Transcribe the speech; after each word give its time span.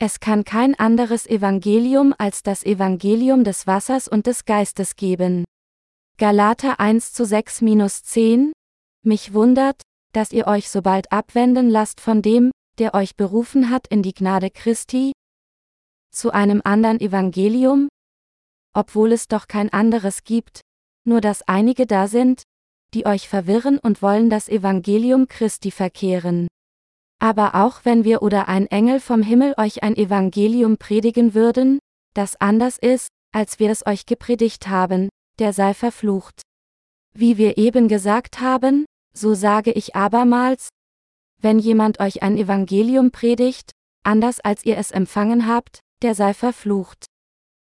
Es 0.00 0.20
kann 0.20 0.44
kein 0.44 0.78
anderes 0.78 1.26
Evangelium 1.26 2.14
als 2.18 2.44
das 2.44 2.64
Evangelium 2.64 3.42
des 3.42 3.66
Wassers 3.66 4.06
und 4.06 4.28
des 4.28 4.44
Geistes 4.44 4.94
geben. 4.94 5.44
Galater 6.18 6.78
1 6.78 7.12
zu 7.12 7.24
6-10 7.24 8.52
Mich 9.04 9.32
wundert, 9.32 9.82
dass 10.12 10.30
ihr 10.30 10.46
euch 10.46 10.68
so 10.68 10.82
bald 10.82 11.10
abwenden 11.10 11.68
lasst 11.68 12.00
von 12.00 12.22
dem, 12.22 12.52
der 12.78 12.94
euch 12.94 13.16
berufen 13.16 13.70
hat 13.70 13.88
in 13.88 14.04
die 14.04 14.14
Gnade 14.14 14.50
Christi, 14.50 15.10
zu 16.12 16.30
einem 16.30 16.62
anderen 16.64 17.00
Evangelium, 17.00 17.88
obwohl 18.74 19.10
es 19.10 19.26
doch 19.26 19.48
kein 19.48 19.72
anderes 19.72 20.22
gibt, 20.22 20.60
nur 21.04 21.20
dass 21.20 21.42
einige 21.42 21.86
da 21.86 22.06
sind, 22.06 22.42
die 22.94 23.04
euch 23.04 23.28
verwirren 23.28 23.78
und 23.80 24.00
wollen 24.00 24.30
das 24.30 24.48
Evangelium 24.48 25.26
Christi 25.26 25.72
verkehren. 25.72 26.46
Aber 27.20 27.54
auch 27.54 27.84
wenn 27.84 28.04
wir 28.04 28.22
oder 28.22 28.48
ein 28.48 28.66
Engel 28.66 29.00
vom 29.00 29.22
Himmel 29.22 29.54
euch 29.56 29.82
ein 29.82 29.96
Evangelium 29.96 30.76
predigen 30.76 31.34
würden, 31.34 31.78
das 32.14 32.40
anders 32.40 32.78
ist, 32.78 33.08
als 33.32 33.58
wir 33.58 33.70
es 33.70 33.86
euch 33.86 34.06
gepredigt 34.06 34.68
haben, 34.68 35.08
der 35.38 35.52
sei 35.52 35.74
verflucht. 35.74 36.42
Wie 37.14 37.36
wir 37.36 37.58
eben 37.58 37.88
gesagt 37.88 38.40
haben, 38.40 38.84
so 39.14 39.34
sage 39.34 39.72
ich 39.72 39.96
abermals, 39.96 40.68
wenn 41.40 41.58
jemand 41.58 42.00
euch 42.00 42.22
ein 42.22 42.36
Evangelium 42.36 43.10
predigt, 43.10 43.72
anders 44.04 44.40
als 44.40 44.64
ihr 44.64 44.76
es 44.76 44.90
empfangen 44.90 45.46
habt, 45.46 45.80
der 46.02 46.14
sei 46.14 46.34
verflucht. 46.34 47.06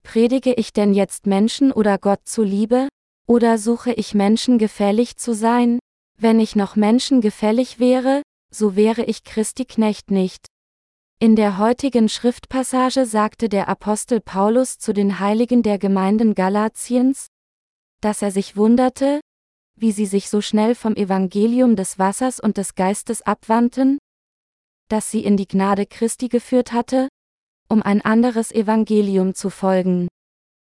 Predige 0.03 0.53
ich 0.55 0.73
denn 0.73 0.95
jetzt 0.95 1.27
Menschen 1.27 1.73
oder 1.73 1.99
Gott 1.99 2.21
zuliebe, 2.25 2.89
oder 3.29 3.59
suche 3.59 3.93
ich 3.93 4.15
Menschen 4.15 4.59
gefällig 4.59 5.17
zu 5.17 5.35
sein? 5.35 5.79
Wenn 6.19 6.41
ich 6.41 6.57
noch 6.57 6.77
Menschen 6.77 7.21
gefällig 7.21 7.79
wäre, 7.79 8.23
so 8.55 8.77
wäre 8.77 9.05
ich 9.05 9.25
Christi 9.25 9.65
Knecht 9.65 10.11
nicht. 10.11 10.47
In 11.19 11.37
der 11.37 11.59
heutigen 11.59 12.09
Schriftpassage 12.09 13.07
sagte 13.07 13.49
der 13.49 13.69
Apostel 13.69 14.21
Paulus 14.21 14.79
zu 14.79 14.93
den 14.93 15.21
Heiligen 15.21 15.63
der 15.63 15.79
Gemeinden 15.79 16.35
Galatiens, 16.35 17.29
dass 18.01 18.23
er 18.23 18.33
sich 18.33 18.57
wunderte, 18.57 19.21
wie 19.77 19.93
sie 19.93 20.07
sich 20.07 20.29
so 20.29 20.41
schnell 20.41 20.75
vom 20.75 20.95
Evangelium 20.97 21.77
des 21.77 21.99
Wassers 21.99 22.41
und 22.41 22.57
des 22.57 22.75
Geistes 22.75 23.23
abwandten, 23.23 23.99
das 24.89 25.11
sie 25.11 25.25
in 25.25 25.37
die 25.37 25.47
Gnade 25.47 25.87
Christi 25.87 26.29
geführt 26.29 26.73
hatte, 26.73 27.09
um 27.69 27.83
ein 27.83 28.03
anderes 28.03 28.53
Evangelium 28.53 29.35
zu 29.35 29.49
folgen. 29.49 30.09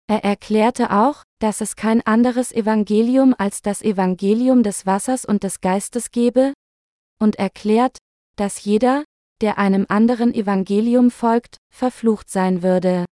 Er 0.07 0.23
erklärte 0.23 0.91
auch, 0.91 1.23
dass 1.39 1.61
es 1.61 1.75
kein 1.75 2.05
anderes 2.05 2.51
Evangelium 2.51 3.33
als 3.37 3.61
das 3.61 3.81
Evangelium 3.81 4.61
des 4.61 4.85
Wassers 4.85 5.23
und 5.25 5.43
des 5.43 5.61
Geistes 5.61 6.11
gebe, 6.11 6.53
und 7.21 7.37
erklärt, 7.37 7.97
dass 8.35 8.63
jeder, 8.65 9.03
der 9.41 9.57
einem 9.57 9.85
anderen 9.87 10.33
Evangelium 10.33 11.11
folgt, 11.11 11.57
verflucht 11.73 12.29
sein 12.29 12.63
würde. 12.63 13.05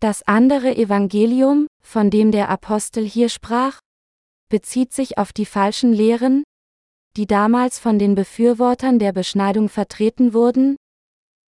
Das 0.00 0.22
andere 0.26 0.74
Evangelium, 0.76 1.66
von 1.84 2.10
dem 2.10 2.32
der 2.32 2.48
Apostel 2.48 3.04
hier 3.04 3.28
sprach, 3.28 3.78
bezieht 4.48 4.92
sich 4.92 5.18
auf 5.18 5.32
die 5.32 5.46
falschen 5.46 5.92
Lehren, 5.92 6.42
die 7.16 7.26
damals 7.26 7.78
von 7.78 7.98
den 7.98 8.14
Befürwortern 8.14 8.98
der 8.98 9.12
Beschneidung 9.12 9.68
vertreten 9.68 10.34
wurden, 10.34 10.76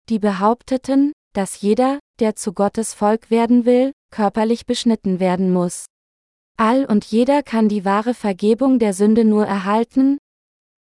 die 0.09 0.19
behaupteten, 0.19 1.13
dass 1.33 1.61
jeder, 1.61 1.99
der 2.19 2.35
zu 2.35 2.53
Gottes 2.53 2.93
Volk 2.93 3.29
werden 3.29 3.65
will, 3.65 3.91
körperlich 4.11 4.65
beschnitten 4.65 5.19
werden 5.19 5.51
muss. 5.51 5.85
All 6.57 6.85
und 6.85 7.05
jeder 7.05 7.41
kann 7.41 7.69
die 7.69 7.85
wahre 7.85 8.13
Vergebung 8.13 8.77
der 8.77 8.93
Sünde 8.93 9.25
nur 9.25 9.45
erhalten, 9.45 10.17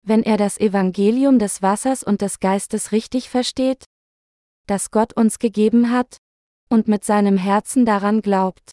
wenn 0.02 0.22
er 0.22 0.36
das 0.36 0.58
Evangelium 0.58 1.38
des 1.38 1.62
Wassers 1.62 2.02
und 2.02 2.22
des 2.22 2.40
Geistes 2.40 2.92
richtig 2.92 3.28
versteht, 3.28 3.84
das 4.66 4.90
Gott 4.90 5.12
uns 5.14 5.38
gegeben 5.38 5.90
hat, 5.90 6.18
und 6.70 6.88
mit 6.88 7.04
seinem 7.04 7.38
Herzen 7.38 7.86
daran 7.86 8.20
glaubt. 8.20 8.72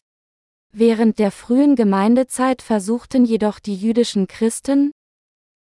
Während 0.72 1.18
der 1.18 1.30
frühen 1.30 1.76
Gemeindezeit 1.76 2.60
versuchten 2.60 3.24
jedoch 3.24 3.58
die 3.58 3.74
jüdischen 3.74 4.26
Christen, 4.26 4.92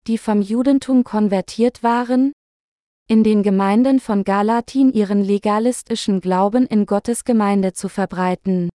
die 0.07 0.19
vom 0.19 0.41
Judentum 0.41 1.05
konvertiert 1.05 1.83
waren, 1.83 2.33
in 3.09 3.25
den 3.25 3.43
Gemeinden 3.43 4.01
von 4.01 4.25
Galatin 4.25 4.93
ihren 4.93 5.23
legalistischen 5.23 6.21
Glauben 6.21 6.67
in 6.67 6.87
Gottes 6.87 7.25
Gemeinde 7.25 7.73
zu 7.73 7.89
verbreiten. 7.89 8.71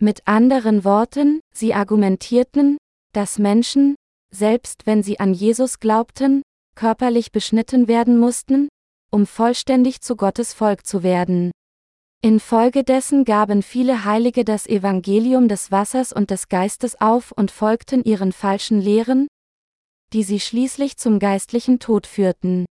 Mit 0.00 0.26
anderen 0.26 0.84
Worten, 0.84 1.40
sie 1.54 1.74
argumentierten, 1.74 2.78
dass 3.12 3.38
Menschen, 3.38 3.96
selbst 4.34 4.86
wenn 4.86 5.02
sie 5.02 5.20
an 5.20 5.34
Jesus 5.34 5.80
glaubten, 5.80 6.42
körperlich 6.74 7.32
beschnitten 7.32 7.88
werden 7.88 8.18
mussten, 8.18 8.68
um 9.10 9.26
vollständig 9.26 10.00
zu 10.00 10.16
Gottes 10.16 10.52
Volk 10.54 10.86
zu 10.86 11.02
werden. 11.02 11.50
Infolgedessen 12.22 13.24
gaben 13.24 13.62
viele 13.62 14.04
Heilige 14.04 14.44
das 14.44 14.66
Evangelium 14.66 15.48
des 15.48 15.70
Wassers 15.70 16.12
und 16.12 16.30
des 16.30 16.48
Geistes 16.48 17.00
auf 17.00 17.32
und 17.32 17.50
folgten 17.50 18.04
ihren 18.04 18.32
falschen 18.32 18.80
Lehren, 18.80 19.26
die 20.12 20.22
sie 20.22 20.38
schließlich 20.38 20.96
zum 20.96 21.18
geistlichen 21.18 21.78
Tod 21.78 22.06
führten. 22.06 22.66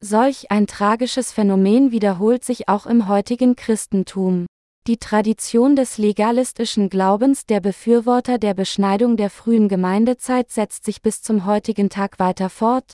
Solch 0.00 0.50
ein 0.50 0.66
tragisches 0.66 1.30
Phänomen 1.30 1.92
wiederholt 1.92 2.44
sich 2.44 2.68
auch 2.68 2.86
im 2.86 3.06
heutigen 3.06 3.54
Christentum. 3.54 4.46
Die 4.88 4.96
Tradition 4.96 5.76
des 5.76 5.96
legalistischen 5.96 6.88
Glaubens 6.88 7.46
der 7.46 7.60
Befürworter 7.60 8.38
der 8.38 8.52
Beschneidung 8.52 9.16
der 9.16 9.30
frühen 9.30 9.68
Gemeindezeit 9.68 10.50
setzt 10.50 10.84
sich 10.84 11.02
bis 11.02 11.22
zum 11.22 11.46
heutigen 11.46 11.88
Tag 11.88 12.18
weiter 12.18 12.50
fort, 12.50 12.92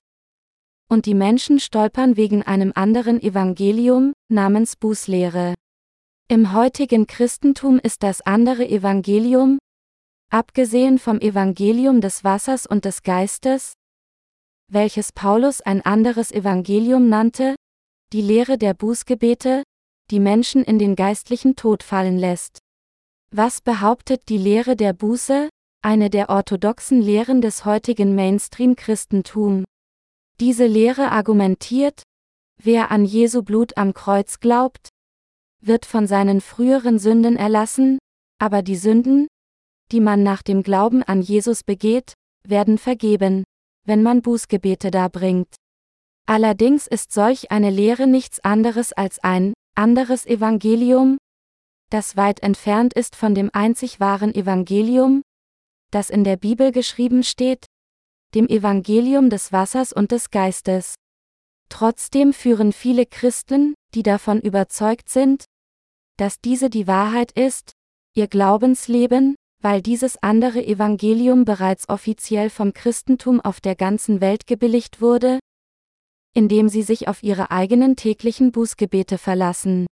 und 0.91 1.07
die 1.07 1.15
Menschen 1.15 1.59
stolpern 1.59 2.19
wegen 2.19 2.43
einem 2.43 2.73
anderen 2.75 3.23
Evangelium, 3.23 4.13
namens 4.31 4.77
Bußlehre. 4.77 5.55
Im 6.29 6.53
heutigen 6.53 7.07
Christentum 7.07 7.79
ist 7.79 8.03
das 8.03 8.21
andere 8.21 8.69
Evangelium, 8.69 9.59
abgesehen 10.31 10.99
vom 10.99 11.19
Evangelium 11.21 12.03
des 12.03 12.23
Wassers 12.23 12.67
und 12.67 12.85
des 12.85 13.03
Geistes, 13.03 13.73
welches 14.71 15.13
Paulus 15.13 15.63
ein 15.63 15.81
anderes 15.81 16.33
Evangelium 16.33 17.09
nannte, 17.09 17.57
die 18.13 18.21
Lehre 18.21 18.59
der 18.59 18.75
Bußgebete, 18.75 19.63
die 20.11 20.21
Menschen 20.21 20.65
in 20.65 20.79
den 20.79 20.97
geistlichen 20.97 21.57
Tod 21.57 21.83
fallen 21.83 22.19
lässt. 22.19 22.59
Was 23.31 23.61
behauptet 23.61 24.29
die 24.29 24.39
Lehre 24.39 24.75
der 24.75 24.95
Buße, 24.95 25.49
eine 25.83 26.11
der 26.11 26.31
orthodoxen 26.31 27.01
Lehren 27.03 27.41
des 27.41 27.65
heutigen 27.65 28.15
Mainstream-Christentum? 28.15 29.65
Diese 30.41 30.67
Lehre 30.67 31.11
argumentiert, 31.11 32.03
wer 32.57 32.91
an 32.91 33.05
Jesu 33.05 33.43
Blut 33.43 33.77
am 33.77 33.93
Kreuz 33.93 34.41
glaubt, 34.41 34.89
wird 35.61 35.85
von 35.85 36.07
seinen 36.07 36.41
früheren 36.41 36.99
Sünden 36.99 37.37
erlassen, 37.37 37.99
aber 38.39 38.63
die 38.63 38.77
Sünden, 38.77 39.27
die 39.93 40.01
man 40.01 40.23
nach 40.23 40.43
dem 40.43 40.63
Glauben 40.63 41.03
an 41.03 41.21
Jesus 41.21 41.65
begeht, 41.65 42.15
werden 42.47 42.79
vergeben, 42.79 43.45
wenn 43.85 44.03
man 44.03 44.23
Bußgebete 44.23 44.91
darbringt. 44.91 45.55
Allerdings 46.27 46.87
ist 46.87 47.13
solch 47.13 47.51
eine 47.51 47.71
Lehre 47.71 48.07
nichts 48.07 48.41
anderes 48.41 48.93
als 48.93 49.19
ein 49.19 49.55
anderes 49.79 50.27
Evangelium, 50.27 51.19
das 51.89 52.17
weit 52.17 52.41
entfernt 52.43 52.95
ist 52.95 53.15
von 53.15 53.35
dem 53.37 53.49
einzig 53.53 54.01
wahren 54.01 54.35
Evangelium, 54.35 55.23
das 55.93 56.11
in 56.11 56.25
der 56.25 56.37
Bibel 56.37 56.73
geschrieben 56.73 57.23
steht, 57.23 57.65
dem 58.35 58.49
Evangelium 58.49 59.31
des 59.31 59.53
Wassers 59.53 59.93
und 59.93 60.11
des 60.11 60.31
Geistes. 60.31 60.97
Trotzdem 61.71 62.33
führen 62.33 62.73
viele 62.73 63.07
Christen, 63.07 63.75
die 63.95 64.03
davon 64.03 64.41
überzeugt 64.41 65.09
sind, 65.09 65.45
dass 66.17 66.41
diese 66.41 66.71
die 66.71 66.89
Wahrheit 66.89 67.31
ist, 67.33 67.71
ihr 68.17 68.27
Glaubensleben, 68.27 69.37
weil 69.63 69.81
dieses 69.81 70.21
andere 70.23 70.65
Evangelium 70.65 71.45
bereits 71.45 71.89
offiziell 71.89 72.51
vom 72.51 72.75
Christentum 72.75 73.41
auf 73.41 73.61
der 73.61 73.77
ganzen 73.77 74.21
Welt 74.21 74.49
gebilligt 74.49 75.01
wurde, 75.01 75.39
indem 76.39 76.69
sie 76.69 76.85
sich 76.85 77.09
auf 77.09 77.25
ihre 77.25 77.51
eigenen 77.51 77.97
täglichen 77.97 78.53
Bußgebete 78.53 79.19
verlassen. 79.19 79.89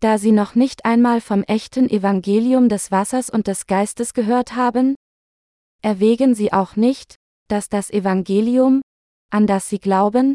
Da 0.00 0.18
sie 0.18 0.32
noch 0.32 0.56
nicht 0.56 0.84
einmal 0.84 1.20
vom 1.20 1.44
echten 1.44 1.88
Evangelium 1.88 2.68
des 2.68 2.90
Wassers 2.90 3.30
und 3.30 3.46
des 3.46 3.68
Geistes 3.68 4.12
gehört 4.12 4.56
haben, 4.56 4.96
erwägen 5.80 6.34
sie 6.34 6.52
auch 6.52 6.74
nicht, 6.74 7.14
dass 7.46 7.68
das 7.68 7.90
Evangelium, 7.90 8.82
an 9.30 9.46
das 9.46 9.68
sie 9.68 9.78
glauben, 9.78 10.34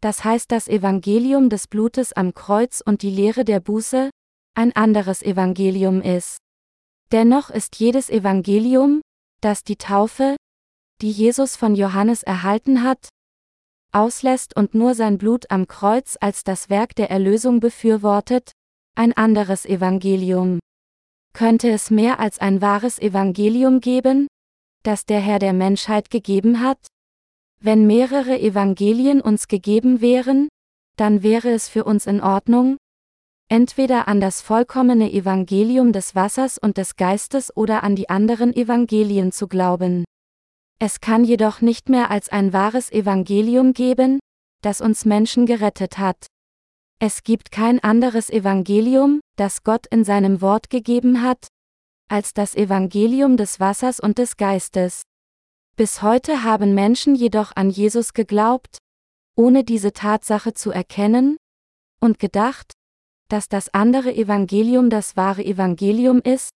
das 0.00 0.24
heißt 0.24 0.50
das 0.50 0.66
Evangelium 0.66 1.48
des 1.48 1.68
Blutes 1.68 2.12
am 2.12 2.34
Kreuz 2.34 2.82
und 2.84 3.02
die 3.02 3.10
Lehre 3.10 3.44
der 3.44 3.60
Buße, 3.60 4.10
ein 4.54 4.74
anderes 4.74 5.22
Evangelium 5.22 6.02
ist. 6.02 6.38
Dennoch 7.12 7.50
ist 7.50 7.78
jedes 7.78 8.10
Evangelium, 8.10 9.00
das 9.40 9.62
die 9.62 9.76
Taufe, 9.76 10.34
die 11.02 11.12
Jesus 11.12 11.54
von 11.54 11.76
Johannes 11.76 12.24
erhalten 12.24 12.82
hat, 12.82 13.10
auslässt 13.92 14.56
und 14.56 14.74
nur 14.74 14.94
sein 14.94 15.18
Blut 15.18 15.50
am 15.50 15.66
Kreuz 15.66 16.16
als 16.20 16.44
das 16.44 16.70
Werk 16.70 16.94
der 16.94 17.10
Erlösung 17.10 17.60
befürwortet, 17.60 18.52
ein 18.94 19.12
anderes 19.12 19.66
Evangelium. 19.66 20.58
Könnte 21.32 21.70
es 21.70 21.90
mehr 21.90 22.18
als 22.18 22.38
ein 22.38 22.60
wahres 22.62 22.98
Evangelium 22.98 23.80
geben, 23.80 24.26
das 24.82 25.04
der 25.04 25.20
Herr 25.20 25.38
der 25.38 25.52
Menschheit 25.52 26.10
gegeben 26.10 26.60
hat? 26.60 26.78
Wenn 27.60 27.86
mehrere 27.86 28.38
Evangelien 28.40 29.20
uns 29.20 29.48
gegeben 29.48 30.00
wären, 30.00 30.48
dann 30.96 31.22
wäre 31.22 31.50
es 31.50 31.68
für 31.68 31.84
uns 31.84 32.06
in 32.06 32.22
Ordnung, 32.22 32.76
entweder 33.48 34.08
an 34.08 34.20
das 34.20 34.40
vollkommene 34.40 35.12
Evangelium 35.12 35.92
des 35.92 36.14
Wassers 36.14 36.58
und 36.58 36.78
des 36.78 36.96
Geistes 36.96 37.56
oder 37.56 37.82
an 37.82 37.96
die 37.96 38.08
anderen 38.08 38.54
Evangelien 38.54 39.32
zu 39.32 39.46
glauben. 39.46 40.04
Es 40.78 41.00
kann 41.00 41.24
jedoch 41.24 41.62
nicht 41.62 41.88
mehr 41.88 42.10
als 42.10 42.28
ein 42.28 42.52
wahres 42.52 42.92
Evangelium 42.92 43.72
geben, 43.72 44.20
das 44.62 44.80
uns 44.80 45.06
Menschen 45.06 45.46
gerettet 45.46 45.96
hat. 45.96 46.26
Es 46.98 47.22
gibt 47.22 47.50
kein 47.50 47.82
anderes 47.82 48.28
Evangelium, 48.30 49.20
das 49.36 49.62
Gott 49.62 49.86
in 49.86 50.04
seinem 50.04 50.40
Wort 50.42 50.68
gegeben 50.68 51.22
hat, 51.22 51.48
als 52.08 52.34
das 52.34 52.54
Evangelium 52.54 53.36
des 53.36 53.58
Wassers 53.58 54.00
und 54.00 54.18
des 54.18 54.36
Geistes. 54.36 55.02
Bis 55.76 56.02
heute 56.02 56.42
haben 56.42 56.74
Menschen 56.74 57.14
jedoch 57.14 57.52
an 57.54 57.70
Jesus 57.70 58.12
geglaubt, 58.12 58.78
ohne 59.34 59.64
diese 59.64 59.92
Tatsache 59.92 60.54
zu 60.54 60.70
erkennen, 60.70 61.36
und 62.00 62.18
gedacht, 62.18 62.72
dass 63.28 63.48
das 63.48 63.72
andere 63.72 64.14
Evangelium 64.14 64.90
das 64.90 65.16
wahre 65.16 65.44
Evangelium 65.44 66.20
ist, 66.20 66.50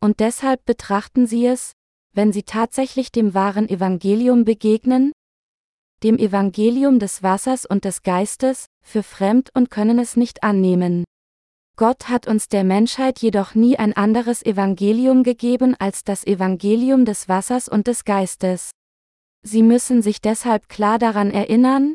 und 0.00 0.20
deshalb 0.20 0.64
betrachten 0.64 1.26
sie 1.26 1.46
es, 1.46 1.72
wenn 2.16 2.32
sie 2.32 2.42
tatsächlich 2.42 3.12
dem 3.12 3.34
wahren 3.34 3.68
Evangelium 3.68 4.44
begegnen, 4.44 5.12
dem 6.02 6.18
Evangelium 6.18 6.98
des 6.98 7.22
Wassers 7.22 7.66
und 7.66 7.84
des 7.84 8.02
Geistes, 8.02 8.66
für 8.82 9.02
fremd 9.02 9.50
und 9.54 9.70
können 9.70 9.98
es 9.98 10.16
nicht 10.16 10.42
annehmen. 10.42 11.04
Gott 11.76 12.08
hat 12.08 12.26
uns 12.26 12.48
der 12.48 12.64
Menschheit 12.64 13.18
jedoch 13.18 13.54
nie 13.54 13.78
ein 13.78 13.92
anderes 13.92 14.42
Evangelium 14.44 15.24
gegeben 15.24 15.74
als 15.78 16.04
das 16.04 16.26
Evangelium 16.26 17.04
des 17.04 17.28
Wassers 17.28 17.68
und 17.68 17.86
des 17.86 18.04
Geistes. 18.04 18.70
Sie 19.42 19.62
müssen 19.62 20.00
sich 20.00 20.22
deshalb 20.22 20.70
klar 20.70 20.98
daran 20.98 21.30
erinnern, 21.30 21.94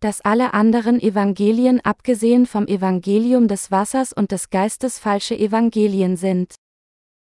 dass 0.00 0.22
alle 0.22 0.54
anderen 0.54 0.98
Evangelien 0.98 1.80
abgesehen 1.80 2.46
vom 2.46 2.66
Evangelium 2.66 3.48
des 3.48 3.70
Wassers 3.70 4.12
und 4.14 4.32
des 4.32 4.48
Geistes 4.48 4.98
falsche 4.98 5.38
Evangelien 5.38 6.16
sind. 6.16 6.54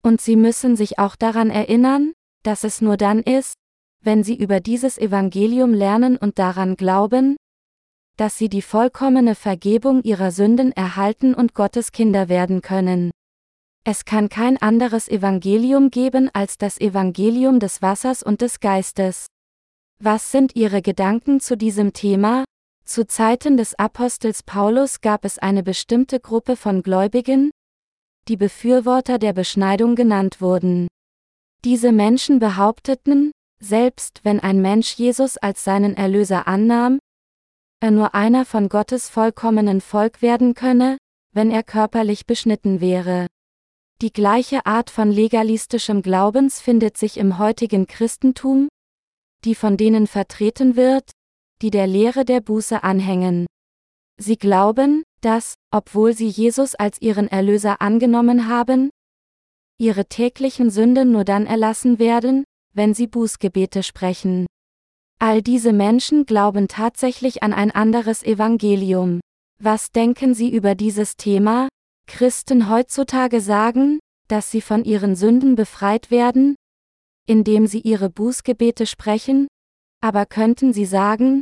Und 0.03 0.21
sie 0.21 0.35
müssen 0.35 0.75
sich 0.75 0.99
auch 0.99 1.15
daran 1.15 1.49
erinnern, 1.49 2.13
dass 2.47 2.63
es 2.63 2.79
nur 2.79 2.95
dann 2.95 3.19
ist, 3.19 3.55
wenn 4.01 4.23
sie 4.23 4.37
über 4.37 4.61
dieses 4.61 4.97
Evangelium 4.97 5.73
lernen 5.73 6.15
und 6.15 6.39
daran 6.39 6.77
glauben, 6.77 7.35
dass 8.15 8.37
sie 8.37 8.47
die 8.47 8.61
vollkommene 8.61 9.35
Vergebung 9.35 10.01
ihrer 10.03 10.31
Sünden 10.31 10.71
erhalten 10.71 11.33
und 11.33 11.53
Gottes 11.53 11.91
Kinder 11.91 12.29
werden 12.29 12.61
können. 12.61 13.11
Es 13.83 14.05
kann 14.05 14.29
kein 14.29 14.55
anderes 14.61 15.09
Evangelium 15.09 15.91
geben 15.91 16.29
als 16.33 16.57
das 16.57 16.79
Evangelium 16.79 17.59
des 17.59 17.81
Wassers 17.81 18.23
und 18.23 18.39
des 18.39 18.61
Geistes. 18.61 19.25
Was 20.01 20.31
sind 20.31 20.55
Ihre 20.55 20.81
Gedanken 20.81 21.41
zu 21.41 21.57
diesem 21.57 21.91
Thema? 21.91 22.45
Zu 22.85 23.05
Zeiten 23.07 23.57
des 23.57 23.77
Apostels 23.77 24.41
Paulus 24.43 25.01
gab 25.01 25.25
es 25.25 25.37
eine 25.37 25.63
bestimmte 25.63 26.21
Gruppe 26.21 26.55
von 26.55 26.81
Gläubigen, 26.81 27.51
die 28.29 28.37
Befürworter 28.37 29.19
der 29.19 29.33
Beschneidung 29.33 29.95
genannt 29.95 30.39
wurden. 30.39 30.87
Diese 31.65 31.91
Menschen 31.91 32.39
behaupteten, 32.39 33.31
selbst 33.59 34.21
wenn 34.23 34.39
ein 34.39 34.61
Mensch 34.61 34.93
Jesus 34.93 35.37
als 35.37 35.63
seinen 35.63 35.95
Erlöser 35.97 36.47
annahm, 36.47 36.99
er 37.79 37.91
nur 37.91 38.15
einer 38.15 38.45
von 38.45 38.69
Gottes 38.69 39.09
vollkommenen 39.09 39.81
Volk 39.81 40.21
werden 40.21 40.53
könne, 40.53 40.97
wenn 41.33 41.51
er 41.51 41.63
körperlich 41.63 42.25
beschnitten 42.25 42.81
wäre. 42.81 43.27
Die 44.01 44.11
gleiche 44.11 44.65
Art 44.65 44.89
von 44.89 45.11
legalistischem 45.11 46.01
Glaubens 46.01 46.61
findet 46.61 46.97
sich 46.97 47.17
im 47.17 47.37
heutigen 47.37 47.87
Christentum, 47.87 48.67
die 49.43 49.55
von 49.55 49.77
denen 49.77 50.07
vertreten 50.07 50.75
wird, 50.75 51.11
die 51.61 51.71
der 51.71 51.87
Lehre 51.87 52.25
der 52.25 52.41
Buße 52.41 52.83
anhängen. 52.83 53.47
Sie 54.19 54.37
glauben, 54.37 55.03
dass, 55.21 55.55
obwohl 55.71 56.13
sie 56.13 56.27
Jesus 56.27 56.75
als 56.75 57.01
ihren 57.01 57.27
Erlöser 57.27 57.81
angenommen 57.81 58.47
haben, 58.47 58.89
ihre 59.79 60.05
täglichen 60.05 60.69
Sünden 60.69 61.11
nur 61.11 61.23
dann 61.23 61.45
erlassen 61.45 61.99
werden, 61.99 62.43
wenn 62.73 62.93
sie 62.93 63.07
Bußgebete 63.07 63.83
sprechen. 63.83 64.45
All 65.19 65.41
diese 65.41 65.73
Menschen 65.73 66.25
glauben 66.25 66.67
tatsächlich 66.67 67.41
an 67.43 67.53
ein 67.53 67.71
anderes 67.71 68.23
Evangelium. 68.23 69.19
Was 69.59 69.91
denken 69.91 70.35
Sie 70.35 70.53
über 70.53 70.75
dieses 70.75 71.15
Thema? 71.15 71.67
Christen 72.07 72.69
heutzutage 72.69 73.41
sagen, 73.41 73.99
dass 74.27 74.51
sie 74.51 74.61
von 74.61 74.83
ihren 74.83 75.15
Sünden 75.15 75.55
befreit 75.55 76.11
werden, 76.11 76.55
indem 77.25 77.65
sie 77.65 77.79
ihre 77.79 78.09
Bußgebete 78.09 78.85
sprechen, 78.85 79.47
aber 80.01 80.25
könnten 80.25 80.73
Sie 80.73 80.85
sagen, 80.85 81.41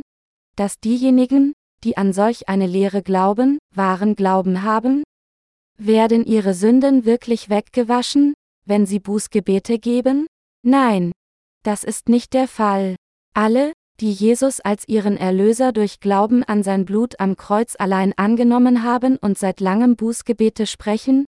dass 0.56 0.80
diejenigen, 0.80 1.52
die 1.84 1.96
an 1.96 2.12
solch 2.12 2.48
eine 2.48 2.66
Lehre 2.66 3.02
glauben, 3.02 3.58
wahren 3.74 4.16
Glauben 4.16 4.62
haben? 4.62 5.02
Werden 5.78 6.24
ihre 6.24 6.54
Sünden 6.54 7.04
wirklich 7.04 7.50
weggewaschen, 7.50 8.34
wenn 8.64 8.86
sie 8.86 8.98
Bußgebete 8.98 9.78
geben? 9.78 10.26
Nein, 10.62 11.12
das 11.62 11.84
ist 11.84 12.08
nicht 12.08 12.32
der 12.32 12.48
Fall. 12.48 12.96
Alle, 13.34 13.72
die 14.00 14.12
Jesus 14.12 14.60
als 14.60 14.88
ihren 14.88 15.16
Erlöser 15.16 15.72
durch 15.72 16.00
Glauben 16.00 16.42
an 16.44 16.62
sein 16.62 16.84
Blut 16.84 17.20
am 17.20 17.36
Kreuz 17.36 17.76
allein 17.78 18.12
angenommen 18.16 18.82
haben 18.82 19.16
und 19.16 19.38
seit 19.38 19.60
langem 19.60 19.96
Bußgebete 19.96 20.66
sprechen, 20.66 21.26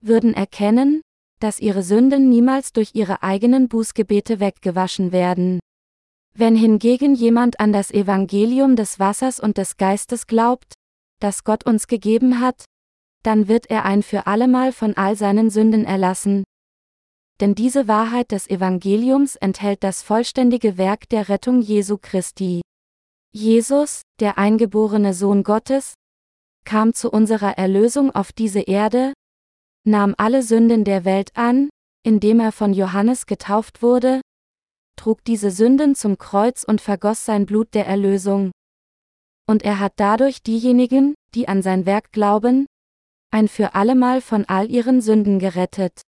würden 0.00 0.34
erkennen, 0.34 1.02
dass 1.40 1.60
ihre 1.60 1.82
Sünden 1.82 2.28
niemals 2.28 2.72
durch 2.72 2.90
ihre 2.94 3.22
eigenen 3.22 3.68
Bußgebete 3.68 4.40
weggewaschen 4.40 5.12
werden. 5.12 5.60
Wenn 6.34 6.56
hingegen 6.56 7.14
jemand 7.14 7.58
an 7.58 7.72
das 7.72 7.90
Evangelium 7.90 8.76
des 8.76 8.98
Wassers 8.98 9.40
und 9.40 9.58
des 9.58 9.76
Geistes 9.76 10.26
glaubt, 10.26 10.74
das 11.20 11.42
Gott 11.42 11.66
uns 11.66 11.86
gegeben 11.88 12.40
hat, 12.40 12.64
dann 13.22 13.48
wird 13.48 13.70
er 13.70 13.84
ein 13.84 14.02
für 14.02 14.26
allemal 14.26 14.72
von 14.72 14.96
all 14.96 15.16
seinen 15.16 15.50
Sünden 15.50 15.84
erlassen. 15.84 16.44
Denn 17.40 17.54
diese 17.54 17.86
Wahrheit 17.86 18.32
des 18.32 18.48
Evangeliums 18.48 19.36
enthält 19.36 19.84
das 19.84 20.02
vollständige 20.02 20.76
Werk 20.76 21.08
der 21.08 21.28
Rettung 21.28 21.60
Jesu 21.60 21.98
Christi. 22.00 22.62
Jesus, 23.32 24.02
der 24.20 24.38
eingeborene 24.38 25.14
Sohn 25.14 25.44
Gottes, 25.44 25.94
kam 26.64 26.94
zu 26.94 27.10
unserer 27.10 27.56
Erlösung 27.56 28.10
auf 28.10 28.32
diese 28.32 28.60
Erde, 28.60 29.12
nahm 29.84 30.14
alle 30.18 30.42
Sünden 30.42 30.84
der 30.84 31.04
Welt 31.04 31.30
an, 31.34 31.70
indem 32.02 32.40
er 32.40 32.52
von 32.52 32.72
Johannes 32.72 33.26
getauft 33.26 33.82
wurde, 33.82 34.20
trug 34.96 35.24
diese 35.24 35.50
Sünden 35.50 35.94
zum 35.94 36.18
Kreuz 36.18 36.64
und 36.64 36.80
vergoss 36.80 37.24
sein 37.24 37.46
Blut 37.46 37.74
der 37.74 37.86
Erlösung. 37.86 38.50
Und 39.46 39.62
er 39.62 39.78
hat 39.78 39.94
dadurch 39.96 40.42
diejenigen, 40.42 41.14
die 41.34 41.48
an 41.48 41.62
sein 41.62 41.86
Werk 41.86 42.12
glauben, 42.12 42.66
ein 43.30 43.48
für 43.48 43.74
allemal 43.74 44.20
von 44.20 44.44
all 44.46 44.70
ihren 44.70 45.00
Sünden 45.00 45.38
gerettet. 45.38 46.02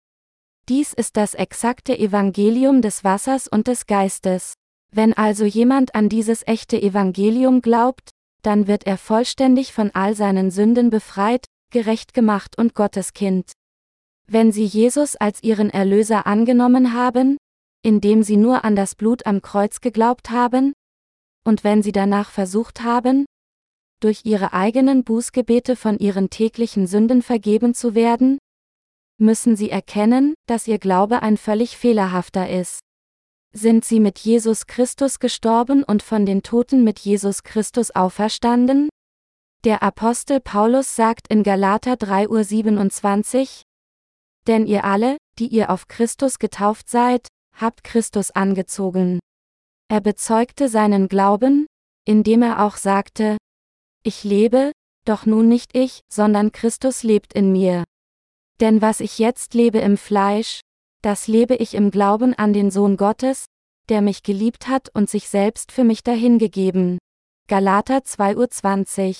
Dies 0.68 0.92
ist 0.92 1.16
das 1.16 1.34
exakte 1.34 1.98
Evangelium 1.98 2.82
des 2.82 3.04
Wassers 3.04 3.48
und 3.48 3.66
des 3.66 3.86
Geistes. 3.86 4.54
Wenn 4.92 5.12
also 5.12 5.44
jemand 5.44 5.94
an 5.94 6.08
dieses 6.08 6.46
echte 6.46 6.80
Evangelium 6.80 7.60
glaubt, 7.60 8.10
dann 8.42 8.66
wird 8.66 8.86
er 8.86 8.96
vollständig 8.96 9.72
von 9.72 9.90
all 9.94 10.14
seinen 10.14 10.50
Sünden 10.50 10.90
befreit, 10.90 11.46
gerecht 11.70 12.14
gemacht 12.14 12.56
und 12.58 12.74
Gottes 12.74 13.12
Kind. 13.12 13.52
Wenn 14.26 14.52
sie 14.52 14.64
Jesus 14.64 15.16
als 15.16 15.42
ihren 15.42 15.70
Erlöser 15.70 16.26
angenommen 16.26 16.94
haben, 16.94 17.36
indem 17.82 18.22
sie 18.22 18.36
nur 18.36 18.64
an 18.64 18.76
das 18.76 18.94
Blut 18.94 19.26
am 19.26 19.42
Kreuz 19.42 19.80
geglaubt 19.80 20.30
haben? 20.30 20.72
Und 21.44 21.64
wenn 21.64 21.82
sie 21.82 21.92
danach 21.92 22.30
versucht 22.30 22.82
haben, 22.82 23.26
durch 24.00 24.22
ihre 24.24 24.52
eigenen 24.52 25.04
Bußgebete 25.04 25.76
von 25.76 25.98
ihren 25.98 26.30
täglichen 26.30 26.86
Sünden 26.86 27.22
vergeben 27.22 27.74
zu 27.74 27.94
werden? 27.94 28.38
Müssen 29.18 29.54
sie 29.54 29.70
erkennen, 29.70 30.34
dass 30.46 30.66
ihr 30.66 30.78
Glaube 30.78 31.22
ein 31.22 31.36
völlig 31.36 31.76
fehlerhafter 31.76 32.48
ist. 32.48 32.80
Sind 33.52 33.84
sie 33.84 34.00
mit 34.00 34.18
Jesus 34.18 34.66
Christus 34.66 35.18
gestorben 35.18 35.82
und 35.82 36.02
von 36.02 36.24
den 36.24 36.42
Toten 36.42 36.84
mit 36.84 37.00
Jesus 37.00 37.42
Christus 37.42 37.90
auferstanden? 37.90 38.88
Der 39.64 39.82
Apostel 39.82 40.40
Paulus 40.40 40.96
sagt 40.96 41.28
in 41.28 41.42
Galater 41.42 41.94
3.27 41.94 43.40
Uhr, 43.40 43.46
Denn 44.46 44.66
ihr 44.66 44.84
alle, 44.84 45.18
die 45.38 45.48
ihr 45.48 45.70
auf 45.70 45.86
Christus 45.86 46.38
getauft 46.38 46.88
seid, 46.88 47.28
habt 47.54 47.84
Christus 47.84 48.30
angezogen. 48.30 49.18
Er 49.88 50.00
bezeugte 50.00 50.68
seinen 50.68 51.08
Glauben, 51.08 51.66
indem 52.06 52.42
er 52.42 52.64
auch 52.64 52.76
sagte, 52.76 53.36
ich 54.02 54.24
lebe, 54.24 54.72
doch 55.04 55.26
nun 55.26 55.48
nicht 55.48 55.76
ich, 55.76 56.00
sondern 56.12 56.52
Christus 56.52 57.02
lebt 57.02 57.32
in 57.32 57.52
mir. 57.52 57.84
Denn 58.60 58.82
was 58.82 59.00
ich 59.00 59.18
jetzt 59.18 59.54
lebe 59.54 59.78
im 59.78 59.96
Fleisch, 59.96 60.60
das 61.02 61.28
lebe 61.28 61.54
ich 61.56 61.74
im 61.74 61.90
Glauben 61.90 62.34
an 62.34 62.52
den 62.52 62.70
Sohn 62.70 62.96
Gottes, 62.96 63.46
der 63.88 64.02
mich 64.02 64.22
geliebt 64.22 64.68
hat 64.68 64.88
und 64.94 65.08
sich 65.08 65.28
selbst 65.28 65.72
für 65.72 65.84
mich 65.84 66.02
dahingegeben. 66.02 66.98
Galater 67.48 67.98
2.20 67.98 69.08
Uhr. 69.08 69.14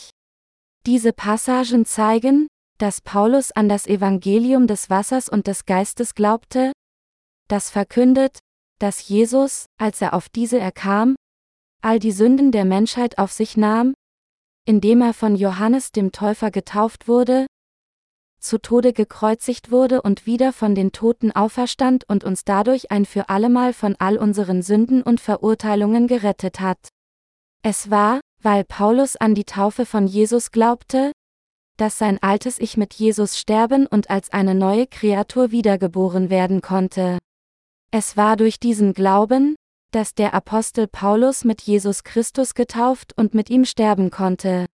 Diese 0.87 1.13
Passagen 1.13 1.85
zeigen, 1.85 2.47
dass 2.79 3.01
Paulus 3.01 3.53
an 3.53 3.69
das 3.69 3.87
Evangelium 3.87 4.67
des 4.67 4.89
Wassers 4.89 5.29
und 5.29 5.47
des 5.47 5.67
Geistes 5.67 6.15
glaubte, 6.15 6.73
das 7.49 7.69
verkündet, 7.69 8.39
dass 8.79 9.09
Jesus, 9.09 9.67
als 9.79 10.01
er 10.01 10.15
auf 10.15 10.29
diese 10.29 10.59
erkam, 10.59 11.17
all 11.83 11.99
die 11.99 12.13
Sünden 12.13 12.53
der 12.53 12.65
Menschheit 12.65 13.19
auf 13.19 13.33
sich 13.33 13.57
nahm, 13.57 13.95
indem 14.65 15.01
er 15.03 15.15
von 15.15 15.37
Johannes 15.37 15.93
dem 15.93 16.13
Täufer 16.13 16.51
getauft 16.51 17.09
wurde, 17.09 17.47
zu 18.41 18.59
Tode 18.59 18.93
gekreuzigt 18.93 19.71
wurde 19.71 20.03
und 20.03 20.27
wieder 20.27 20.53
von 20.53 20.75
den 20.75 20.93
Toten 20.93 21.31
auferstand 21.33 22.05
und 22.09 22.25
uns 22.25 22.45
dadurch 22.45 22.91
ein 22.91 23.05
für 23.05 23.29
allemal 23.29 23.73
von 23.73 23.97
all 23.99 24.17
unseren 24.17 24.63
Sünden 24.63 25.03
und 25.03 25.21
Verurteilungen 25.21 26.07
gerettet 26.07 26.61
hat. 26.61 26.89
Es 27.63 27.91
war, 27.91 28.21
weil 28.43 28.65
Paulus 28.65 29.17
an 29.17 29.35
die 29.35 29.45
Taufe 29.45 29.85
von 29.85 30.07
Jesus 30.07 30.51
glaubte, 30.51 31.13
dass 31.77 31.99
sein 31.99 32.23
altes 32.23 32.59
Ich 32.59 32.77
mit 32.77 32.95
Jesus 32.95 33.39
sterben 33.39 33.87
und 33.87 34.11
als 34.11 34.33
eine 34.33 34.55
neue 34.55 34.87
Kreatur 34.87 35.51
wiedergeboren 35.51 36.31
werden 36.31 36.63
konnte. 36.63 37.19
Es 37.91 38.17
war 38.17 38.37
durch 38.37 38.61
diesen 38.61 38.95
Glauben, 38.95 39.57
dass 39.91 40.15
der 40.15 40.35
Apostel 40.35 40.87
Paulus 40.87 41.45
mit 41.45 41.63
Jesus 41.63 42.05
Christus 42.05 42.55
getauft 42.55 43.13
und 43.17 43.35
mit 43.35 43.51
ihm 43.51 43.65
sterben 43.65 44.11
konnte. 44.11 44.67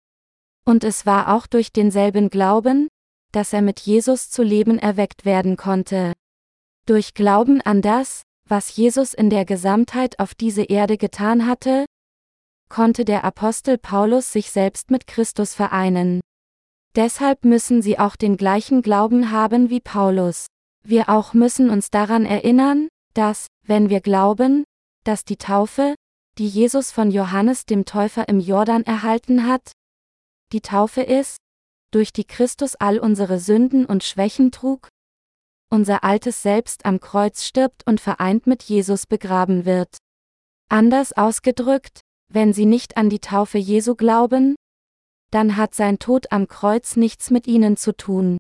Und 0.65 0.85
es 0.85 1.07
war 1.07 1.35
auch 1.35 1.47
durch 1.47 1.73
denselben 1.73 2.29
Glauben, 2.29 2.89
dass 3.33 3.53
er 3.53 3.63
mit 3.63 3.81
Jesus 3.81 4.31
zu 4.31 4.43
Leben 4.43 4.79
erweckt 4.79 5.25
werden 5.25 5.57
konnte. 5.57 6.13
Durch 6.87 7.15
Glauben 7.15 7.61
an 7.61 7.83
das, 7.83 8.23
was 8.49 8.77
Jesus 8.77 9.15
in 9.15 9.31
der 9.31 9.45
Gesamtheit 9.45 10.19
auf 10.19 10.35
diese 10.35 10.63
Erde 10.63 10.97
getan 10.97 11.47
hatte, 11.47 11.87
konnte 12.69 13.05
der 13.05 13.25
Apostel 13.25 13.79
Paulus 13.79 14.33
sich 14.33 14.51
selbst 14.51 14.91
mit 14.91 15.07
Christus 15.07 15.55
vereinen. 15.55 16.21
Deshalb 16.95 17.45
müssen 17.45 17.83
sie 17.83 17.99
auch 17.99 18.17
den 18.17 18.37
gleichen 18.37 18.83
Glauben 18.83 19.31
haben 19.31 19.71
wie 19.71 19.81
Paulus. 19.81 20.47
Wir 20.83 21.09
auch 21.09 21.35
müssen 21.35 21.69
uns 21.69 21.91
daran 21.91 22.25
erinnern, 22.25 22.89
dass, 23.15 23.49
wenn 23.65 23.91
wir 23.91 24.01
glauben, 24.01 24.65
dass 25.07 25.25
die 25.25 25.37
Taufe, 25.37 25.95
die 26.39 26.49
Jesus 26.49 26.91
von 26.91 27.11
Johannes 27.11 27.65
dem 27.65 27.85
Täufer 27.85 28.29
im 28.29 28.41
Jordan 28.41 28.83
erhalten 28.83 29.47
hat, 29.47 29.73
die 30.53 30.61
Taufe 30.61 31.03
ist, 31.03 31.39
durch 31.93 32.13
die 32.13 32.25
Christus 32.25 32.75
all 32.75 32.99
unsere 32.99 33.39
Sünden 33.39 33.87
und 33.87 34.05
Schwächen 34.05 34.51
trug, 34.51 34.89
unser 35.71 36.05
altes 36.05 36.43
Selbst 36.43 36.85
am 36.85 37.01
Kreuz 37.01 37.45
stirbt 37.45 37.87
und 37.87 38.01
vereint 38.01 38.47
mit 38.47 38.65
Jesus 38.65 39.07
begraben 39.07 39.65
wird. 39.65 39.97
Anders 40.69 41.13
ausgedrückt, 41.13 42.01
wenn 42.29 42.53
Sie 42.53 42.67
nicht 42.67 42.97
an 42.97 43.09
die 43.09 43.21
Taufe 43.21 43.59
Jesu 43.59 43.95
glauben, 43.95 44.57
dann 45.31 45.57
hat 45.57 45.75
sein 45.75 45.99
Tod 45.99 46.33
am 46.33 46.49
Kreuz 46.49 46.97
nichts 46.97 47.31
mit 47.31 47.47
Ihnen 47.47 47.77
zu 47.77 47.97
tun. 47.97 48.39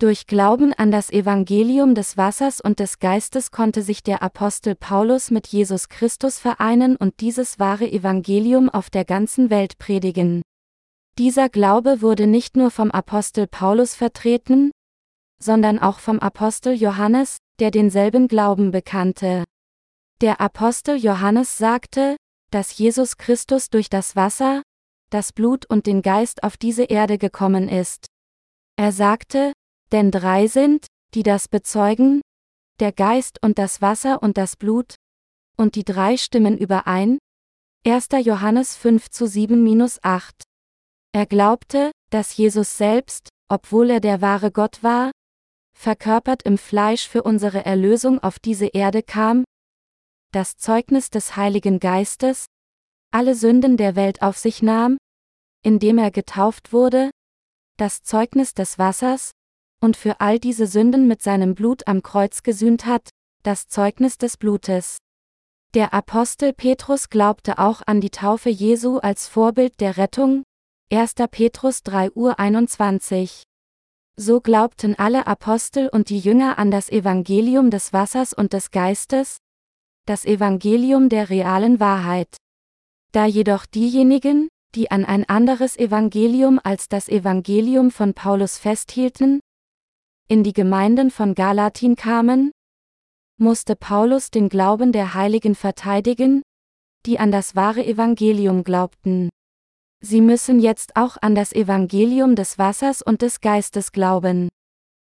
Durch 0.00 0.26
Glauben 0.26 0.72
an 0.72 0.90
das 0.90 1.10
Evangelium 1.10 1.94
des 1.94 2.16
Wassers 2.16 2.60
und 2.60 2.80
des 2.80 2.98
Geistes 2.98 3.52
konnte 3.52 3.82
sich 3.82 4.02
der 4.02 4.22
Apostel 4.22 4.74
Paulus 4.74 5.30
mit 5.30 5.46
Jesus 5.46 5.88
Christus 5.88 6.40
vereinen 6.40 6.96
und 6.96 7.20
dieses 7.20 7.60
wahre 7.60 7.90
Evangelium 7.90 8.68
auf 8.68 8.90
der 8.90 9.04
ganzen 9.04 9.50
Welt 9.50 9.78
predigen. 9.78 10.42
Dieser 11.16 11.48
Glaube 11.48 12.02
wurde 12.02 12.26
nicht 12.26 12.56
nur 12.56 12.72
vom 12.72 12.90
Apostel 12.90 13.46
Paulus 13.46 13.94
vertreten, 13.94 14.72
sondern 15.40 15.78
auch 15.78 16.00
vom 16.00 16.18
Apostel 16.18 16.74
Johannes, 16.74 17.38
der 17.60 17.70
denselben 17.70 18.26
Glauben 18.26 18.72
bekannte. 18.72 19.44
Der 20.20 20.40
Apostel 20.40 20.96
Johannes 20.96 21.56
sagte, 21.56 22.16
dass 22.50 22.76
Jesus 22.76 23.16
Christus 23.16 23.70
durch 23.70 23.90
das 23.90 24.16
Wasser, 24.16 24.62
das 25.10 25.32
Blut 25.32 25.66
und 25.66 25.86
den 25.86 26.02
Geist 26.02 26.42
auf 26.42 26.56
diese 26.56 26.84
Erde 26.84 27.16
gekommen 27.16 27.68
ist. 27.68 28.06
Er 28.76 28.90
sagte, 28.90 29.52
denn 29.94 30.10
drei 30.10 30.48
sind, 30.48 30.88
die 31.14 31.22
das 31.22 31.46
bezeugen, 31.46 32.20
der 32.80 32.90
Geist 32.90 33.38
und 33.42 33.58
das 33.58 33.80
Wasser 33.80 34.20
und 34.22 34.36
das 34.36 34.56
Blut, 34.56 34.96
und 35.56 35.76
die 35.76 35.84
drei 35.84 36.16
stimmen 36.16 36.58
überein. 36.58 37.18
1. 37.86 38.08
Johannes 38.24 38.74
5 38.76 39.08
zu 39.10 39.26
7-8. 39.26 40.32
Er 41.12 41.26
glaubte, 41.26 41.92
dass 42.10 42.36
Jesus 42.36 42.76
selbst, 42.76 43.28
obwohl 43.48 43.88
er 43.88 44.00
der 44.00 44.20
wahre 44.20 44.50
Gott 44.50 44.82
war, 44.82 45.12
verkörpert 45.78 46.42
im 46.42 46.58
Fleisch 46.58 47.08
für 47.08 47.22
unsere 47.22 47.64
Erlösung 47.64 48.18
auf 48.20 48.40
diese 48.40 48.66
Erde 48.66 49.04
kam, 49.04 49.44
das 50.32 50.56
Zeugnis 50.56 51.10
des 51.10 51.36
Heiligen 51.36 51.78
Geistes, 51.78 52.46
alle 53.12 53.36
Sünden 53.36 53.76
der 53.76 53.94
Welt 53.94 54.22
auf 54.22 54.38
sich 54.38 54.60
nahm, 54.60 54.96
indem 55.62 55.98
er 55.98 56.10
getauft 56.10 56.72
wurde, 56.72 57.10
das 57.76 58.02
Zeugnis 58.02 58.54
des 58.54 58.76
Wassers, 58.80 59.30
und 59.84 59.96
für 59.96 60.20
all 60.20 60.38
diese 60.38 60.66
Sünden 60.66 61.06
mit 61.06 61.22
seinem 61.22 61.54
Blut 61.54 61.86
am 61.86 62.02
Kreuz 62.02 62.42
gesühnt 62.42 62.86
hat, 62.86 63.10
das 63.42 63.68
Zeugnis 63.68 64.16
des 64.16 64.38
Blutes. 64.38 64.96
Der 65.74 65.92
Apostel 65.92 66.54
Petrus 66.54 67.10
glaubte 67.10 67.58
auch 67.58 67.82
an 67.86 68.00
die 68.00 68.10
Taufe 68.10 68.48
Jesu 68.48 68.98
als 68.98 69.28
Vorbild 69.28 69.80
der 69.80 69.98
Rettung, 69.98 70.42
1. 70.90 71.14
Petrus 71.30 71.82
3 71.82 72.12
Uhr 72.12 72.38
21. 72.38 73.42
So 74.16 74.40
glaubten 74.40 74.94
alle 74.94 75.26
Apostel 75.26 75.88
und 75.88 76.08
die 76.08 76.20
Jünger 76.20 76.58
an 76.58 76.70
das 76.70 76.88
Evangelium 76.88 77.70
des 77.70 77.92
Wassers 77.92 78.32
und 78.32 78.52
des 78.52 78.70
Geistes, 78.70 79.38
das 80.06 80.24
Evangelium 80.24 81.08
der 81.08 81.28
realen 81.28 81.78
Wahrheit. 81.78 82.36
Da 83.12 83.26
jedoch 83.26 83.66
diejenigen, 83.66 84.48
die 84.74 84.90
an 84.90 85.04
ein 85.04 85.28
anderes 85.28 85.76
Evangelium 85.76 86.60
als 86.62 86.88
das 86.88 87.08
Evangelium 87.08 87.90
von 87.90 88.14
Paulus 88.14 88.56
festhielten, 88.56 89.40
in 90.28 90.42
die 90.42 90.52
Gemeinden 90.52 91.10
von 91.10 91.34
Galatin 91.34 91.96
kamen, 91.96 92.50
musste 93.36 93.76
Paulus 93.76 94.30
den 94.30 94.48
Glauben 94.48 94.92
der 94.92 95.14
Heiligen 95.14 95.54
verteidigen, 95.54 96.42
die 97.06 97.18
an 97.18 97.30
das 97.30 97.56
wahre 97.56 97.84
Evangelium 97.84 98.64
glaubten. 98.64 99.28
Sie 100.00 100.20
müssen 100.20 100.60
jetzt 100.60 100.96
auch 100.96 101.16
an 101.20 101.34
das 101.34 101.52
Evangelium 101.52 102.36
des 102.36 102.58
Wassers 102.58 103.02
und 103.02 103.22
des 103.22 103.40
Geistes 103.40 103.92
glauben. 103.92 104.48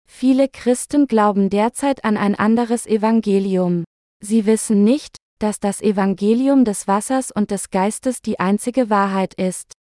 Viele 0.07 0.49
Christen 0.49 1.07
glauben 1.07 1.49
derzeit 1.49 2.03
an 2.03 2.17
ein 2.17 2.35
anderes 2.35 2.85
Evangelium. 2.87 3.83
Sie 4.21 4.45
wissen 4.45 4.83
nicht, 4.83 5.17
dass 5.39 5.59
das 5.59 5.81
Evangelium 5.81 6.65
des 6.65 6.87
Wassers 6.87 7.31
und 7.31 7.51
des 7.51 7.69
Geistes 7.69 8.21
die 8.21 8.39
einzige 8.39 8.89
Wahrheit 8.89 9.33
ist. 9.35 9.73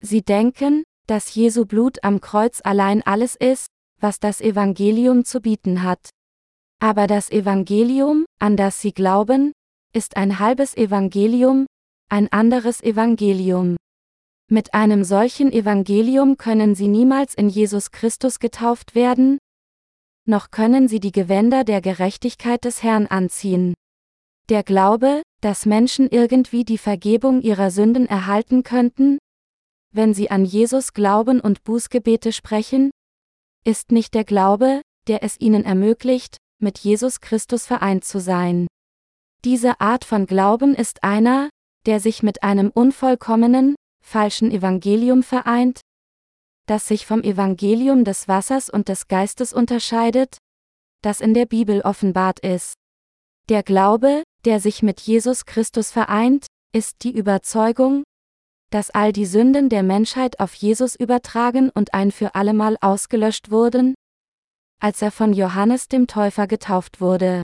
Sie 0.00 0.22
denken, 0.22 0.84
dass 1.06 1.34
Jesu 1.34 1.66
Blut 1.66 2.02
am 2.02 2.20
Kreuz 2.20 2.60
allein 2.64 3.02
alles 3.02 3.36
ist, 3.36 3.66
was 4.00 4.20
das 4.20 4.40
Evangelium 4.40 5.24
zu 5.24 5.40
bieten 5.40 5.82
hat. 5.82 6.10
Aber 6.80 7.06
das 7.06 7.30
Evangelium, 7.30 8.26
an 8.38 8.56
das 8.56 8.80
sie 8.80 8.92
glauben, 8.92 9.52
ist 9.92 10.16
ein 10.16 10.38
halbes 10.38 10.76
Evangelium, 10.76 11.66
ein 12.08 12.30
anderes 12.32 12.82
Evangelium. 12.82 13.76
Mit 14.48 14.74
einem 14.74 15.02
solchen 15.04 15.50
Evangelium 15.50 16.36
können 16.36 16.74
sie 16.74 16.88
niemals 16.88 17.34
in 17.34 17.48
Jesus 17.48 17.90
Christus 17.90 18.38
getauft 18.38 18.94
werden, 18.94 19.38
noch 20.28 20.50
können 20.50 20.88
sie 20.88 21.00
die 21.00 21.12
Gewänder 21.12 21.64
der 21.64 21.80
Gerechtigkeit 21.80 22.64
des 22.64 22.82
Herrn 22.82 23.06
anziehen. 23.06 23.74
Der 24.48 24.62
Glaube, 24.62 25.22
dass 25.40 25.66
Menschen 25.66 26.08
irgendwie 26.08 26.64
die 26.64 26.78
Vergebung 26.78 27.42
ihrer 27.42 27.70
Sünden 27.70 28.06
erhalten 28.06 28.62
könnten, 28.62 29.18
wenn 29.92 30.14
sie 30.14 30.30
an 30.30 30.44
Jesus 30.44 30.92
glauben 30.92 31.40
und 31.40 31.64
Bußgebete 31.64 32.32
sprechen, 32.32 32.90
ist 33.66 33.90
nicht 33.90 34.14
der 34.14 34.24
Glaube, 34.24 34.80
der 35.08 35.22
es 35.22 35.40
ihnen 35.40 35.64
ermöglicht, 35.64 36.36
mit 36.58 36.78
Jesus 36.78 37.20
Christus 37.20 37.66
vereint 37.66 38.04
zu 38.04 38.20
sein. 38.20 38.66
Diese 39.44 39.80
Art 39.80 40.04
von 40.04 40.26
Glauben 40.26 40.74
ist 40.74 41.02
einer, 41.02 41.50
der 41.84 42.00
sich 42.00 42.22
mit 42.22 42.42
einem 42.42 42.70
unvollkommenen, 42.70 43.74
falschen 44.02 44.50
Evangelium 44.50 45.22
vereint, 45.22 45.80
das 46.66 46.86
sich 46.86 47.06
vom 47.06 47.22
Evangelium 47.22 48.04
des 48.04 48.28
Wassers 48.28 48.70
und 48.70 48.88
des 48.88 49.08
Geistes 49.08 49.52
unterscheidet, 49.52 50.38
das 51.02 51.20
in 51.20 51.34
der 51.34 51.46
Bibel 51.46 51.80
offenbart 51.82 52.40
ist. 52.40 52.74
Der 53.48 53.62
Glaube, 53.62 54.22
der 54.44 54.60
sich 54.60 54.82
mit 54.82 55.00
Jesus 55.00 55.44
Christus 55.44 55.90
vereint, 55.90 56.46
ist 56.72 57.04
die 57.04 57.16
Überzeugung, 57.16 58.02
dass 58.70 58.90
all 58.90 59.12
die 59.12 59.26
Sünden 59.26 59.68
der 59.68 59.82
Menschheit 59.82 60.40
auf 60.40 60.54
Jesus 60.54 60.96
übertragen 60.96 61.70
und 61.70 61.94
ein 61.94 62.10
für 62.10 62.34
allemal 62.34 62.76
ausgelöscht 62.80 63.50
wurden, 63.50 63.94
als 64.80 65.02
er 65.02 65.10
von 65.10 65.32
Johannes 65.32 65.88
dem 65.88 66.06
Täufer 66.06 66.46
getauft 66.46 67.00
wurde. 67.00 67.42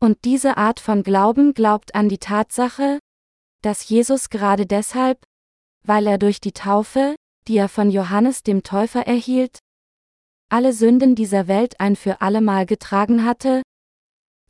Und 0.00 0.24
diese 0.24 0.56
Art 0.56 0.80
von 0.80 1.02
Glauben 1.02 1.54
glaubt 1.54 1.94
an 1.94 2.08
die 2.08 2.18
Tatsache, 2.18 2.98
dass 3.62 3.88
Jesus 3.88 4.30
gerade 4.30 4.66
deshalb, 4.66 5.22
weil 5.84 6.06
er 6.06 6.18
durch 6.18 6.40
die 6.40 6.52
Taufe, 6.52 7.14
die 7.48 7.56
er 7.56 7.68
von 7.68 7.90
Johannes 7.90 8.42
dem 8.42 8.62
Täufer 8.62 9.06
erhielt, 9.06 9.58
alle 10.48 10.72
Sünden 10.72 11.14
dieser 11.14 11.46
Welt 11.46 11.78
ein 11.78 11.96
für 11.96 12.20
allemal 12.20 12.66
getragen 12.66 13.24
hatte, 13.24 13.62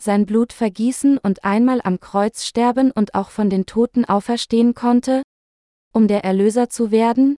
sein 0.00 0.24
Blut 0.24 0.52
vergießen 0.52 1.18
und 1.18 1.44
einmal 1.44 1.80
am 1.82 2.00
Kreuz 2.00 2.44
sterben 2.44 2.90
und 2.90 3.14
auch 3.14 3.30
von 3.30 3.50
den 3.50 3.66
Toten 3.66 4.06
auferstehen 4.06 4.74
konnte, 4.74 5.22
um 5.92 6.08
der 6.08 6.24
Erlöser 6.24 6.68
zu 6.68 6.90
werden, 6.90 7.36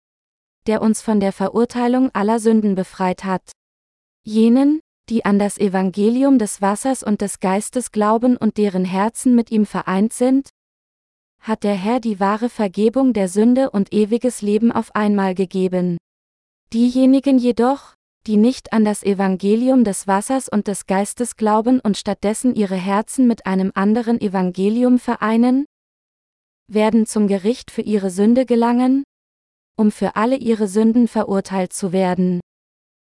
der 0.68 0.82
uns 0.82 1.02
von 1.02 1.20
der 1.20 1.32
Verurteilung 1.32 2.10
aller 2.14 2.40
Sünden 2.40 2.76
befreit 2.76 3.24
hat. 3.24 3.52
Jenen, 4.24 4.80
die 5.10 5.26
an 5.26 5.40
das 5.40 5.58
Evangelium 5.58 6.38
des 6.38 6.62
Wassers 6.62 7.04
und 7.04 7.22
des 7.22 7.40
Geistes 7.40 7.92
glauben 7.92 8.38
und 8.38 8.58
deren 8.58 8.86
Herzen 8.86 9.36
mit 9.36 9.52
ihm 9.52 9.66
vereint 9.66 10.14
sind, 10.14 10.50
hat 11.40 11.64
der 11.64 11.74
Herr 11.74 12.00
die 12.00 12.20
wahre 12.20 12.50
Vergebung 12.50 13.14
der 13.14 13.28
Sünde 13.28 13.72
und 13.72 13.92
ewiges 13.94 14.42
Leben 14.42 14.72
auf 14.72 14.96
einmal 14.96 15.34
gegeben. 15.34 15.98
Diejenigen 16.72 17.40
jedoch, 17.40 17.96
die 18.28 18.38
nicht 18.38 18.72
an 18.72 18.86
das 18.86 19.02
Evangelium 19.02 19.84
des 19.84 20.08
Wassers 20.08 20.48
und 20.48 20.68
des 20.68 20.86
Geistes 20.86 21.36
glauben 21.36 21.80
und 21.80 21.98
stattdessen 21.98 22.54
ihre 22.54 22.76
Herzen 22.76 23.28
mit 23.28 23.48
einem 23.48 23.72
anderen 23.74 24.22
Evangelium 24.22 25.00
vereinen, 25.00 25.66
werden 26.74 27.06
zum 27.06 27.28
Gericht 27.28 27.72
für 27.72 27.82
ihre 27.82 28.10
Sünde 28.10 28.46
gelangen, 28.46 29.04
um 29.78 29.92
für 29.92 30.16
alle 30.16 30.38
ihre 30.38 30.68
Sünden 30.68 31.08
verurteilt 31.08 31.74
zu 31.74 31.92
werden. 31.92 32.40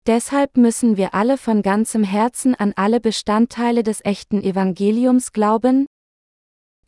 Deshalb 0.05 0.57
müssen 0.57 0.97
wir 0.97 1.13
alle 1.13 1.37
von 1.37 1.61
ganzem 1.61 2.03
Herzen 2.03 2.55
an 2.55 2.73
alle 2.75 2.99
Bestandteile 2.99 3.83
des 3.83 4.03
echten 4.03 4.41
Evangeliums 4.41 5.31
glauben, 5.31 5.85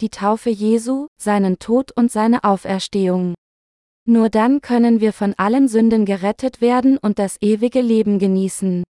die 0.01 0.09
Taufe 0.09 0.49
Jesu, 0.49 1.07
seinen 1.21 1.57
Tod 1.59 1.91
und 1.95 2.11
seine 2.11 2.43
Auferstehung. 2.43 3.33
Nur 4.05 4.29
dann 4.29 4.61
können 4.61 4.99
wir 4.99 5.13
von 5.13 5.33
allen 5.37 5.67
Sünden 5.67 6.05
gerettet 6.05 6.59
werden 6.61 6.97
und 6.97 7.17
das 7.17 7.37
ewige 7.41 7.81
Leben 7.81 8.19
genießen. 8.19 8.83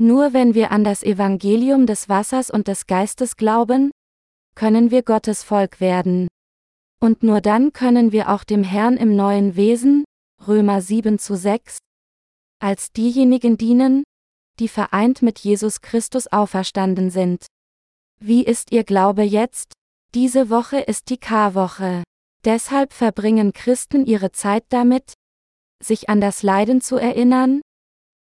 Nur 0.00 0.32
wenn 0.32 0.54
wir 0.54 0.70
an 0.70 0.84
das 0.84 1.02
Evangelium 1.02 1.86
des 1.86 2.08
Wassers 2.08 2.50
und 2.50 2.68
des 2.68 2.86
Geistes 2.86 3.36
glauben, 3.36 3.90
können 4.54 4.92
wir 4.92 5.02
Gottes 5.02 5.42
Volk 5.42 5.80
werden. 5.80 6.28
Und 7.00 7.22
nur 7.22 7.40
dann 7.40 7.72
können 7.72 8.12
wir 8.12 8.28
auch 8.28 8.44
dem 8.44 8.64
Herrn 8.64 8.96
im 8.96 9.14
neuen 9.14 9.56
Wesen, 9.56 10.04
Römer 10.46 10.82
7 10.82 11.18
zu 11.18 11.36
6, 11.36 11.78
als 12.60 12.92
diejenigen 12.92 13.56
dienen, 13.56 14.04
die 14.58 14.68
vereint 14.68 15.22
mit 15.22 15.38
Jesus 15.38 15.80
Christus 15.80 16.26
auferstanden 16.26 17.10
sind. 17.10 17.46
Wie 18.20 18.44
ist 18.44 18.72
Ihr 18.72 18.82
Glaube 18.82 19.22
jetzt? 19.22 19.72
Diese 20.14 20.50
Woche 20.50 20.78
ist 20.80 21.10
die 21.10 21.18
Karwoche. 21.18 22.02
Deshalb 22.44 22.92
verbringen 22.92 23.52
Christen 23.52 24.06
ihre 24.06 24.32
Zeit 24.32 24.64
damit, 24.70 25.14
sich 25.82 26.08
an 26.08 26.20
das 26.20 26.42
Leiden 26.42 26.80
zu 26.80 26.96
erinnern, 26.96 27.60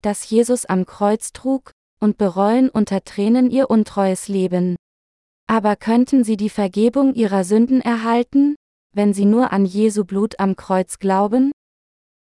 das 0.03 0.29
Jesus 0.29 0.67
am 0.67 0.87
Kreuz 0.87 1.33
trug, 1.33 1.73
und 2.01 2.19
bereuen 2.19 2.69
unter 2.69 3.03
Tränen 3.03 3.51
ihr 3.51 3.71
untreues 3.71 4.29
Leben. 4.29 4.77
Aber 5.51 5.77
könnten 5.77 6.25
sie 6.25 6.37
die 6.37 6.51
Vergebung 6.51 7.15
ihrer 7.15 7.43
Sünden 7.43 7.81
erhalten, 7.81 8.55
wenn 8.95 9.15
sie 9.15 9.25
nur 9.25 9.51
an 9.53 9.65
Jesu 9.65 10.05
Blut 10.05 10.39
am 10.39 10.57
Kreuz 10.57 10.99
glauben? 10.99 11.53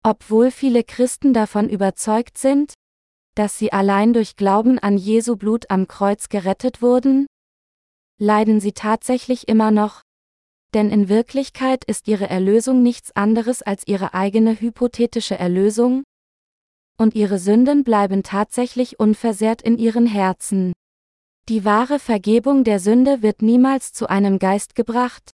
Obwohl 0.02 0.50
viele 0.50 0.84
Christen 0.84 1.34
davon 1.34 1.70
überzeugt 1.70 2.38
sind, 2.38 2.74
dass 3.36 3.60
sie 3.60 3.74
allein 3.74 4.14
durch 4.14 4.38
Glauben 4.38 4.80
an 4.80 4.98
Jesu 4.98 5.36
Blut 5.36 5.70
am 5.70 5.88
Kreuz 5.88 6.30
gerettet 6.30 6.82
wurden, 6.82 7.28
leiden 8.18 8.62
sie 8.62 8.72
tatsächlich 8.72 9.48
immer 9.48 9.72
noch, 9.72 10.02
denn 10.74 10.90
in 10.90 11.10
Wirklichkeit 11.10 11.84
ist 11.84 12.08
ihre 12.08 12.30
Erlösung 12.30 12.82
nichts 12.82 13.16
anderes 13.16 13.62
als 13.62 13.86
ihre 13.86 14.14
eigene 14.14 14.60
hypothetische 14.60 15.38
Erlösung, 15.38 16.04
und 16.98 17.14
ihre 17.14 17.38
Sünden 17.38 17.84
bleiben 17.84 18.24
tatsächlich 18.24 19.00
unversehrt 19.00 19.62
in 19.62 19.78
ihren 19.78 20.08
Herzen. 20.08 20.74
Die 21.50 21.64
wahre 21.64 21.98
Vergebung 21.98 22.66
der 22.66 22.82
Sünde 22.82 23.22
wird 23.22 23.42
niemals 23.42 23.94
zu 23.94 24.10
einem 24.10 24.38
Geist 24.38 24.76
gebracht, 24.76 25.32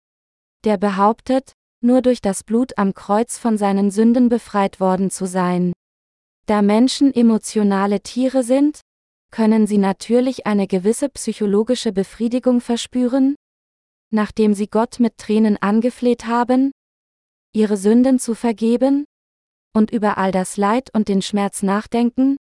der 0.64 0.76
behauptet, 0.76 1.52
nur 1.83 2.02
durch 2.02 2.21
das 2.21 2.43
Blut 2.43 2.76
am 2.79 2.95
Kreuz 2.95 3.38
von 3.38 3.57
seinen 3.57 3.93
Sünden 3.93 4.29
befreit 4.29 4.81
worden 4.81 5.11
zu 5.11 5.26
sein. 5.26 5.73
Da 6.47 6.62
Menschen 6.62 7.14
emotionale 7.14 8.00
Tiere 8.00 8.43
sind, 8.43 8.80
können 9.30 9.69
sie 9.69 9.78
natürlich 9.78 10.47
eine 10.47 10.67
gewisse 10.67 11.08
psychologische 11.11 11.93
Befriedigung 11.93 12.61
verspüren, 12.61 13.37
nachdem 14.13 14.52
sie 14.52 14.67
Gott 14.67 14.99
mit 14.99 15.17
Tränen 15.17 15.58
angefleht 15.63 16.26
haben, 16.26 16.73
ihre 17.54 17.76
Sünden 17.76 18.19
zu 18.19 18.34
vergeben, 18.34 19.04
und 19.73 19.93
über 19.93 20.19
all 20.19 20.32
das 20.32 20.56
Leid 20.56 20.91
und 20.93 21.06
den 21.06 21.23
Schmerz 21.23 21.63
nachdenken, 21.63 22.37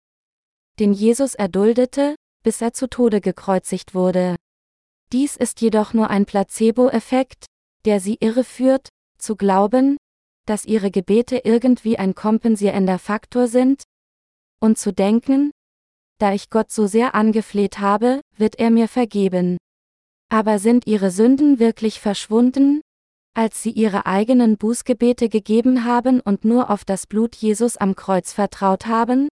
den 0.80 0.92
Jesus 0.92 1.36
erduldete, 1.36 2.16
bis 2.50 2.62
er 2.62 2.74
zu 2.74 2.90
Tode 2.90 3.22
gekreuzigt 3.22 3.94
wurde. 3.94 4.36
Dies 5.12 5.36
ist 5.36 5.62
jedoch 5.62 5.94
nur 5.94 6.10
ein 6.10 6.26
Placebo-Effekt, 6.26 7.46
der 7.86 8.00
sie 8.00 8.18
irreführt, 8.20 8.90
zu 9.20 9.36
glauben, 9.36 9.98
dass 10.48 10.66
ihre 10.66 10.90
Gebete 10.90 11.42
irgendwie 11.44 12.00
ein 12.00 12.16
kompensierender 12.16 12.98
Faktor 12.98 13.48
sind, 13.48 13.84
und 14.60 14.80
zu 14.80 14.92
denken, 14.92 15.52
da 16.18 16.34
ich 16.34 16.50
Gott 16.50 16.72
so 16.72 16.88
sehr 16.88 17.14
angefleht 17.14 17.78
habe, 17.78 18.20
wird 18.36 18.58
er 18.58 18.72
mir 18.72 18.88
vergeben. 18.88 19.60
Aber 20.30 20.58
sind 20.58 20.88
ihre 20.88 21.12
Sünden 21.12 21.60
wirklich 21.60 22.00
verschwunden, 22.00 22.82
als 23.36 23.62
sie 23.62 23.70
ihre 23.70 24.08
eigenen 24.08 24.58
Bußgebete 24.58 25.30
gegeben 25.30 25.86
haben 25.86 26.20
und 26.20 26.46
nur 26.46 26.72
auf 26.72 26.84
das 26.84 27.06
Blut 27.06 27.36
Jesus 27.36 27.78
am 27.78 27.96
Kreuz 27.96 28.34
vertraut 28.34 28.88
haben? 28.88 29.30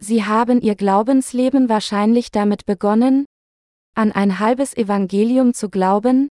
Sie 0.00 0.24
haben 0.24 0.60
ihr 0.60 0.76
Glaubensleben 0.76 1.68
wahrscheinlich 1.68 2.30
damit 2.30 2.66
begonnen, 2.66 3.24
an 3.94 4.12
ein 4.12 4.38
halbes 4.38 4.76
Evangelium 4.76 5.54
zu 5.54 5.68
glauben, 5.68 6.28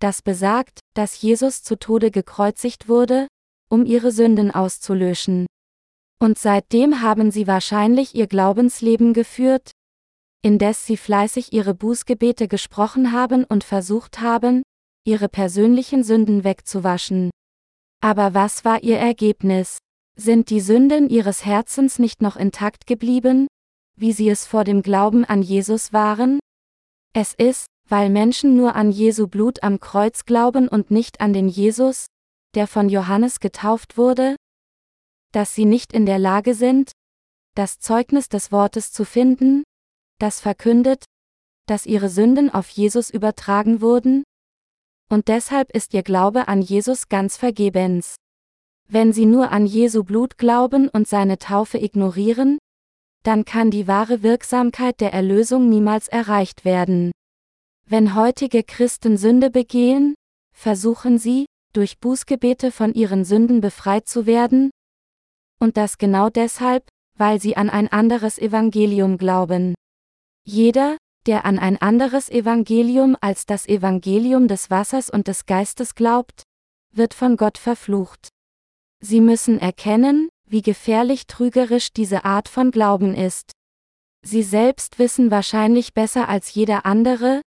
das 0.00 0.22
besagt, 0.22 0.80
dass 0.94 1.20
Jesus 1.22 1.62
zu 1.62 1.78
Tode 1.78 2.10
gekreuzigt 2.10 2.88
wurde, 2.88 3.28
um 3.70 3.84
ihre 3.86 4.10
Sünden 4.10 4.50
auszulöschen. 4.50 5.46
Und 6.20 6.38
seitdem 6.38 7.00
haben 7.00 7.30
sie 7.30 7.46
wahrscheinlich 7.46 8.14
ihr 8.14 8.26
Glaubensleben 8.26 9.12
geführt, 9.14 9.70
indes 10.42 10.86
sie 10.86 10.96
fleißig 10.96 11.52
ihre 11.52 11.74
Bußgebete 11.74 12.48
gesprochen 12.48 13.12
haben 13.12 13.44
und 13.44 13.62
versucht 13.62 14.20
haben, 14.20 14.62
ihre 15.06 15.28
persönlichen 15.28 16.02
Sünden 16.02 16.44
wegzuwaschen. 16.44 17.30
Aber 18.02 18.34
was 18.34 18.64
war 18.64 18.82
ihr 18.82 18.98
Ergebnis? 18.98 19.78
Sind 20.22 20.50
die 20.50 20.60
Sünden 20.60 21.08
ihres 21.08 21.46
Herzens 21.46 21.98
nicht 21.98 22.20
noch 22.20 22.36
intakt 22.36 22.86
geblieben, 22.86 23.46
wie 23.96 24.12
sie 24.12 24.28
es 24.28 24.44
vor 24.44 24.64
dem 24.64 24.82
Glauben 24.82 25.24
an 25.24 25.40
Jesus 25.40 25.94
waren? 25.94 26.40
Es 27.14 27.32
ist, 27.32 27.64
weil 27.88 28.10
Menschen 28.10 28.54
nur 28.54 28.74
an 28.74 28.90
Jesu 28.90 29.28
Blut 29.28 29.62
am 29.62 29.80
Kreuz 29.80 30.26
glauben 30.26 30.68
und 30.68 30.90
nicht 30.90 31.22
an 31.22 31.32
den 31.32 31.48
Jesus, 31.48 32.04
der 32.54 32.66
von 32.66 32.90
Johannes 32.90 33.40
getauft 33.40 33.96
wurde, 33.96 34.36
dass 35.32 35.54
sie 35.54 35.64
nicht 35.64 35.90
in 35.94 36.04
der 36.04 36.18
Lage 36.18 36.52
sind, 36.52 36.92
das 37.54 37.78
Zeugnis 37.78 38.28
des 38.28 38.52
Wortes 38.52 38.92
zu 38.92 39.06
finden, 39.06 39.62
das 40.18 40.38
verkündet, 40.38 41.04
dass 41.64 41.86
ihre 41.86 42.10
Sünden 42.10 42.50
auf 42.50 42.68
Jesus 42.68 43.08
übertragen 43.08 43.80
wurden? 43.80 44.24
Und 45.08 45.28
deshalb 45.28 45.74
ist 45.74 45.94
ihr 45.94 46.02
Glaube 46.02 46.46
an 46.46 46.60
Jesus 46.60 47.08
ganz 47.08 47.38
vergebens. 47.38 48.16
Wenn 48.92 49.12
sie 49.12 49.24
nur 49.24 49.52
an 49.52 49.66
Jesu 49.66 50.02
Blut 50.02 50.36
glauben 50.36 50.88
und 50.88 51.06
seine 51.06 51.38
Taufe 51.38 51.78
ignorieren, 51.78 52.58
dann 53.22 53.44
kann 53.44 53.70
die 53.70 53.86
wahre 53.86 54.24
Wirksamkeit 54.24 55.00
der 55.00 55.12
Erlösung 55.12 55.68
niemals 55.68 56.08
erreicht 56.08 56.64
werden. 56.64 57.12
Wenn 57.86 58.16
heutige 58.16 58.64
Christen 58.64 59.16
Sünde 59.16 59.50
begehen, 59.50 60.16
versuchen 60.52 61.18
sie, 61.18 61.46
durch 61.72 62.00
Bußgebete 62.00 62.72
von 62.72 62.92
ihren 62.92 63.24
Sünden 63.24 63.60
befreit 63.60 64.08
zu 64.08 64.26
werden, 64.26 64.70
und 65.60 65.76
das 65.76 65.96
genau 65.96 66.28
deshalb, 66.28 66.88
weil 67.16 67.40
sie 67.40 67.56
an 67.56 67.70
ein 67.70 67.86
anderes 67.86 68.38
Evangelium 68.38 69.18
glauben. 69.18 69.74
Jeder, 70.44 70.96
der 71.26 71.44
an 71.44 71.60
ein 71.60 71.80
anderes 71.80 72.28
Evangelium 72.28 73.16
als 73.20 73.46
das 73.46 73.68
Evangelium 73.68 74.48
des 74.48 74.68
Wassers 74.68 75.10
und 75.10 75.28
des 75.28 75.46
Geistes 75.46 75.94
glaubt, 75.94 76.42
wird 76.92 77.14
von 77.14 77.36
Gott 77.36 77.56
verflucht. 77.56 78.30
Sie 79.02 79.20
müssen 79.20 79.58
erkennen, 79.58 80.28
wie 80.46 80.62
gefährlich 80.62 81.26
trügerisch 81.26 81.92
diese 81.92 82.24
Art 82.24 82.48
von 82.48 82.70
Glauben 82.70 83.14
ist. 83.14 83.52
Sie 84.22 84.42
selbst 84.42 84.98
wissen 84.98 85.30
wahrscheinlich 85.30 85.94
besser 85.94 86.28
als 86.28 86.52
jeder 86.52 86.84
andere, 86.84 87.40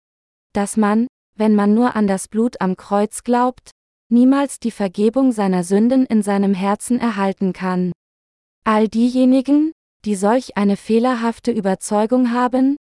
dass 0.53 0.77
man, 0.77 1.07
wenn 1.35 1.53
man 1.53 1.73
nur 1.73 1.95
an 1.95 2.07
das 2.07 2.27
Blut 2.27 2.59
am 2.61 2.75
Kreuz 2.75 3.23
glaubt, 3.23 3.71
niemals 4.09 4.59
die 4.59 4.71
Vergebung 4.71 5.31
seiner 5.31 5.63
Sünden 5.63 6.05
in 6.05 6.23
seinem 6.23 6.53
Herzen 6.53 6.99
erhalten 6.99 7.53
kann. 7.53 7.91
All 8.63 8.87
diejenigen, 8.87 9.71
die 10.05 10.15
solch 10.15 10.57
eine 10.57 10.77
fehlerhafte 10.77 11.51
Überzeugung 11.51 12.31
haben, 12.31 12.77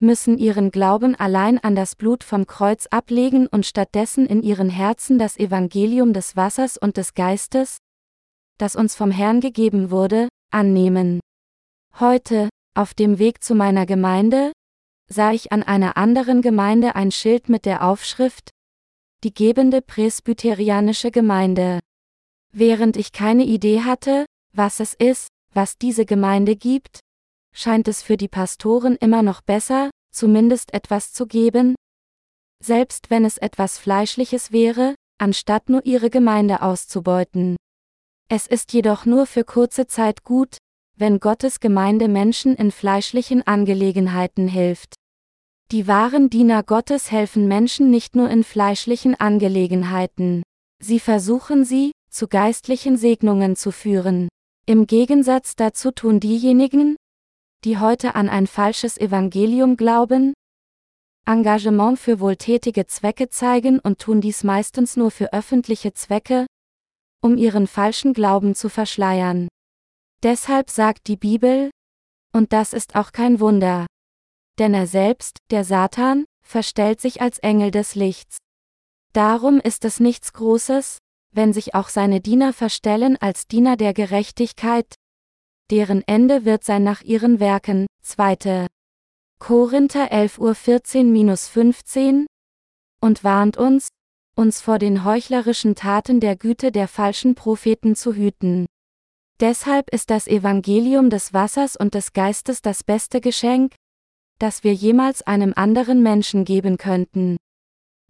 müssen 0.00 0.36
ihren 0.36 0.70
Glauben 0.70 1.14
allein 1.14 1.58
an 1.58 1.74
das 1.74 1.96
Blut 1.96 2.24
vom 2.24 2.46
Kreuz 2.46 2.86
ablegen 2.90 3.46
und 3.46 3.64
stattdessen 3.64 4.26
in 4.26 4.42
ihren 4.42 4.68
Herzen 4.68 5.18
das 5.18 5.38
Evangelium 5.38 6.12
des 6.12 6.36
Wassers 6.36 6.76
und 6.76 6.98
des 6.98 7.14
Geistes, 7.14 7.78
das 8.58 8.76
uns 8.76 8.94
vom 8.94 9.10
Herrn 9.10 9.40
gegeben 9.40 9.90
wurde, 9.90 10.28
annehmen. 10.50 11.20
Heute, 11.98 12.48
auf 12.74 12.94
dem 12.94 13.18
Weg 13.18 13.42
zu 13.42 13.54
meiner 13.54 13.86
Gemeinde, 13.86 14.52
sah 15.08 15.32
ich 15.32 15.52
an 15.52 15.62
einer 15.62 15.96
anderen 15.96 16.42
Gemeinde 16.42 16.94
ein 16.94 17.10
Schild 17.10 17.48
mit 17.48 17.64
der 17.64 17.84
Aufschrift 17.84 18.50
Die 19.24 19.32
gebende 19.32 19.80
presbyterianische 19.82 21.10
Gemeinde. 21.10 21.80
Während 22.52 22.96
ich 22.96 23.12
keine 23.12 23.44
Idee 23.44 23.82
hatte, 23.82 24.26
was 24.52 24.80
es 24.80 24.94
ist, 24.94 25.28
was 25.52 25.78
diese 25.78 26.04
Gemeinde 26.04 26.56
gibt, 26.56 27.00
scheint 27.54 27.88
es 27.88 28.02
für 28.02 28.16
die 28.16 28.28
Pastoren 28.28 28.96
immer 28.96 29.22
noch 29.22 29.40
besser, 29.40 29.90
zumindest 30.12 30.74
etwas 30.74 31.12
zu 31.12 31.26
geben? 31.26 31.74
Selbst 32.62 33.10
wenn 33.10 33.24
es 33.24 33.38
etwas 33.38 33.78
Fleischliches 33.78 34.52
wäre, 34.52 34.94
anstatt 35.18 35.68
nur 35.68 35.84
ihre 35.86 36.10
Gemeinde 36.10 36.62
auszubeuten. 36.62 37.56
Es 38.28 38.48
ist 38.48 38.72
jedoch 38.72 39.06
nur 39.06 39.26
für 39.26 39.44
kurze 39.44 39.86
Zeit 39.86 40.24
gut, 40.24 40.58
wenn 40.96 41.20
Gottes 41.20 41.60
Gemeinde 41.60 42.08
Menschen 42.08 42.56
in 42.56 42.72
fleischlichen 42.72 43.46
Angelegenheiten 43.46 44.48
hilft. 44.48 44.94
Die 45.70 45.86
wahren 45.86 46.28
Diener 46.28 46.64
Gottes 46.64 47.12
helfen 47.12 47.46
Menschen 47.46 47.90
nicht 47.90 48.16
nur 48.16 48.28
in 48.28 48.42
fleischlichen 48.42 49.14
Angelegenheiten. 49.14 50.42
Sie 50.82 50.98
versuchen 50.98 51.64
sie, 51.64 51.92
zu 52.10 52.26
geistlichen 52.26 52.96
Segnungen 52.96 53.54
zu 53.54 53.70
führen. 53.70 54.28
Im 54.66 54.88
Gegensatz 54.88 55.54
dazu 55.54 55.92
tun 55.92 56.18
diejenigen, 56.18 56.96
die 57.64 57.78
heute 57.78 58.16
an 58.16 58.28
ein 58.28 58.48
falsches 58.48 58.98
Evangelium 58.98 59.76
glauben, 59.76 60.34
Engagement 61.26 61.98
für 61.98 62.18
wohltätige 62.18 62.86
Zwecke 62.86 63.28
zeigen 63.28 63.78
und 63.78 64.00
tun 64.00 64.20
dies 64.20 64.42
meistens 64.42 64.96
nur 64.96 65.10
für 65.10 65.32
öffentliche 65.32 65.92
Zwecke, 65.92 66.46
um 67.22 67.36
ihren 67.36 67.66
falschen 67.66 68.12
Glauben 68.12 68.54
zu 68.54 68.68
verschleiern. 68.68 69.48
Deshalb 70.22 70.70
sagt 70.70 71.08
die 71.08 71.16
Bibel, 71.16 71.70
und 72.32 72.52
das 72.52 72.72
ist 72.72 72.96
auch 72.96 73.12
kein 73.12 73.40
Wunder. 73.40 73.86
Denn 74.58 74.74
er 74.74 74.86
selbst, 74.86 75.38
der 75.50 75.64
Satan, 75.64 76.24
verstellt 76.42 77.00
sich 77.00 77.20
als 77.20 77.38
Engel 77.38 77.70
des 77.70 77.94
Lichts. 77.94 78.38
Darum 79.12 79.60
ist 79.60 79.84
es 79.84 80.00
nichts 80.00 80.32
Großes, 80.32 80.98
wenn 81.32 81.52
sich 81.52 81.74
auch 81.74 81.88
seine 81.88 82.20
Diener 82.20 82.52
verstellen 82.52 83.16
als 83.18 83.46
Diener 83.46 83.76
der 83.76 83.94
Gerechtigkeit, 83.94 84.94
deren 85.70 86.02
Ende 86.06 86.44
wird 86.44 86.64
sein 86.64 86.82
nach 86.84 87.02
ihren 87.02 87.40
Werken. 87.40 87.86
2. 88.02 88.66
Korinther 89.38 90.12
11 90.12 90.38
Uhr 90.38 90.52
14-15 90.52 92.26
und 93.00 93.24
warnt 93.24 93.56
uns, 93.56 93.88
uns 94.36 94.60
vor 94.60 94.78
den 94.78 95.04
heuchlerischen 95.04 95.74
Taten 95.74 96.20
der 96.20 96.36
Güte 96.36 96.70
der 96.70 96.88
falschen 96.88 97.34
Propheten 97.34 97.96
zu 97.96 98.14
hüten. 98.14 98.66
Deshalb 99.40 99.90
ist 99.92 100.10
das 100.10 100.28
Evangelium 100.28 101.10
des 101.10 101.32
Wassers 101.32 101.76
und 101.76 101.94
des 101.94 102.12
Geistes 102.12 102.62
das 102.62 102.84
beste 102.84 103.20
Geschenk, 103.20 103.74
das 104.38 104.64
wir 104.64 104.74
jemals 104.74 105.22
einem 105.22 105.52
anderen 105.56 106.02
Menschen 106.02 106.44
geben 106.44 106.76
könnten. 106.76 107.36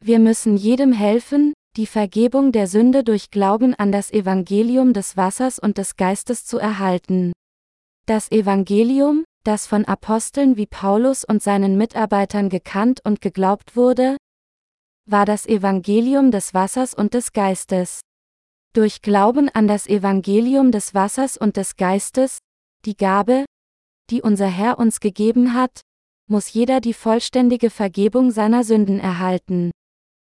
Wir 0.00 0.18
müssen 0.18 0.56
jedem 0.56 0.92
helfen, 0.92 1.52
die 1.76 1.86
Vergebung 1.86 2.52
der 2.52 2.66
Sünde 2.66 3.04
durch 3.04 3.30
Glauben 3.30 3.74
an 3.74 3.92
das 3.92 4.10
Evangelium 4.10 4.92
des 4.92 5.16
Wassers 5.16 5.58
und 5.58 5.78
des 5.78 5.96
Geistes 5.96 6.44
zu 6.44 6.58
erhalten. 6.58 7.32
Das 8.06 8.30
Evangelium, 8.30 9.24
das 9.44 9.66
von 9.66 9.84
Aposteln 9.84 10.56
wie 10.56 10.66
Paulus 10.66 11.24
und 11.24 11.42
seinen 11.42 11.76
Mitarbeitern 11.76 12.48
gekannt 12.48 13.00
und 13.04 13.20
geglaubt 13.20 13.76
wurde, 13.76 14.16
war 15.08 15.24
das 15.24 15.46
Evangelium 15.46 16.32
des 16.32 16.52
Wassers 16.52 16.92
und 16.92 17.14
des 17.14 17.32
Geistes. 17.32 18.00
Durch 18.72 19.02
Glauben 19.02 19.48
an 19.48 19.68
das 19.68 19.86
Evangelium 19.86 20.72
des 20.72 20.94
Wassers 20.94 21.36
und 21.36 21.56
des 21.56 21.76
Geistes, 21.76 22.38
die 22.84 22.96
Gabe, 22.96 23.44
die 24.10 24.20
unser 24.20 24.48
Herr 24.48 24.78
uns 24.78 24.98
gegeben 25.00 25.54
hat, 25.54 25.80
muss 26.28 26.52
jeder 26.52 26.80
die 26.80 26.92
vollständige 26.92 27.70
Vergebung 27.70 28.32
seiner 28.32 28.64
Sünden 28.64 28.98
erhalten. 28.98 29.70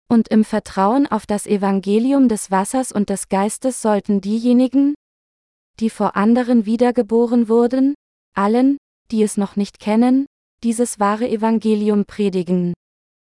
Und 0.09 0.29
im 0.29 0.45
Vertrauen 0.45 1.05
auf 1.05 1.25
das 1.25 1.47
Evangelium 1.47 2.29
des 2.29 2.49
Wassers 2.49 2.93
und 2.93 3.09
des 3.09 3.27
Geistes 3.27 3.81
sollten 3.81 4.21
diejenigen, 4.21 4.95
die 5.79 5.89
vor 5.89 6.15
anderen 6.15 6.65
wiedergeboren 6.65 7.49
wurden, 7.49 7.93
allen, 8.35 8.77
die 9.11 9.21
es 9.21 9.35
noch 9.35 9.57
nicht 9.57 9.79
kennen, 9.79 10.25
dieses 10.63 10.99
wahre 10.99 11.29
Evangelium 11.29 12.05
predigen. 12.05 12.73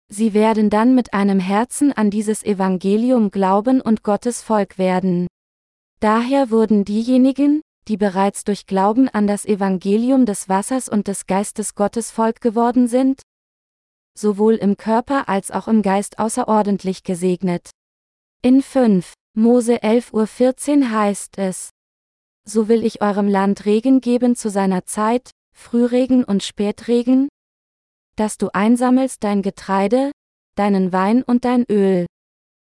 Sie 0.08 0.34
werden 0.34 0.70
dann 0.70 0.94
mit 0.94 1.14
einem 1.14 1.40
Herzen 1.40 1.92
an 1.92 2.10
dieses 2.10 2.44
Evangelium 2.44 3.30
glauben 3.30 3.80
und 3.80 4.02
Gottes 4.02 4.42
Volk 4.42 4.78
werden. 4.78 5.26
Daher 6.00 6.50
wurden 6.50 6.84
diejenigen, 6.84 7.62
die 7.88 7.96
bereits 7.96 8.44
durch 8.44 8.66
Glauben 8.66 9.08
an 9.08 9.26
das 9.26 9.44
Evangelium 9.44 10.26
des 10.26 10.48
Wassers 10.48 10.88
und 10.88 11.08
des 11.08 11.26
Geistes 11.26 11.74
Gottes 11.74 12.10
Volk 12.10 12.40
geworden 12.40 12.88
sind, 12.88 13.22
sowohl 14.16 14.54
im 14.54 14.76
Körper 14.76 15.28
als 15.28 15.50
auch 15.50 15.68
im 15.68 15.82
Geist 15.82 16.18
außerordentlich 16.18 17.02
gesegnet. 17.02 17.70
In 18.42 18.62
5 18.62 19.12
Mose 19.36 19.82
11.14 19.82 20.80
Uhr 20.80 20.90
heißt 20.90 21.38
es, 21.38 21.70
so 22.46 22.68
will 22.68 22.84
ich 22.84 23.02
eurem 23.02 23.28
Land 23.28 23.64
Regen 23.64 24.00
geben 24.00 24.36
zu 24.36 24.50
seiner 24.50 24.84
Zeit, 24.84 25.30
Frühregen 25.56 26.24
und 26.24 26.42
Spätregen, 26.42 27.28
dass 28.16 28.38
du 28.38 28.48
einsammelst 28.52 29.22
dein 29.24 29.42
Getreide, 29.42 30.12
deinen 30.56 30.92
Wein 30.92 31.22
und 31.22 31.44
dein 31.44 31.64
Öl. 31.70 32.06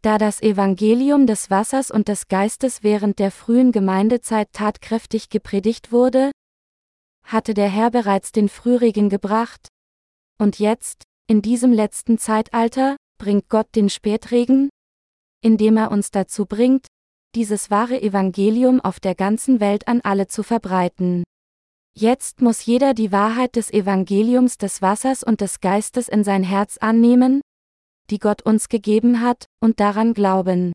Da 0.02 0.18
das 0.18 0.40
Evangelium 0.42 1.26
des 1.26 1.50
Wassers 1.50 1.90
und 1.90 2.08
des 2.08 2.28
Geistes 2.28 2.82
während 2.82 3.18
der 3.18 3.30
frühen 3.30 3.72
Gemeindezeit 3.72 4.52
tatkräftig 4.52 5.30
gepredigt 5.30 5.92
wurde, 5.92 6.30
hatte 7.24 7.54
der 7.54 7.68
Herr 7.68 7.90
bereits 7.90 8.32
den 8.32 8.48
Frühregen 8.48 9.08
gebracht, 9.08 9.68
und 10.38 10.58
jetzt, 10.58 11.02
in 11.26 11.42
diesem 11.42 11.72
letzten 11.72 12.18
Zeitalter, 12.18 12.96
bringt 13.18 13.48
Gott 13.48 13.68
den 13.74 13.88
Spätregen, 13.88 14.68
indem 15.42 15.76
er 15.76 15.90
uns 15.90 16.10
dazu 16.10 16.46
bringt, 16.46 16.86
dieses 17.34 17.70
wahre 17.70 18.00
Evangelium 18.00 18.80
auf 18.80 19.00
der 19.00 19.14
ganzen 19.14 19.60
Welt 19.60 19.88
an 19.88 20.00
alle 20.02 20.26
zu 20.26 20.42
verbreiten. 20.42 21.24
Jetzt 21.98 22.42
muss 22.42 22.66
jeder 22.66 22.92
die 22.92 23.10
Wahrheit 23.10 23.56
des 23.56 23.72
Evangeliums 23.72 24.58
des 24.58 24.82
Wassers 24.82 25.22
und 25.22 25.40
des 25.40 25.60
Geistes 25.60 26.08
in 26.08 26.24
sein 26.24 26.42
Herz 26.42 26.76
annehmen, 26.76 27.40
die 28.10 28.18
Gott 28.18 28.42
uns 28.42 28.68
gegeben 28.68 29.22
hat, 29.22 29.46
und 29.62 29.80
daran 29.80 30.12
glauben. 30.12 30.72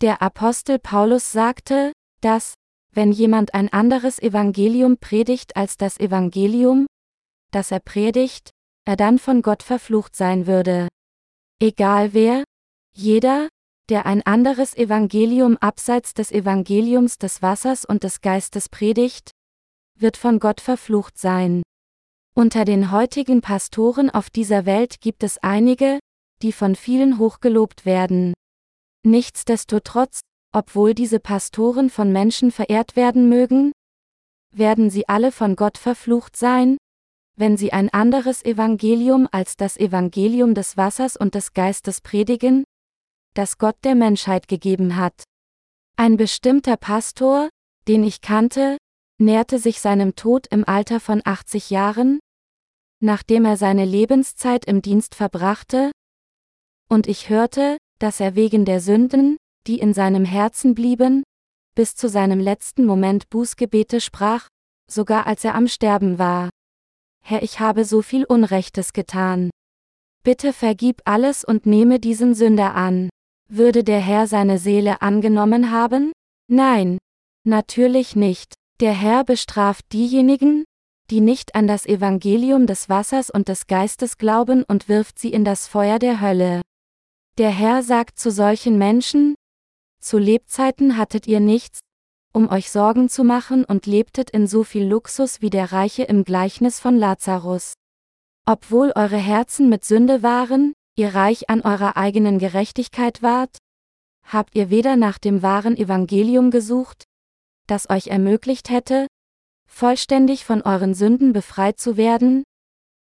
Der 0.00 0.22
Apostel 0.22 0.78
Paulus 0.78 1.32
sagte, 1.32 1.92
dass, 2.22 2.54
wenn 2.92 3.12
jemand 3.12 3.52
ein 3.52 3.70
anderes 3.70 4.18
Evangelium 4.18 4.96
predigt 4.96 5.54
als 5.54 5.76
das 5.76 6.00
Evangelium, 6.00 6.86
das 7.50 7.70
er 7.70 7.80
predigt, 7.80 8.50
er 8.86 8.96
dann 8.96 9.18
von 9.18 9.42
Gott 9.42 9.62
verflucht 9.62 10.16
sein 10.16 10.46
würde. 10.46 10.88
Egal 11.60 12.14
wer, 12.14 12.42
jeder, 12.94 13.48
der 13.90 14.06
ein 14.06 14.22
anderes 14.22 14.74
Evangelium 14.74 15.58
abseits 15.58 16.14
des 16.14 16.32
Evangeliums 16.32 17.18
des 17.18 17.42
Wassers 17.42 17.84
und 17.84 18.02
des 18.02 18.22
Geistes 18.22 18.70
predigt, 18.70 19.32
wird 20.00 20.16
von 20.16 20.38
Gott 20.38 20.60
verflucht 20.60 21.18
sein. 21.18 21.62
Unter 22.34 22.64
den 22.64 22.92
heutigen 22.92 23.40
Pastoren 23.40 24.10
auf 24.10 24.30
dieser 24.30 24.64
Welt 24.64 25.00
gibt 25.00 25.22
es 25.22 25.38
einige, 25.38 25.98
die 26.42 26.52
von 26.52 26.76
vielen 26.76 27.18
hochgelobt 27.18 27.84
werden. 27.84 28.32
Nichtsdestotrotz, 29.04 30.20
obwohl 30.52 30.94
diese 30.94 31.20
Pastoren 31.20 31.90
von 31.90 32.12
Menschen 32.12 32.50
verehrt 32.50 32.96
werden 32.96 33.28
mögen, 33.28 33.72
werden 34.54 34.90
sie 34.90 35.08
alle 35.08 35.32
von 35.32 35.56
Gott 35.56 35.78
verflucht 35.78 36.36
sein, 36.36 36.78
wenn 37.36 37.56
sie 37.56 37.72
ein 37.72 37.88
anderes 37.90 38.44
Evangelium 38.44 39.28
als 39.30 39.56
das 39.56 39.76
Evangelium 39.76 40.54
des 40.54 40.76
Wassers 40.76 41.16
und 41.16 41.34
des 41.34 41.52
Geistes 41.52 42.00
predigen, 42.00 42.64
das 43.34 43.58
Gott 43.58 43.76
der 43.84 43.94
Menschheit 43.94 44.48
gegeben 44.48 44.96
hat. 44.96 45.24
Ein 45.96 46.16
bestimmter 46.16 46.76
Pastor, 46.76 47.48
den 47.86 48.04
ich 48.04 48.20
kannte, 48.20 48.76
näherte 49.18 49.58
sich 49.58 49.80
seinem 49.80 50.16
Tod 50.16 50.46
im 50.48 50.66
Alter 50.66 51.00
von 51.00 51.20
80 51.24 51.70
Jahren, 51.70 52.20
nachdem 53.00 53.44
er 53.44 53.56
seine 53.56 53.84
Lebenszeit 53.84 54.64
im 54.64 54.82
Dienst 54.82 55.14
verbrachte, 55.14 55.90
und 56.88 57.06
ich 57.06 57.28
hörte, 57.28 57.76
dass 57.98 58.20
er 58.20 58.34
wegen 58.34 58.64
der 58.64 58.80
Sünden, 58.80 59.36
die 59.66 59.78
in 59.78 59.92
seinem 59.92 60.24
Herzen 60.24 60.74
blieben, 60.74 61.22
bis 61.74 61.94
zu 61.94 62.08
seinem 62.08 62.40
letzten 62.40 62.86
Moment 62.86 63.28
Bußgebete 63.28 64.00
sprach, 64.00 64.48
sogar 64.90 65.26
als 65.26 65.44
er 65.44 65.54
am 65.54 65.68
Sterben 65.68 66.18
war. 66.18 66.48
Herr, 67.22 67.42
ich 67.42 67.60
habe 67.60 67.84
so 67.84 68.00
viel 68.00 68.24
Unrechtes 68.24 68.92
getan. 68.92 69.50
Bitte 70.24 70.52
vergib 70.52 71.02
alles 71.04 71.44
und 71.44 71.66
nehme 71.66 72.00
diesen 72.00 72.34
Sünder 72.34 72.74
an. 72.74 73.10
Würde 73.50 73.84
der 73.84 74.00
Herr 74.00 74.26
seine 74.26 74.58
Seele 74.58 75.02
angenommen 75.02 75.70
haben? 75.70 76.12
Nein. 76.50 76.98
Natürlich 77.44 78.16
nicht. 78.16 78.54
Der 78.80 78.92
Herr 78.92 79.24
bestraft 79.24 79.92
diejenigen, 79.92 80.64
die 81.10 81.20
nicht 81.20 81.56
an 81.56 81.66
das 81.66 81.84
Evangelium 81.84 82.66
des 82.66 82.88
Wassers 82.88 83.28
und 83.28 83.48
des 83.48 83.66
Geistes 83.66 84.18
glauben 84.18 84.62
und 84.62 84.88
wirft 84.88 85.18
sie 85.18 85.32
in 85.32 85.44
das 85.44 85.66
Feuer 85.66 85.98
der 85.98 86.20
Hölle. 86.20 86.62
Der 87.38 87.50
Herr 87.50 87.82
sagt 87.82 88.20
zu 88.20 88.30
solchen 88.30 88.78
Menschen, 88.78 89.34
zu 90.00 90.18
Lebzeiten 90.18 90.96
hattet 90.96 91.26
ihr 91.26 91.40
nichts, 91.40 91.80
um 92.32 92.48
euch 92.50 92.70
Sorgen 92.70 93.08
zu 93.08 93.24
machen 93.24 93.64
und 93.64 93.86
lebtet 93.86 94.30
in 94.30 94.46
so 94.46 94.62
viel 94.62 94.86
Luxus 94.86 95.40
wie 95.40 95.50
der 95.50 95.72
Reiche 95.72 96.04
im 96.04 96.22
Gleichnis 96.22 96.78
von 96.78 96.96
Lazarus. 96.96 97.72
Obwohl 98.46 98.92
eure 98.94 99.16
Herzen 99.16 99.68
mit 99.68 99.84
Sünde 99.84 100.22
waren, 100.22 100.72
ihr 100.96 101.16
reich 101.16 101.50
an 101.50 101.62
eurer 101.62 101.96
eigenen 101.96 102.38
Gerechtigkeit 102.38 103.22
wart, 103.22 103.58
habt 104.22 104.54
ihr 104.54 104.70
weder 104.70 104.94
nach 104.94 105.18
dem 105.18 105.42
wahren 105.42 105.76
Evangelium 105.76 106.52
gesucht, 106.52 107.07
das 107.68 107.88
euch 107.90 108.08
ermöglicht 108.08 108.70
hätte, 108.70 109.06
vollständig 109.68 110.44
von 110.44 110.62
euren 110.62 110.94
Sünden 110.94 111.32
befreit 111.32 111.78
zu 111.78 111.96
werden, 111.96 112.42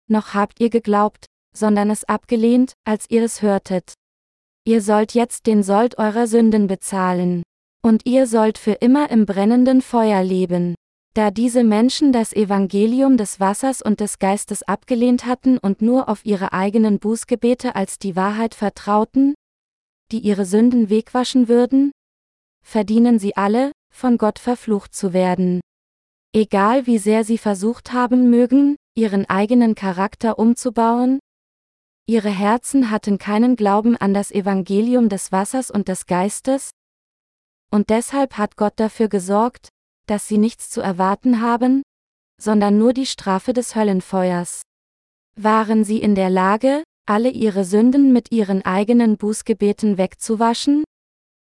noch 0.08 0.36
habt 0.36 0.60
ihr 0.60 0.70
geglaubt, 0.70 1.26
sondern 1.56 1.90
es 1.90 2.04
abgelehnt, 2.04 2.74
als 2.84 3.10
ihr 3.10 3.24
es 3.24 3.42
hörtet. 3.42 3.94
Ihr 4.66 4.82
sollt 4.82 5.14
jetzt 5.14 5.48
den 5.48 5.64
Sold 5.64 5.98
eurer 5.98 6.28
Sünden 6.28 6.68
bezahlen. 6.68 7.44
Und 7.84 8.06
ihr 8.06 8.26
sollt 8.28 8.58
für 8.58 8.74
immer 8.74 9.10
im 9.12 9.26
brennenden 9.26 9.82
Feuer 9.82 10.24
leben. 10.24 10.76
Da 11.14 11.32
diese 11.32 11.64
Menschen 11.64 12.12
das 12.12 12.34
Evangelium 12.34 13.16
des 13.16 13.40
Wassers 13.40 13.82
und 13.82 14.00
des 14.00 14.20
Geistes 14.20 14.64
abgelehnt 14.64 15.26
hatten 15.26 15.58
und 15.58 15.82
nur 15.82 16.10
auf 16.10 16.26
ihre 16.26 16.52
eigenen 16.52 17.00
Bußgebete 17.00 17.76
als 17.76 18.00
die 18.00 18.16
Wahrheit 18.16 18.54
vertrauten, 18.54 19.34
die 20.12 20.20
ihre 20.20 20.46
Sünden 20.46 20.90
wegwaschen 20.90 21.48
würden, 21.48 21.92
verdienen 22.64 23.18
sie 23.18 23.38
alle, 23.38 23.72
von 23.96 24.18
Gott 24.18 24.40
verflucht 24.40 24.94
zu 24.94 25.14
werden. 25.14 25.62
Egal 26.34 26.86
wie 26.86 26.98
sehr 26.98 27.24
sie 27.24 27.38
versucht 27.38 27.94
haben 27.94 28.30
mögen, 28.30 28.76
ihren 28.94 29.26
eigenen 29.30 29.74
Charakter 29.74 30.38
umzubauen, 30.38 31.20
ihre 32.06 32.30
Herzen 32.30 32.92
hatten 32.92 33.18
keinen 33.18 33.56
Glauben 33.56 33.96
an 33.96 34.14
das 34.14 34.32
Evangelium 34.32 35.08
des 35.10 35.32
Wassers 35.32 35.72
und 35.72 35.88
des 35.88 36.06
Geistes, 36.06 36.72
und 37.72 37.90
deshalb 37.90 38.38
hat 38.38 38.58
Gott 38.58 38.74
dafür 38.78 39.08
gesorgt, 39.08 39.70
dass 40.08 40.28
sie 40.28 40.38
nichts 40.38 40.70
zu 40.70 40.82
erwarten 40.82 41.42
haben, 41.42 41.82
sondern 42.40 42.78
nur 42.78 42.94
die 42.94 43.06
Strafe 43.06 43.54
des 43.54 43.76
Höllenfeuers. 43.76 44.62
Waren 45.38 45.84
sie 45.84 46.00
in 46.00 46.16
der 46.16 46.30
Lage, 46.30 46.84
alle 47.08 47.30
ihre 47.30 47.66
Sünden 47.66 48.14
mit 48.14 48.32
ihren 48.32 48.64
eigenen 48.64 49.18
Bußgebeten 49.18 49.98
wegzuwaschen? 49.98 50.84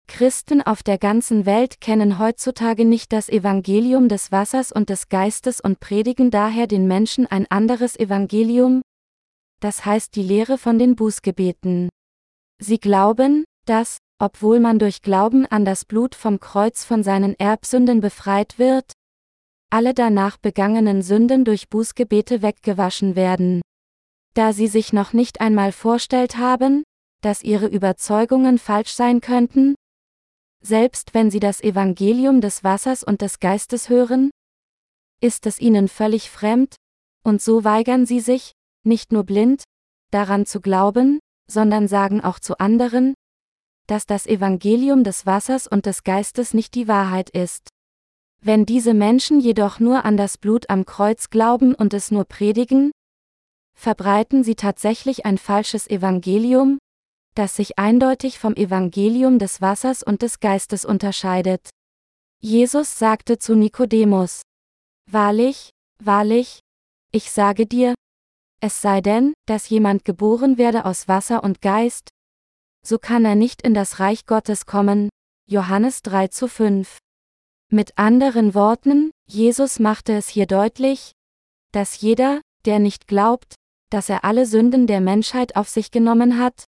Christen 0.08 0.62
auf 0.62 0.84
der 0.84 0.98
ganzen 0.98 1.46
Welt 1.46 1.82
kennen 1.82 2.20
heutzutage 2.20 2.86
nicht 2.86 3.12
das 3.12 3.30
Evangelium 3.30 4.08
des 4.08 4.32
Wassers 4.32 4.72
und 4.72 4.90
des 4.90 5.10
Geistes 5.10 5.60
und 5.60 5.80
predigen 5.80 6.32
daher 6.32 6.68
den 6.68 6.88
Menschen 6.88 7.28
ein 7.28 7.46
anderes 7.50 7.98
Evangelium, 7.98 8.82
das 9.60 9.86
heißt 9.86 10.16
die 10.16 10.24
Lehre 10.24 10.58
von 10.58 10.80
den 10.80 10.96
Bußgebeten. 10.96 11.90
Sie 12.60 12.80
glauben, 12.80 13.46
dass, 13.66 13.98
obwohl 14.20 14.60
man 14.60 14.80
durch 14.80 15.02
Glauben 15.02 15.46
an 15.46 15.66
das 15.66 15.86
Blut 15.86 16.16
vom 16.16 16.40
Kreuz 16.40 16.86
von 16.86 17.04
seinen 17.04 17.38
Erbsünden 17.40 18.00
befreit 18.00 18.58
wird, 18.58 18.94
alle 19.70 19.94
danach 19.94 20.38
begangenen 20.38 21.02
Sünden 21.02 21.44
durch 21.44 21.70
Bußgebete 21.70 22.42
weggewaschen 22.42 23.16
werden. 23.16 23.62
Da 24.34 24.54
sie 24.54 24.68
sich 24.68 24.94
noch 24.94 25.14
nicht 25.14 25.42
einmal 25.42 25.72
vorstellt 25.72 26.38
haben, 26.38 26.84
dass 27.22 27.44
ihre 27.44 27.68
Überzeugungen 27.68 28.58
falsch 28.58 28.94
sein 28.94 29.20
könnten, 29.20 29.76
selbst 30.66 31.14
wenn 31.14 31.30
sie 31.30 31.40
das 31.40 31.62
Evangelium 31.62 32.42
des 32.42 32.64
Wassers 32.64 33.04
und 33.04 33.22
des 33.22 33.40
Geistes 33.40 33.90
hören, 33.90 34.32
ist 35.22 35.46
es 35.46 35.60
ihnen 35.60 35.88
völlig 35.88 36.30
fremd, 36.30 36.76
und 37.24 37.42
so 37.42 37.64
weigern 37.64 38.06
sie 38.06 38.20
sich, 38.20 38.52
nicht 38.84 39.12
nur 39.12 39.24
blind, 39.24 39.64
daran 40.12 40.46
zu 40.46 40.62
glauben, 40.62 41.20
sondern 41.50 41.88
sagen 41.88 42.22
auch 42.22 42.40
zu 42.40 42.58
anderen, 42.60 43.14
dass 43.88 44.06
das 44.06 44.26
Evangelium 44.26 45.04
des 45.04 45.26
Wassers 45.26 45.68
und 45.68 45.86
des 45.86 46.04
Geistes 46.04 46.54
nicht 46.54 46.74
die 46.74 46.88
Wahrheit 46.88 47.30
ist. 47.30 47.70
Wenn 48.42 48.66
diese 48.66 48.94
Menschen 48.94 49.40
jedoch 49.40 49.80
nur 49.80 50.06
an 50.06 50.18
das 50.18 50.38
Blut 50.38 50.70
am 50.70 50.86
Kreuz 50.86 51.30
glauben 51.30 51.76
und 51.76 51.94
es 51.94 52.12
nur 52.12 52.26
predigen, 52.26 52.92
verbreiten 53.76 54.44
sie 54.44 54.56
tatsächlich 54.56 55.26
ein 55.26 55.38
falsches 55.38 55.88
Evangelium, 55.88 56.80
das 57.36 57.56
sich 57.56 57.78
eindeutig 57.78 58.40
vom 58.40 58.56
Evangelium 58.56 59.40
des 59.40 59.62
Wassers 59.62 60.04
und 60.04 60.22
des 60.22 60.40
Geistes 60.40 60.86
unterscheidet. 60.86 61.70
Jesus 62.42 62.98
sagte 62.98 63.38
zu 63.38 63.56
Nikodemus, 63.56 64.42
Wahrlich, 65.10 65.70
wahrlich, 66.00 66.60
ich 67.12 67.32
sage 67.32 67.66
dir, 67.68 67.94
es 68.62 68.82
sei 68.82 69.02
denn, 69.02 69.34
dass 69.46 69.70
jemand 69.70 70.06
geboren 70.06 70.58
werde 70.58 70.86
aus 70.86 71.08
Wasser 71.08 71.44
und 71.44 71.62
Geist, 71.62 72.10
so 72.84 72.98
kann 72.98 73.26
er 73.26 73.36
nicht 73.36 73.62
in 73.62 73.74
das 73.74 74.00
Reich 74.00 74.26
Gottes 74.26 74.66
kommen. 74.66 75.10
Johannes 75.48 76.02
3 76.04 76.28
zu 76.30 76.48
5. 76.48 76.98
Mit 77.72 77.98
anderen 77.98 78.54
Worten, 78.54 79.12
Jesus 79.28 79.80
machte 79.80 80.14
es 80.14 80.30
hier 80.30 80.46
deutlich, 80.46 81.12
dass 81.72 82.00
jeder, 82.00 82.42
der 82.66 82.80
nicht 82.80 83.08
glaubt, 83.08 83.56
dass 83.90 84.10
er 84.10 84.24
alle 84.24 84.46
Sünden 84.46 84.88
der 84.88 85.02
Menschheit 85.02 85.56
auf 85.56 85.68
sich 85.68 85.92
genommen 85.92 86.40
hat, 86.40 86.66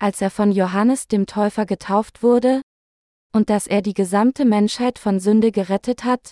als 0.00 0.20
er 0.20 0.30
von 0.30 0.50
Johannes 0.50 1.06
dem 1.06 1.26
Täufer 1.26 1.66
getauft 1.66 2.22
wurde, 2.22 2.62
und 3.32 3.50
dass 3.50 3.66
er 3.66 3.82
die 3.82 3.94
gesamte 3.94 4.44
Menschheit 4.44 4.98
von 4.98 5.20
Sünde 5.20 5.52
gerettet 5.52 6.04
hat, 6.04 6.30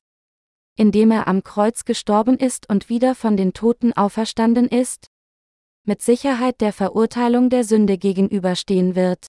indem 0.77 1.11
er 1.11 1.29
am 1.29 1.45
Kreuz 1.45 1.85
gestorben 1.85 2.37
ist 2.37 2.69
und 2.69 2.89
wieder 2.89 3.15
von 3.15 3.37
den 3.37 3.53
Toten 3.53 3.93
auferstanden 3.93 4.67
ist, 4.69 5.07
mit 5.85 6.03
Sicherheit 6.03 6.61
der 6.61 6.73
Verurteilung 6.73 7.51
der 7.51 7.65
Sünde 7.65 7.99
gegenüberstehen 7.99 8.95
wird. 8.95 9.27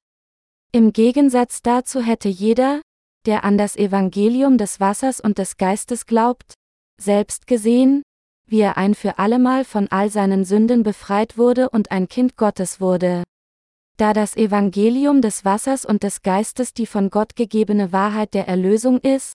Im 0.72 0.94
Gegensatz 0.94 1.62
dazu 1.62 2.02
hätte 2.02 2.30
jeder, 2.30 2.82
der 3.26 3.44
an 3.44 3.58
das 3.58 3.76
Evangelium 3.76 4.58
des 4.58 4.80
Wassers 4.80 5.20
und 5.20 5.38
des 5.38 5.58
Geistes 5.58 6.06
glaubt, 6.06 6.54
selbst 7.00 7.48
gesehen, 7.48 8.04
wie 8.46 8.62
er 8.62 8.78
ein 8.78 8.96
für 8.96 9.20
allemal 9.20 9.64
von 9.66 9.88
all 9.90 10.10
seinen 10.10 10.46
Sünden 10.46 10.84
befreit 10.84 11.38
wurde 11.38 11.70
und 11.70 11.92
ein 11.92 12.08
Kind 12.08 12.38
Gottes 12.38 12.80
wurde. 12.80 13.24
Da 14.00 14.14
das 14.14 14.38
Evangelium 14.38 15.22
des 15.22 15.44
Wassers 15.44 15.84
und 15.84 16.04
des 16.04 16.22
Geistes 16.22 16.74
die 16.74 16.86
von 16.86 17.10
Gott 17.10 17.36
gegebene 17.36 17.92
Wahrheit 17.92 18.34
der 18.34 18.48
Erlösung 18.48 19.00
ist, 19.00 19.34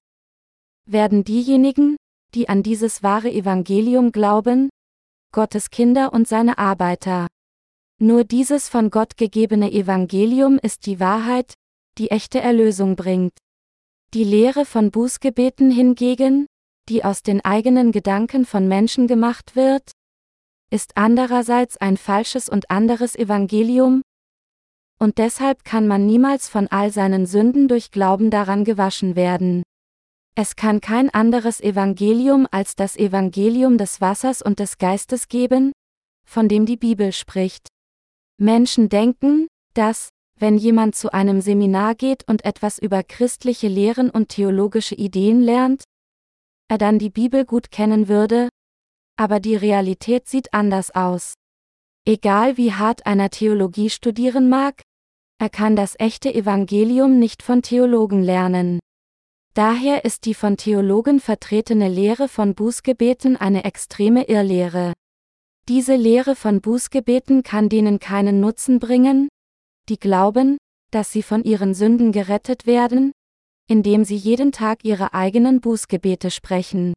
werden 0.86 1.22
diejenigen, 1.22 1.96
die 2.34 2.48
an 2.48 2.62
dieses 2.62 3.02
wahre 3.02 3.30
Evangelium 3.30 4.10
glauben, 4.10 4.70
Gottes 5.34 5.68
Kinder 5.68 6.14
und 6.14 6.26
seine 6.26 6.56
Arbeiter. 6.56 7.26
Nur 8.00 8.24
dieses 8.24 8.70
von 8.70 8.88
Gott 8.88 9.18
gegebene 9.18 9.70
Evangelium 9.70 10.58
ist 10.62 10.86
die 10.86 10.98
Wahrheit, 10.98 11.52
die 11.98 12.10
echte 12.10 12.40
Erlösung 12.40 12.96
bringt. 12.96 13.36
Die 14.14 14.24
Lehre 14.24 14.64
von 14.64 14.90
Bußgebeten 14.90 15.70
hingegen, 15.70 16.46
die 16.88 17.04
aus 17.04 17.22
den 17.22 17.44
eigenen 17.44 17.92
Gedanken 17.92 18.46
von 18.46 18.66
Menschen 18.66 19.08
gemacht 19.08 19.56
wird, 19.56 19.92
ist 20.70 20.92
andererseits 20.96 21.76
ein 21.76 21.98
falsches 21.98 22.48
und 22.48 22.70
anderes 22.70 23.14
Evangelium, 23.14 24.00
und 24.98 25.18
deshalb 25.18 25.64
kann 25.64 25.86
man 25.86 26.06
niemals 26.06 26.48
von 26.48 26.68
all 26.68 26.90
seinen 26.90 27.26
Sünden 27.26 27.68
durch 27.68 27.90
Glauben 27.90 28.30
daran 28.30 28.64
gewaschen 28.64 29.16
werden. 29.16 29.62
Es 30.36 30.56
kann 30.56 30.80
kein 30.80 31.10
anderes 31.10 31.60
Evangelium 31.60 32.48
als 32.50 32.74
das 32.74 32.96
Evangelium 32.96 33.78
des 33.78 34.00
Wassers 34.00 34.42
und 34.42 34.58
des 34.58 34.78
Geistes 34.78 35.28
geben, 35.28 35.72
von 36.26 36.48
dem 36.48 36.66
die 36.66 36.76
Bibel 36.76 37.12
spricht. 37.12 37.68
Menschen 38.38 38.88
denken, 38.88 39.46
dass, 39.74 40.08
wenn 40.38 40.58
jemand 40.58 40.96
zu 40.96 41.12
einem 41.12 41.40
Seminar 41.40 41.94
geht 41.94 42.26
und 42.28 42.44
etwas 42.44 42.78
über 42.78 43.02
christliche 43.04 43.68
Lehren 43.68 44.10
und 44.10 44.28
theologische 44.28 44.96
Ideen 44.96 45.40
lernt, 45.40 45.84
er 46.68 46.78
dann 46.78 46.98
die 46.98 47.10
Bibel 47.10 47.44
gut 47.44 47.70
kennen 47.70 48.08
würde, 48.08 48.48
aber 49.16 49.38
die 49.38 49.54
Realität 49.54 50.26
sieht 50.26 50.52
anders 50.52 50.90
aus. 50.92 51.34
Egal 52.06 52.58
wie 52.58 52.72
hart 52.72 53.06
einer 53.06 53.30
Theologie 53.30 53.88
studieren 53.88 54.50
mag, 54.50 54.82
er 55.38 55.48
kann 55.48 55.74
das 55.74 55.94
echte 55.98 56.34
Evangelium 56.34 57.18
nicht 57.18 57.42
von 57.42 57.62
Theologen 57.62 58.22
lernen. 58.22 58.78
Daher 59.54 60.04
ist 60.04 60.26
die 60.26 60.34
von 60.34 60.58
Theologen 60.58 61.18
vertretene 61.18 61.88
Lehre 61.88 62.28
von 62.28 62.54
Bußgebeten 62.54 63.38
eine 63.38 63.64
extreme 63.64 64.28
Irrlehre. 64.28 64.92
Diese 65.66 65.96
Lehre 65.96 66.36
von 66.36 66.60
Bußgebeten 66.60 67.42
kann 67.42 67.70
denen 67.70 68.00
keinen 68.00 68.38
Nutzen 68.38 68.80
bringen, 68.80 69.28
die 69.88 69.98
glauben, 69.98 70.58
dass 70.90 71.10
sie 71.10 71.22
von 71.22 71.42
ihren 71.42 71.72
Sünden 71.72 72.12
gerettet 72.12 72.66
werden, 72.66 73.12
indem 73.66 74.04
sie 74.04 74.16
jeden 74.16 74.52
Tag 74.52 74.84
ihre 74.84 75.14
eigenen 75.14 75.62
Bußgebete 75.62 76.30
sprechen. 76.30 76.92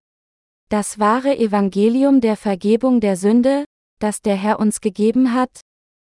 Das 0.68 1.00
wahre 1.00 1.38
Evangelium 1.38 2.20
der 2.20 2.36
Vergebung 2.36 3.00
der 3.00 3.16
Sünde, 3.16 3.64
das 4.00 4.22
der 4.22 4.36
Herr 4.36 4.60
uns 4.60 4.82
gegeben 4.82 5.34
hat, 5.34 5.62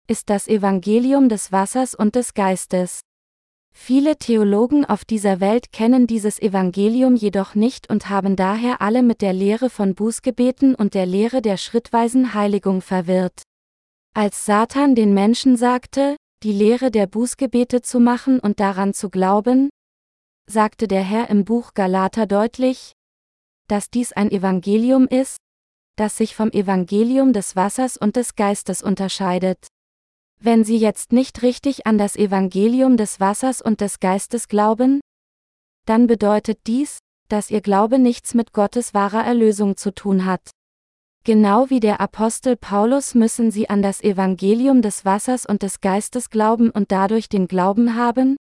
ist 0.09 0.31
das 0.31 0.49
Evangelium 0.49 1.29
des 1.29 1.53
Wassers 1.53 1.95
und 1.95 2.15
des 2.15 2.35
Geistes. 2.35 3.01
Viele 3.75 4.17
Theologen 4.17 4.85
auf 4.85 5.05
dieser 5.05 5.41
Welt 5.41 5.73
kennen 5.73 6.07
dieses 6.07 6.41
Evangelium 6.41 7.17
jedoch 7.17 7.55
nicht 7.55 7.89
und 7.89 8.11
haben 8.11 8.37
daher 8.37 8.83
alle 8.83 9.03
mit 9.03 9.23
der 9.23 9.33
Lehre 9.33 9.71
von 9.71 9.95
Bußgebeten 9.95 10.75
und 10.75 10.95
der 10.95 11.07
Lehre 11.07 11.41
der 11.41 11.57
schrittweisen 11.57 12.35
Heiligung 12.35 12.83
verwirrt. 12.83 13.43
Als 14.15 14.45
Satan 14.45 14.95
den 14.95 15.15
Menschen 15.15 15.57
sagte, 15.57 16.17
die 16.43 16.53
Lehre 16.53 16.91
der 16.91 17.07
Bußgebete 17.07 17.81
zu 17.81 17.99
machen 17.99 18.41
und 18.41 18.61
daran 18.61 18.93
zu 18.93 19.09
glauben, 19.09 19.71
sagte 20.47 20.87
der 20.87 21.03
Herr 21.03 21.31
im 21.31 21.45
Buch 21.45 21.73
Galater 21.73 22.27
deutlich, 22.27 22.93
dass 23.69 23.89
dies 23.89 24.13
ein 24.13 24.31
Evangelium 24.31 25.09
ist, 25.09 25.39
das 25.97 26.17
sich 26.17 26.35
vom 26.35 26.51
Evangelium 26.51 27.33
des 27.33 27.57
Wassers 27.57 27.97
und 27.97 28.17
des 28.17 28.35
Geistes 28.35 28.83
unterscheidet. 28.83 29.69
Wenn 30.41 30.65
Sie 30.65 30.77
jetzt 30.77 31.13
nicht 31.13 31.43
richtig 31.43 31.87
an 31.87 31.99
das 31.99 32.17
Evangelium 32.17 32.97
des 32.97 33.21
Wassers 33.21 33.63
und 33.63 33.81
des 33.81 34.01
Geistes 34.01 34.49
glauben, 34.49 35.01
dann 35.87 36.07
bedeutet 36.07 36.59
dies, 36.67 36.99
dass 37.29 37.51
Ihr 37.51 37.61
Glaube 37.61 37.99
nichts 37.99 38.35
mit 38.35 38.53
Gottes 38.53 38.95
wahrer 38.95 39.25
Erlösung 39.25 39.77
zu 39.77 39.95
tun 39.95 40.25
hat. 40.25 40.51
Genau 41.25 41.71
wie 41.71 41.79
der 41.79 42.01
Apostel 42.01 42.57
Paulus 42.57 43.15
müssen 43.15 43.53
sie 43.53 43.71
an 43.71 43.81
das 43.81 44.03
Evangelium 44.03 44.83
des 44.83 45.05
Wassers 45.05 45.47
und 45.47 45.63
des 45.63 45.81
Geistes 45.81 46.31
glauben 46.31 46.71
und 46.71 46.91
dadurch 46.91 47.29
den 47.29 47.47
Glauben 47.47 47.95
haben, 47.95 48.37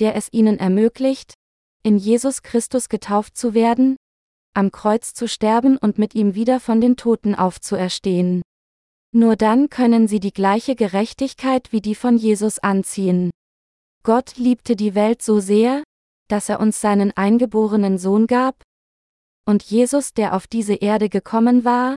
der 0.00 0.16
es 0.16 0.32
ihnen 0.32 0.58
ermöglicht, 0.58 1.34
in 1.82 1.98
Jesus 1.98 2.42
Christus 2.42 2.88
getauft 2.88 3.36
zu 3.36 3.52
werden, 3.52 3.96
am 4.54 4.70
Kreuz 4.70 5.14
zu 5.14 5.28
sterben 5.28 5.76
und 5.76 5.98
mit 5.98 6.14
ihm 6.14 6.34
wieder 6.34 6.60
von 6.60 6.80
den 6.80 6.96
Toten 6.96 7.34
aufzuerstehen. 7.34 8.42
Nur 9.14 9.36
dann 9.36 9.68
können 9.68 10.08
sie 10.08 10.20
die 10.20 10.32
gleiche 10.32 10.74
Gerechtigkeit 10.74 11.72
wie 11.72 11.80
die 11.80 11.94
von 11.94 12.16
Jesus 12.16 12.58
anziehen. 12.58 13.30
Gott 14.04 14.36
liebte 14.36 14.74
die 14.74 14.94
Welt 14.94 15.22
so 15.22 15.38
sehr, 15.38 15.82
dass 16.28 16.48
er 16.48 16.60
uns 16.60 16.80
seinen 16.80 17.12
eingeborenen 17.16 17.98
Sohn 17.98 18.26
gab? 18.26 18.62
Und 19.44 19.62
Jesus, 19.62 20.14
der 20.14 20.34
auf 20.34 20.46
diese 20.46 20.74
Erde 20.74 21.08
gekommen 21.08 21.64
war, 21.64 21.94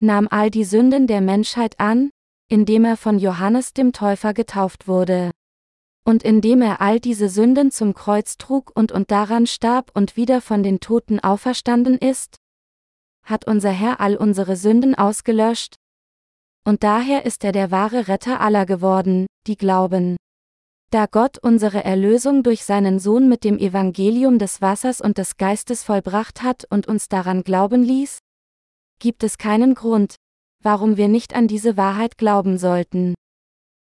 nahm 0.00 0.28
all 0.30 0.50
die 0.50 0.64
Sünden 0.64 1.06
der 1.06 1.20
Menschheit 1.20 1.78
an, 1.78 2.10
indem 2.48 2.84
er 2.84 2.96
von 2.96 3.18
Johannes 3.18 3.74
dem 3.74 3.92
Täufer 3.92 4.32
getauft 4.34 4.88
wurde. 4.88 5.30
Und 6.10 6.24
indem 6.24 6.60
er 6.60 6.80
all 6.80 6.98
diese 6.98 7.28
Sünden 7.28 7.70
zum 7.70 7.94
Kreuz 7.94 8.36
trug 8.36 8.72
und 8.74 8.90
und 8.90 9.12
daran 9.12 9.46
starb 9.46 9.92
und 9.94 10.16
wieder 10.16 10.40
von 10.40 10.64
den 10.64 10.80
Toten 10.80 11.20
auferstanden 11.20 11.98
ist, 11.98 12.38
hat 13.24 13.46
unser 13.46 13.70
Herr 13.70 14.00
all 14.00 14.16
unsere 14.16 14.56
Sünden 14.56 14.96
ausgelöscht, 14.96 15.76
und 16.66 16.82
daher 16.82 17.26
ist 17.26 17.44
er 17.44 17.52
der 17.52 17.70
wahre 17.70 18.08
Retter 18.08 18.40
aller 18.40 18.66
geworden, 18.66 19.26
die 19.46 19.56
glauben. 19.56 20.16
Da 20.90 21.06
Gott 21.06 21.38
unsere 21.38 21.84
Erlösung 21.84 22.42
durch 22.42 22.64
seinen 22.64 22.98
Sohn 22.98 23.28
mit 23.28 23.44
dem 23.44 23.56
Evangelium 23.56 24.40
des 24.40 24.60
Wassers 24.60 25.00
und 25.00 25.16
des 25.16 25.36
Geistes 25.36 25.84
vollbracht 25.84 26.42
hat 26.42 26.66
und 26.70 26.88
uns 26.88 27.08
daran 27.08 27.44
glauben 27.44 27.84
ließ, 27.84 28.18
gibt 28.98 29.22
es 29.22 29.38
keinen 29.38 29.76
Grund, 29.76 30.16
warum 30.60 30.96
wir 30.96 31.06
nicht 31.06 31.36
an 31.36 31.46
diese 31.46 31.76
Wahrheit 31.76 32.18
glauben 32.18 32.58
sollten. 32.58 33.14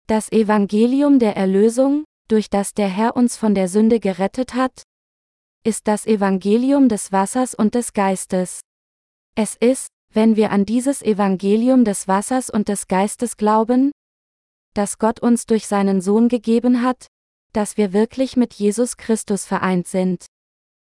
Das 0.06 0.32
Evangelium 0.32 1.18
der 1.18 1.36
Erlösung, 1.36 2.04
durch 2.30 2.50
das 2.50 2.74
der 2.74 2.88
Herr 2.88 3.16
uns 3.16 3.36
von 3.36 3.56
der 3.56 3.68
Sünde 3.68 4.00
gerettet 4.00 4.54
hat, 4.54 4.84
ist 5.66 5.88
das 5.88 6.06
Evangelium 6.06 6.88
des 6.88 7.12
Wassers 7.12 7.54
und 7.54 7.76
des 7.76 7.94
Geistes. 7.94 8.62
Es 9.36 9.56
ist, 9.56 9.88
wenn 10.14 10.36
wir 10.36 10.52
an 10.52 10.66
dieses 10.66 11.02
Evangelium 11.02 11.84
des 11.84 12.08
Wassers 12.08 12.50
und 12.50 12.70
des 12.70 12.88
Geistes 12.88 13.36
glauben, 13.36 13.92
das 14.74 14.98
Gott 14.98 15.20
uns 15.20 15.46
durch 15.46 15.68
seinen 15.68 16.02
Sohn 16.02 16.30
gegeben 16.30 16.84
hat, 16.84 17.08
dass 17.54 17.78
wir 17.78 17.94
wirklich 17.94 18.38
mit 18.38 18.54
Jesus 18.54 18.98
Christus 18.98 19.46
vereint 19.46 19.88
sind. 19.88 20.26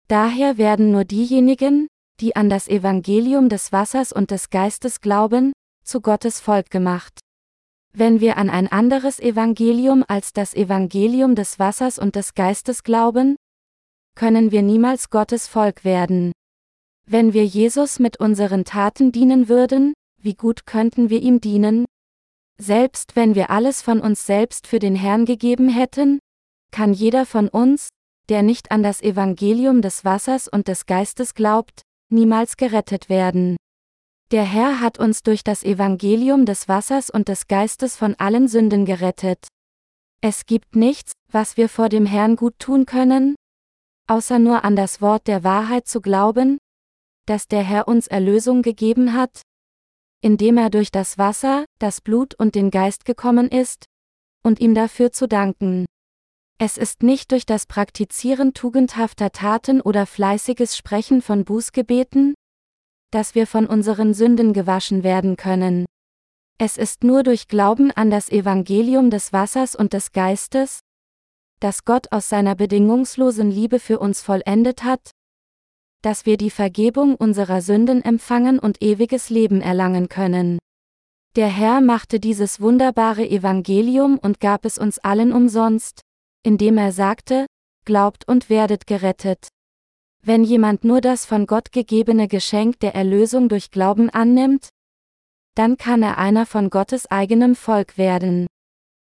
Daher 0.08 0.58
werden 0.58 0.92
nur 0.92 1.06
diejenigen, 1.06 1.88
die 2.20 2.36
an 2.36 2.50
das 2.50 2.68
Evangelium 2.68 3.50
des 3.50 3.72
Wassers 3.72 4.12
und 4.12 4.32
des 4.32 4.50
Geistes 4.50 5.02
glauben, 5.02 5.54
zu 5.84 6.02
Gottes 6.02 6.40
Volk 6.40 6.70
gemacht. 6.70 7.20
Wenn 8.00 8.22
wir 8.22 8.38
an 8.38 8.52
ein 8.52 8.68
anderes 8.68 9.20
Evangelium 9.20 10.06
als 10.08 10.32
das 10.32 10.54
Evangelium 10.54 11.34
des 11.34 11.58
Wassers 11.58 11.98
und 11.98 12.16
des 12.16 12.36
Geistes 12.36 12.84
glauben, 12.84 13.38
können 14.14 14.52
wir 14.52 14.62
niemals 14.62 15.10
Gottes 15.10 15.48
Volk 15.48 15.84
werden. 15.84 16.32
Wenn 17.08 17.34
wir 17.34 17.44
Jesus 17.44 17.98
mit 17.98 18.20
unseren 18.20 18.66
Taten 18.66 19.12
dienen 19.12 19.50
würden, 19.50 19.94
wie 20.22 20.36
gut 20.36 20.68
könnten 20.68 21.10
wir 21.10 21.24
ihm 21.24 21.42
dienen, 21.42 21.86
selbst 22.60 23.16
wenn 23.16 23.34
wir 23.34 23.50
alles 23.50 23.82
von 23.82 24.00
uns 24.00 24.28
selbst 24.28 24.68
für 24.68 24.78
den 24.78 24.96
Herrn 24.96 25.26
gegeben 25.26 25.68
hätten, 25.68 26.20
kann 26.70 26.94
jeder 26.94 27.26
von 27.26 27.50
uns, 27.50 27.90
der 28.30 28.44
nicht 28.44 28.70
an 28.70 28.84
das 28.84 29.02
Evangelium 29.02 29.82
des 29.82 30.06
Wassers 30.06 30.48
und 30.48 30.68
des 30.68 30.86
Geistes 30.86 31.34
glaubt, 31.34 31.82
niemals 32.12 32.58
gerettet 32.58 33.10
werden. 33.10 33.58
Der 34.32 34.44
Herr 34.44 34.82
hat 34.82 35.00
uns 35.00 35.24
durch 35.24 35.46
das 35.46 35.64
Evangelium 35.64 36.46
des 36.46 36.68
Wassers 36.68 37.10
und 37.10 37.30
des 37.30 37.48
Geistes 37.48 37.96
von 37.96 38.14
allen 38.16 38.50
Sünden 38.50 38.84
gerettet. 38.84 39.48
Es 40.20 40.46
gibt 40.46 40.76
nichts, 40.76 41.14
was 41.32 41.56
wir 41.56 41.70
vor 41.70 41.88
dem 41.88 42.06
Herrn 42.06 42.36
gut 42.36 42.60
tun 42.60 42.86
können, 42.86 43.36
außer 44.08 44.38
nur 44.38 44.66
an 44.66 44.76
das 44.76 45.02
Wort 45.02 45.28
der 45.28 45.46
Wahrheit 45.46 45.88
zu 45.88 46.02
glauben, 46.02 46.58
dass 47.26 47.48
der 47.48 47.64
Herr 47.64 47.88
uns 47.88 48.08
Erlösung 48.08 48.64
gegeben 48.64 49.14
hat, 49.14 49.42
indem 50.22 50.58
er 50.58 50.72
durch 50.72 50.92
das 50.92 51.18
Wasser, 51.18 51.64
das 51.80 52.02
Blut 52.02 52.36
und 52.36 52.56
den 52.56 52.70
Geist 52.70 53.06
gekommen 53.06 53.48
ist, 53.48 53.86
und 54.44 54.60
ihm 54.60 54.76
dafür 54.76 55.14
zu 55.14 55.30
danken. 55.30 55.86
Es 56.58 56.78
ist 56.78 57.02
nicht 57.02 57.32
durch 57.32 57.46
das 57.46 57.66
Praktizieren 57.66 58.54
tugendhafter 58.54 59.32
Taten 59.32 59.80
oder 59.80 60.06
fleißiges 60.06 60.76
Sprechen 60.76 61.22
von 61.22 61.46
Bußgebeten, 61.46 62.34
dass 63.12 63.36
wir 63.36 63.48
von 63.48 63.66
unseren 63.66 64.14
Sünden 64.14 64.54
gewaschen 64.54 65.04
werden 65.04 65.38
können. 65.38 65.86
Es 66.58 66.78
ist 66.78 67.04
nur 67.04 67.24
durch 67.24 67.48
Glauben 67.48 67.92
an 67.92 68.10
das 68.10 68.30
Evangelium 68.30 69.10
des 69.10 69.32
Wassers 69.32 69.76
und 69.76 69.94
des 69.94 70.12
Geistes, 70.12 70.80
das 71.60 71.86
Gott 71.86 72.12
aus 72.12 72.30
seiner 72.30 72.56
bedingungslosen 72.56 73.52
Liebe 73.52 73.80
für 73.80 74.00
uns 74.00 74.22
vollendet 74.22 74.84
hat, 74.84 75.12
dass 76.02 76.26
wir 76.26 76.38
die 76.38 76.50
Vergebung 76.50 77.16
unserer 77.16 77.62
Sünden 77.62 78.04
empfangen 78.04 78.60
und 78.60 78.82
ewiges 78.82 79.30
Leben 79.30 79.62
erlangen 79.62 80.10
können. 80.10 80.60
Der 81.36 81.48
Herr 81.48 81.82
machte 81.82 82.20
dieses 82.20 82.62
wunderbare 82.62 83.28
Evangelium 83.28 84.18
und 84.18 84.40
gab 84.40 84.66
es 84.66 84.78
uns 84.78 85.00
allen 85.00 85.32
umsonst, 85.32 86.02
indem 86.44 86.78
er 86.78 86.92
sagte, 86.92 87.46
Glaubt 87.86 88.28
und 88.28 88.50
werdet 88.50 88.86
gerettet. 88.86 89.48
Wenn 90.22 90.44
jemand 90.44 90.84
nur 90.84 91.02
das 91.02 91.26
von 91.26 91.48
Gott 91.48 91.72
gegebene 91.72 92.28
Geschenk 92.28 92.80
der 92.80 92.96
Erlösung 92.96 93.50
durch 93.50 93.72
Glauben 93.72 94.10
annimmt, 94.10 94.70
dann 95.56 95.78
kann 95.78 96.04
er 96.04 96.18
einer 96.18 96.46
von 96.46 96.70
Gottes 96.70 97.10
eigenem 97.10 97.56
Volk 97.56 97.98
werden. 97.98 98.48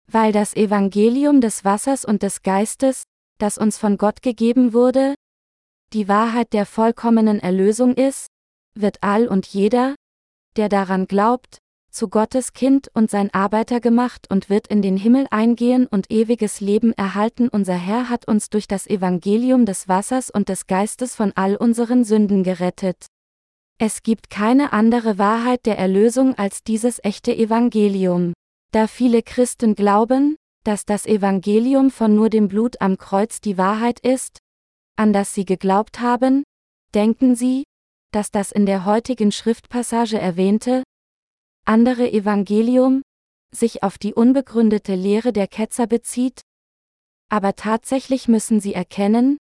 Weil 0.08 0.32
das 0.32 0.56
Evangelium 0.56 1.40
des 1.40 1.64
Wassers 1.64 2.04
und 2.04 2.24
des 2.24 2.42
Geistes, 2.42 3.04
das 3.38 3.58
uns 3.58 3.78
von 3.78 3.98
Gott 3.98 4.22
gegeben 4.22 4.74
wurde, 4.74 5.16
die 5.94 6.08
Wahrheit 6.08 6.54
der 6.54 6.66
vollkommenen 6.66 7.40
Erlösung 7.40 7.96
ist, 7.96 8.28
wird 8.76 8.98
all 9.02 9.28
und 9.28 9.48
jeder, 9.48 9.96
der 10.58 10.68
daran 10.68 11.08
glaubt, 11.08 11.60
zu 11.94 12.10
Gottes 12.10 12.54
Kind 12.54 12.90
und 12.94 13.10
sein 13.10 13.34
Arbeiter 13.34 13.80
gemacht 13.80 14.28
und 14.30 14.50
wird 14.50 14.68
in 14.68 14.82
den 14.82 14.98
Himmel 14.98 15.28
eingehen 15.30 15.88
und 15.88 16.12
ewiges 16.12 16.60
Leben 16.60 16.92
erhalten. 16.94 17.50
Unser 17.50 17.76
Herr 17.76 18.10
hat 18.10 18.28
uns 18.28 18.50
durch 18.50 18.68
das 18.68 18.88
Evangelium 18.88 19.66
des 19.66 19.88
Wassers 19.88 20.30
und 20.30 20.50
des 20.50 20.68
Geistes 20.68 21.16
von 21.16 21.32
all 21.36 21.56
unseren 21.56 22.04
Sünden 22.04 22.44
gerettet. 22.44 23.06
Es 23.80 24.04
gibt 24.04 24.30
keine 24.30 24.74
andere 24.74 25.18
Wahrheit 25.18 25.66
der 25.66 25.78
Erlösung 25.78 26.36
als 26.36 26.64
dieses 26.64 27.00
echte 27.04 27.36
Evangelium. 27.36 28.34
Da 28.72 28.88
viele 28.88 29.22
Christen 29.22 29.76
glauben, 29.76 30.36
dass 30.64 30.86
das 30.86 31.06
Evangelium 31.06 31.92
von 31.92 32.16
nur 32.16 32.30
dem 32.30 32.48
Blut 32.48 32.82
am 32.82 32.98
Kreuz 32.98 33.42
die 33.42 33.58
Wahrheit 33.58 34.00
ist, 34.00 34.40
an 34.96 35.14
das 35.14 35.34
sie 35.34 35.46
geglaubt 35.46 36.00
haben? 36.00 36.44
Denken 36.94 37.36
Sie, 37.36 37.64
dass 38.12 38.32
das 38.32 38.52
in 38.52 38.66
der 38.66 38.86
heutigen 38.86 39.32
Schriftpassage 39.32 40.20
erwähnte, 40.20 40.84
andere 41.66 42.12
Evangelium, 42.12 43.02
sich 43.52 43.84
auf 43.84 43.98
die 43.98 44.14
unbegründete 44.14 44.96
Lehre 44.96 45.32
der 45.32 45.48
Ketzer 45.48 45.88
bezieht? 45.88 46.42
Aber 47.30 47.56
tatsächlich 47.56 48.28
müssen 48.28 48.60
Sie 48.60 48.74
erkennen, 48.74 49.38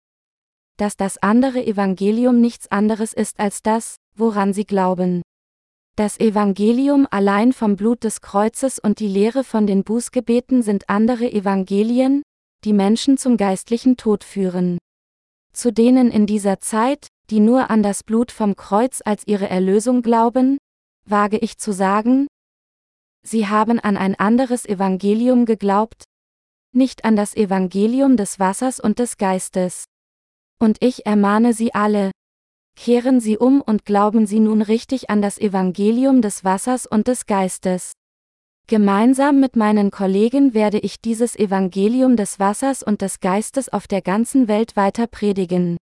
dass 0.78 0.98
das 0.98 1.18
andere 1.18 1.66
Evangelium 1.66 2.40
nichts 2.42 2.70
anderes 2.72 3.14
ist 3.14 3.40
als 3.40 3.62
das, 3.62 3.98
woran 4.16 4.54
Sie 4.54 4.66
glauben. 4.66 5.22
Das 5.96 6.20
Evangelium 6.20 7.08
allein 7.12 7.54
vom 7.54 7.76
Blut 7.76 8.04
des 8.04 8.22
Kreuzes 8.22 8.80
und 8.80 9.00
die 9.00 9.08
Lehre 9.08 9.44
von 9.44 9.68
den 9.68 9.84
Bußgebeten 9.84 10.64
sind 10.64 10.90
andere 10.90 11.32
Evangelien, 11.32 12.24
die 12.64 12.74
Menschen 12.74 13.18
zum 13.18 13.38
geistlichen 13.38 13.98
Tod 13.98 14.24
führen. 14.24 14.78
Zu 15.54 15.74
denen 15.74 16.12
in 16.12 16.26
dieser 16.26 16.60
Zeit, 16.60 17.08
die 17.30 17.40
nur 17.40 17.70
an 17.70 17.84
das 17.84 18.04
Blut 18.04 18.32
vom 18.32 18.56
Kreuz 18.56 19.02
als 19.04 19.28
ihre 19.28 19.50
Erlösung 19.50 20.02
glauben, 20.02 20.58
wage 21.06 21.38
ich 21.38 21.58
zu 21.58 21.72
sagen, 21.72 22.28
sie 23.24 23.48
haben 23.48 23.80
an 23.80 23.98
ein 23.98 24.16
anderes 24.16 24.66
Evangelium 24.66 25.46
geglaubt, 25.46 26.04
nicht 26.74 27.06
an 27.06 27.16
das 27.16 27.36
Evangelium 27.36 28.18
des 28.18 28.40
Wassers 28.40 28.80
und 28.80 29.00
des 29.00 29.18
Geistes. 29.18 29.86
Und 30.60 30.78
ich 30.80 31.06
ermahne 31.06 31.54
sie 31.54 31.74
alle, 31.74 32.12
kehren 32.76 33.20
Sie 33.20 33.38
um 33.38 33.62
und 33.62 33.86
glauben 33.86 34.26
Sie 34.26 34.40
nun 34.40 34.62
richtig 34.62 35.10
an 35.10 35.22
das 35.22 35.38
Evangelium 35.38 36.22
des 36.22 36.44
Wassers 36.44 36.86
und 36.86 37.08
des 37.08 37.26
Geistes. 37.26 37.92
Gemeinsam 38.68 39.40
mit 39.40 39.56
meinen 39.56 39.92
Kollegen 39.92 40.54
werde 40.54 40.80
ich 40.80 41.02
dieses 41.02 41.36
Evangelium 41.36 42.16
des 42.16 42.40
Wassers 42.40 42.84
und 42.84 43.02
des 43.02 43.20
Geistes 43.20 43.70
auf 43.70 43.88
der 43.88 44.02
ganzen 44.02 44.48
Welt 44.48 44.76
weiter 44.76 45.08
predigen. 45.08 45.78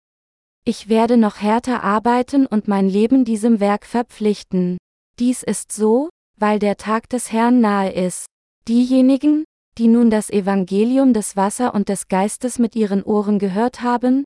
Ich 0.66 0.88
werde 0.88 1.18
noch 1.18 1.41
härter 1.41 1.84
arbeiten 1.84 2.45
und 2.45 2.68
mein 2.68 2.88
Leben 2.88 3.26
diesem 3.26 3.59
Werk 3.59 3.86
verpflichten. 3.86 4.78
Dies 5.20 5.43
ist 5.43 5.72
so, 5.72 6.09
weil 6.38 6.59
der 6.59 6.76
Tag 6.76 7.09
des 7.09 7.32
Herrn 7.32 7.61
nahe 7.61 7.91
ist. 7.91 8.26
Diejenigen, 8.68 9.45
die 9.78 9.88
nun 9.88 10.09
das 10.09 10.30
Evangelium 10.30 11.13
des 11.13 11.38
Wasser 11.38 11.74
und 11.74 11.88
des 11.88 12.07
Geistes 12.07 12.59
mit 12.59 12.76
ihren 12.76 13.03
Ohren 13.03 13.39
gehört 13.39 13.82
haben, 13.82 14.26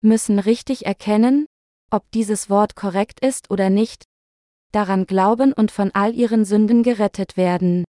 müssen 0.00 0.38
richtig 0.38 0.86
erkennen, 0.86 1.46
ob 1.90 2.10
dieses 2.12 2.48
Wort 2.48 2.76
korrekt 2.76 3.20
ist 3.20 3.50
oder 3.50 3.70
nicht, 3.70 4.04
daran 4.72 5.06
glauben 5.06 5.52
und 5.52 5.70
von 5.72 5.90
all 5.94 6.14
ihren 6.14 6.44
Sünden 6.44 6.82
gerettet 6.82 7.36
werden. 7.36 7.84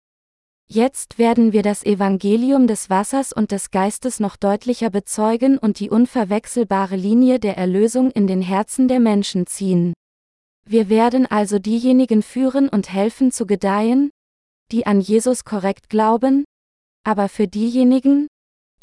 Jetzt 0.71 1.17
werden 1.17 1.51
wir 1.51 1.63
das 1.63 1.83
Evangelium 1.83 2.67
des 2.67 2.89
Wassers 2.89 3.33
und 3.33 3.51
des 3.51 3.71
Geistes 3.71 4.19
noch 4.19 4.35
deutlicher 4.35 4.89
bezeugen 4.89 5.57
und 5.57 5.79
die 5.79 5.89
unverwechselbare 5.89 6.95
Linie 6.95 7.39
der 7.39 7.57
Erlösung 7.57 8.11
in 8.11 8.27
den 8.27 8.41
Herzen 8.41 8.87
der 8.87 8.99
Menschen 8.99 9.47
ziehen. 9.47 9.93
Wir 10.69 10.87
werden 10.87 11.25
also 11.25 11.57
diejenigen 11.57 12.21
führen 12.21 12.69
und 12.69 12.93
helfen 12.93 13.31
zu 13.31 13.47
gedeihen, 13.47 14.11
die 14.71 14.85
an 14.85 15.01
Jesus 15.01 15.43
korrekt 15.43 15.89
glauben, 15.89 16.45
aber 17.03 17.27
für 17.27 17.47
diejenigen, 17.47 18.27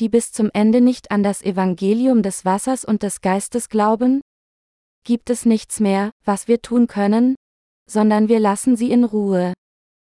die 0.00 0.08
bis 0.08 0.32
zum 0.32 0.50
Ende 0.52 0.80
nicht 0.80 1.12
an 1.12 1.22
das 1.22 1.42
Evangelium 1.42 2.24
des 2.24 2.44
Wassers 2.44 2.84
und 2.84 3.04
des 3.04 3.20
Geistes 3.20 3.68
glauben, 3.68 4.20
gibt 5.04 5.30
es 5.30 5.46
nichts 5.46 5.78
mehr, 5.78 6.10
was 6.24 6.48
wir 6.48 6.60
tun 6.60 6.88
können, 6.88 7.36
sondern 7.88 8.28
wir 8.28 8.40
lassen 8.40 8.76
sie 8.76 8.90
in 8.90 9.04
Ruhe. 9.04 9.52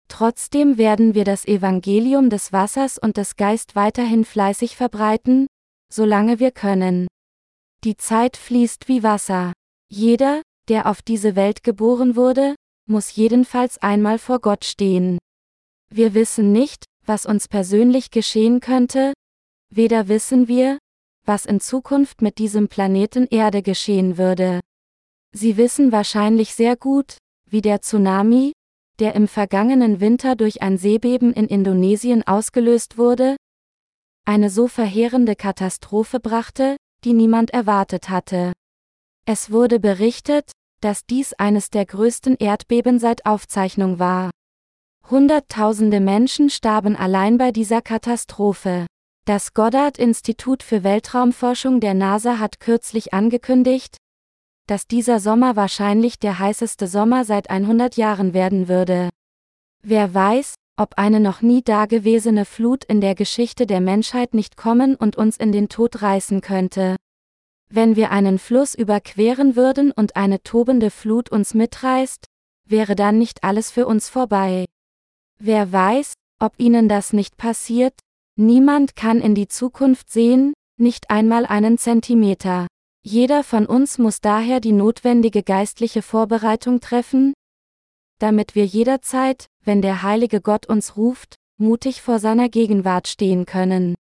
Trotzdem 0.07 0.77
werden 0.77 1.15
wir 1.15 1.25
das 1.25 1.45
Evangelium 1.45 2.29
des 2.29 2.53
Wassers 2.53 2.97
und 2.97 3.17
des 3.17 3.35
Geist 3.35 3.75
weiterhin 3.75 4.23
fleißig 4.23 4.77
verbreiten, 4.77 5.47
solange 5.91 6.39
wir 6.39 6.51
können. 6.51 7.07
Die 7.83 7.97
Zeit 7.97 8.37
fließt 8.37 8.87
wie 8.87 9.03
Wasser. 9.03 9.51
Jeder, 9.89 10.41
der 10.69 10.85
auf 10.87 11.01
diese 11.01 11.35
Welt 11.35 11.63
geboren 11.63 12.15
wurde, 12.15 12.55
muss 12.87 13.15
jedenfalls 13.15 13.77
einmal 13.77 14.17
vor 14.19 14.39
Gott 14.39 14.65
stehen. 14.65 15.17
Wir 15.89 16.13
wissen 16.13 16.51
nicht, 16.51 16.85
was 17.05 17.25
uns 17.25 17.47
persönlich 17.47 18.11
geschehen 18.11 18.59
könnte, 18.59 19.13
weder 19.73 20.07
wissen 20.07 20.47
wir, 20.47 20.77
was 21.25 21.45
in 21.45 21.59
Zukunft 21.59 22.21
mit 22.21 22.37
diesem 22.37 22.67
Planeten 22.67 23.27
Erde 23.27 23.61
geschehen 23.61 24.17
würde. 24.17 24.61
Sie 25.33 25.57
wissen 25.57 25.91
wahrscheinlich 25.91 26.53
sehr 26.55 26.75
gut, 26.75 27.17
wie 27.49 27.61
der 27.61 27.81
Tsunami, 27.81 28.53
der 28.99 29.13
im 29.15 29.27
vergangenen 29.27 29.99
Winter 29.99 30.35
durch 30.35 30.61
ein 30.61 30.77
Seebeben 30.77 31.33
in 31.33 31.47
Indonesien 31.47 32.25
ausgelöst 32.25 32.97
wurde, 32.97 33.35
eine 34.25 34.49
so 34.49 34.67
verheerende 34.67 35.35
Katastrophe 35.35 36.19
brachte, 36.19 36.75
die 37.03 37.13
niemand 37.13 37.51
erwartet 37.51 38.09
hatte. 38.09 38.53
Es 39.29 39.51
wurde 39.51 39.81
berichtet, 39.81 40.51
dass 40.79 41.05
dies 41.05 41.33
eines 41.33 41.69
der 41.69 41.85
größten 41.85 42.37
Erdbeben 42.37 42.97
seit 42.97 43.25
Aufzeichnung 43.25 43.99
war. 43.99 44.31
Hunderttausende 45.09 45.99
Menschen 45.99 46.49
starben 46.49 46.95
allein 46.95 47.37
bei 47.37 47.51
dieser 47.51 47.81
Katastrophe. 47.81 48.87
Das 49.25 49.53
Goddard-Institut 49.53 50.63
für 50.63 50.85
Weltraumforschung 50.85 51.81
der 51.81 51.93
NASA 51.93 52.39
hat 52.39 52.61
kürzlich 52.61 53.13
angekündigt, 53.13 53.97
dass 54.65 54.87
dieser 54.87 55.19
Sommer 55.19 55.57
wahrscheinlich 55.57 56.19
der 56.19 56.39
heißeste 56.39 56.87
Sommer 56.87 57.25
seit 57.25 57.49
100 57.49 57.97
Jahren 57.97 58.33
werden 58.33 58.69
würde. 58.69 59.09
Wer 59.83 60.13
weiß, 60.13 60.55
ob 60.77 60.97
eine 60.97 61.19
noch 61.19 61.41
nie 61.41 61.63
dagewesene 61.63 62.45
Flut 62.45 62.85
in 62.85 63.01
der 63.01 63.13
Geschichte 63.13 63.67
der 63.67 63.81
Menschheit 63.81 64.33
nicht 64.33 64.55
kommen 64.55 64.95
und 64.95 65.17
uns 65.17 65.35
in 65.35 65.51
den 65.51 65.67
Tod 65.67 66.01
reißen 66.01 66.39
könnte. 66.39 66.95
Wenn 67.69 67.95
wir 67.95 68.11
einen 68.11 68.39
Fluss 68.39 68.75
überqueren 68.75 69.55
würden 69.55 69.91
und 69.91 70.15
eine 70.15 70.41
tobende 70.41 70.89
Flut 70.89 71.29
uns 71.29 71.53
mitreißt, 71.53 72.25
wäre 72.65 72.95
dann 72.95 73.17
nicht 73.17 73.43
alles 73.43 73.71
für 73.71 73.85
uns 73.85 74.09
vorbei. 74.09 74.65
Wer 75.39 75.71
weiß, 75.71 76.13
ob 76.39 76.53
ihnen 76.57 76.87
das 76.87 77.13
nicht 77.13 77.37
passiert? 77.37 77.93
Niemand 78.37 78.95
kann 78.95 79.19
in 79.19 79.35
die 79.35 79.47
Zukunft 79.47 80.09
sehen, 80.09 80.53
nicht 80.79 81.09
einmal 81.09 81.45
einen 81.45 81.77
Zentimeter. 81.77 82.67
Jeder 83.03 83.43
von 83.43 83.65
uns 83.65 83.97
muss 83.97 84.21
daher 84.21 84.59
die 84.59 84.71
notwendige 84.71 85.43
geistliche 85.43 86.01
Vorbereitung 86.01 86.79
treffen, 86.79 87.33
damit 88.19 88.55
wir 88.55 88.65
jederzeit, 88.65 89.47
wenn 89.63 89.81
der 89.81 90.03
heilige 90.03 90.41
Gott 90.41 90.67
uns 90.67 90.97
ruft, 90.97 91.35
mutig 91.57 92.01
vor 92.01 92.19
seiner 92.19 92.49
Gegenwart 92.49 93.07
stehen 93.07 93.45
können. 93.45 93.95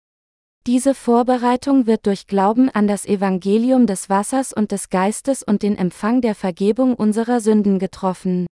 Diese 0.66 0.94
Vorbereitung 0.94 1.88
wird 1.88 2.06
durch 2.06 2.26
Glauben 2.26 2.70
an 2.70 2.88
das 2.88 3.06
Evangelium 3.06 3.86
des 3.86 4.10
Wassers 4.10 4.54
und 4.54 4.72
des 4.72 4.90
Geistes 4.90 5.44
und 5.44 5.62
den 5.62 5.78
Empfang 5.78 6.22
der 6.22 6.36
Vergebung 6.36 6.96
unserer 6.96 7.42
Sünden 7.42 7.80
getroffen. 7.80 8.48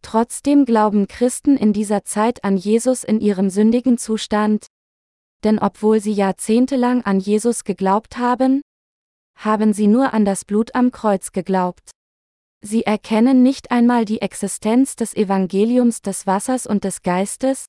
Trotzdem 0.00 0.64
glauben 0.64 1.06
Christen 1.06 1.58
in 1.58 1.74
dieser 1.74 2.02
Zeit 2.02 2.44
an 2.44 2.56
Jesus 2.56 3.04
in 3.04 3.20
ihrem 3.20 3.50
sündigen 3.50 3.98
Zustand, 3.98 4.68
denn 5.44 5.58
obwohl 5.58 6.00
sie 6.00 6.12
jahrzehntelang 6.12 7.02
an 7.02 7.20
Jesus 7.20 7.64
geglaubt 7.64 8.16
haben, 8.16 8.62
haben 9.36 9.74
sie 9.74 9.86
nur 9.86 10.14
an 10.14 10.24
das 10.24 10.46
Blut 10.46 10.74
am 10.74 10.92
Kreuz 10.92 11.32
geglaubt. 11.32 11.90
Sie 12.62 12.84
erkennen 12.84 13.42
nicht 13.42 13.70
einmal 13.70 14.06
die 14.06 14.22
Existenz 14.22 14.96
des 14.96 15.14
Evangeliums 15.14 16.00
des 16.00 16.26
Wassers 16.26 16.66
und 16.66 16.84
des 16.84 17.02
Geistes, 17.02 17.66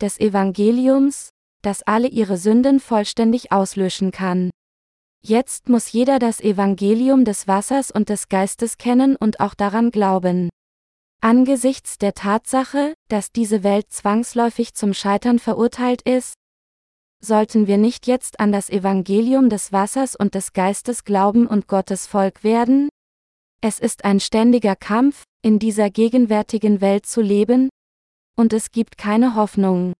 des 0.00 0.18
Evangeliums, 0.18 1.28
das 1.62 1.82
alle 1.82 2.08
ihre 2.08 2.36
Sünden 2.36 2.80
vollständig 2.80 3.52
auslöschen 3.52 4.10
kann. 4.10 4.50
Jetzt 5.20 5.68
muss 5.68 5.90
jeder 5.92 6.18
das 6.18 6.40
Evangelium 6.40 7.24
des 7.24 7.48
Wassers 7.48 7.90
und 7.90 8.08
des 8.08 8.28
Geistes 8.28 8.78
kennen 8.78 9.16
und 9.16 9.40
auch 9.40 9.54
daran 9.54 9.90
glauben. 9.90 10.48
Angesichts 11.20 11.98
der 11.98 12.14
Tatsache, 12.14 12.94
dass 13.08 13.32
diese 13.32 13.64
Welt 13.64 13.86
zwangsläufig 13.90 14.74
zum 14.74 14.94
Scheitern 14.94 15.40
verurteilt 15.40 16.02
ist, 16.02 16.34
sollten 17.20 17.66
wir 17.66 17.78
nicht 17.78 18.06
jetzt 18.06 18.38
an 18.38 18.52
das 18.52 18.70
Evangelium 18.70 19.50
des 19.50 19.72
Wassers 19.72 20.14
und 20.14 20.34
des 20.34 20.52
Geistes 20.52 21.02
glauben 21.02 21.48
und 21.48 21.66
Gottes 21.66 22.06
Volk 22.06 22.44
werden? 22.44 22.88
Es 23.60 23.80
ist 23.80 24.04
ein 24.04 24.20
ständiger 24.20 24.76
Kampf, 24.76 25.24
in 25.42 25.58
dieser 25.58 25.90
gegenwärtigen 25.90 26.80
Welt 26.80 27.06
zu 27.06 27.20
leben, 27.20 27.70
und 28.36 28.52
es 28.52 28.70
gibt 28.70 28.98
keine 28.98 29.34
Hoffnung. 29.34 29.94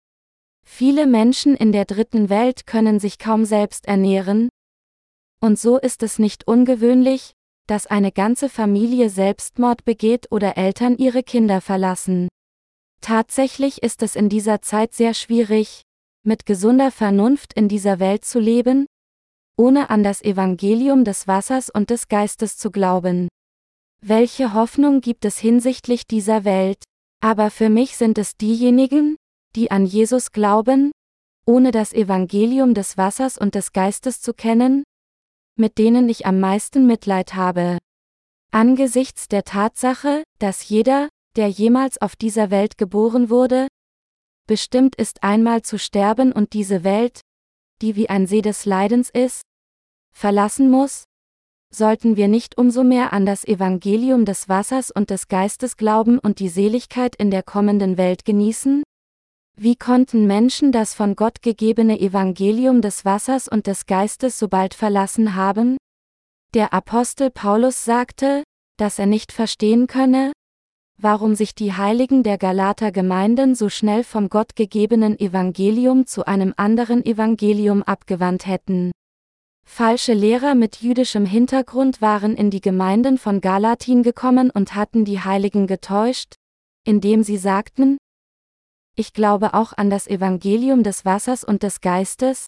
Viele 0.71 1.09
Menschen 1.09 1.57
in 1.57 1.73
der 1.73 1.87
dritten 1.87 2.29
Welt 2.29 2.67
können 2.67 3.01
sich 3.01 3.19
kaum 3.19 3.45
selbst 3.45 3.89
ernähren, 3.89 4.49
und 5.41 5.59
so 5.59 5.77
ist 5.79 6.03
es 6.03 6.19
nicht 6.19 6.47
ungewöhnlich, 6.47 7.33
dass 7.67 7.87
eine 7.87 8.13
ganze 8.13 8.49
Familie 8.49 9.11
Selbstmord 9.11 9.85
begeht 9.85 10.31
oder 10.31 10.57
Eltern 10.57 10.97
ihre 10.97 11.23
Kinder 11.23 11.61
verlassen. 11.61 12.29
Tatsächlich 13.01 13.83
ist 13.83 14.03
es 14.03 14.15
in 14.15 14.29
dieser 14.29 14.63
Zeit 14.63 14.95
sehr 14.95 15.15
schwierig, 15.15 15.83
mit 16.25 16.47
gesunder 16.47 16.91
Vernunft 16.91 17.55
in 17.55 17.69
dieser 17.69 17.99
Welt 17.99 18.25
zu 18.25 18.39
leben, 18.39 18.87
ohne 19.57 19.91
an 19.91 20.05
das 20.05 20.23
Evangelium 20.23 21.05
des 21.05 21.27
Wassers 21.27 21.71
und 21.71 21.91
des 21.91 22.09
Geistes 22.09 22.57
zu 22.57 22.71
glauben. 22.71 23.29
Welche 24.01 24.55
Hoffnung 24.55 25.01
gibt 25.01 25.25
es 25.25 25.39
hinsichtlich 25.39 26.07
dieser 26.07 26.45
Welt? 26.45 26.85
Aber 27.21 27.51
für 27.51 27.69
mich 27.69 27.97
sind 27.97 28.19
es 28.19 28.37
diejenigen, 28.37 29.17
die 29.57 29.71
an 29.71 29.87
Jesus 29.87 30.33
glauben, 30.33 30.93
ohne 31.47 31.71
das 31.71 31.93
Evangelium 31.93 32.75
des 32.75 32.99
Wassers 32.99 33.39
und 33.39 33.55
des 33.55 33.73
Geistes 33.73 34.21
zu 34.21 34.35
kennen, 34.35 34.85
mit 35.57 35.79
denen 35.79 36.09
ich 36.09 36.27
am 36.27 36.41
meisten 36.41 36.87
Mitleid 36.87 37.35
habe. 37.35 37.79
Angesichts 38.51 39.29
der 39.29 39.45
Tatsache, 39.45 40.23
dass 40.39 40.69
jeder, 40.69 41.09
der 41.37 41.49
jemals 41.49 42.01
auf 42.01 42.17
dieser 42.17 42.51
Welt 42.51 42.79
geboren 42.79 43.31
wurde, 43.31 43.69
bestimmt 44.47 44.95
ist 44.97 45.23
einmal 45.23 45.63
zu 45.63 45.79
sterben 45.79 46.33
und 46.33 46.53
diese 46.53 46.85
Welt, 46.85 47.21
die 47.83 47.97
wie 47.97 48.09
ein 48.09 48.27
See 48.27 48.43
des 48.43 48.65
Leidens 48.65 49.11
ist, 49.11 49.43
verlassen 50.13 50.71
muss? 50.71 51.05
Sollten 51.71 52.17
wir 52.17 52.29
nicht 52.29 52.57
umso 52.57 52.83
mehr 52.83 53.13
an 53.13 53.27
das 53.27 53.45
Evangelium 53.45 54.25
des 54.25 54.49
Wassers 54.49 54.91
und 54.91 55.11
des 55.11 55.29
Geistes 55.29 55.77
glauben 55.77 56.19
und 56.19 56.41
die 56.41 56.49
Seligkeit 56.49 57.15
in 57.17 57.31
der 57.31 57.43
kommenden 57.43 57.99
Welt 57.99 58.25
genießen? 58.25 58.83
Wie 59.61 59.75
konnten 59.75 60.29
Menschen 60.29 60.71
das 60.71 60.95
von 60.95 61.17
Gott 61.17 61.43
gegebene 61.43 61.99
Evangelium 61.99 62.81
des 62.81 63.05
Wassers 63.05 63.49
und 63.49 63.67
des 63.67 63.87
Geistes 63.87 64.39
so 64.39 64.47
bald 64.47 64.73
verlassen 64.73 65.35
haben? 65.35 65.77
Der 66.55 66.73
Apostel 66.73 67.33
Paulus 67.33 67.85
sagte, 67.85 68.45
dass 68.77 69.01
er 69.01 69.07
nicht 69.07 69.33
verstehen 69.33 69.89
könne, 69.89 70.31
warum 70.97 71.35
sich 71.35 71.57
die 71.57 71.73
Heiligen 71.73 72.23
der 72.23 72.39
Galater 72.39 72.93
Gemeinden 72.93 73.57
so 73.57 73.69
schnell 73.69 74.05
vom 74.05 74.29
Gott 74.29 74.55
gegebenen 74.55 75.19
Evangelium 75.19 76.07
zu 76.07 76.25
einem 76.25 76.55
anderen 76.57 77.05
Evangelium 77.05 77.83
abgewandt 77.83 78.47
hätten. 78.47 78.93
Falsche 79.67 80.15
Lehrer 80.15 80.55
mit 80.55 80.83
jüdischem 80.83 81.27
Hintergrund 81.27 82.01
waren 82.01 82.37
in 82.37 82.51
die 82.51 82.61
Gemeinden 82.61 83.19
von 83.19 83.41
Galatin 83.41 84.05
gekommen 84.05 84.51
und 84.51 84.77
hatten 84.77 85.05
die 85.05 85.19
Heiligen 85.19 85.67
getäuscht, 85.67 86.37
indem 86.85 87.25
sie 87.25 87.39
sagten, 87.39 87.99
ich 88.99 89.13
glaube 89.13 89.55
auch 89.55 89.73
an 89.75 89.91
das 89.91 90.09
Evangelium 90.09 90.83
des 90.83 91.05
Wassers 91.05 91.45
und 91.45 91.63
des 91.63 91.81
Geistes, 91.81 92.47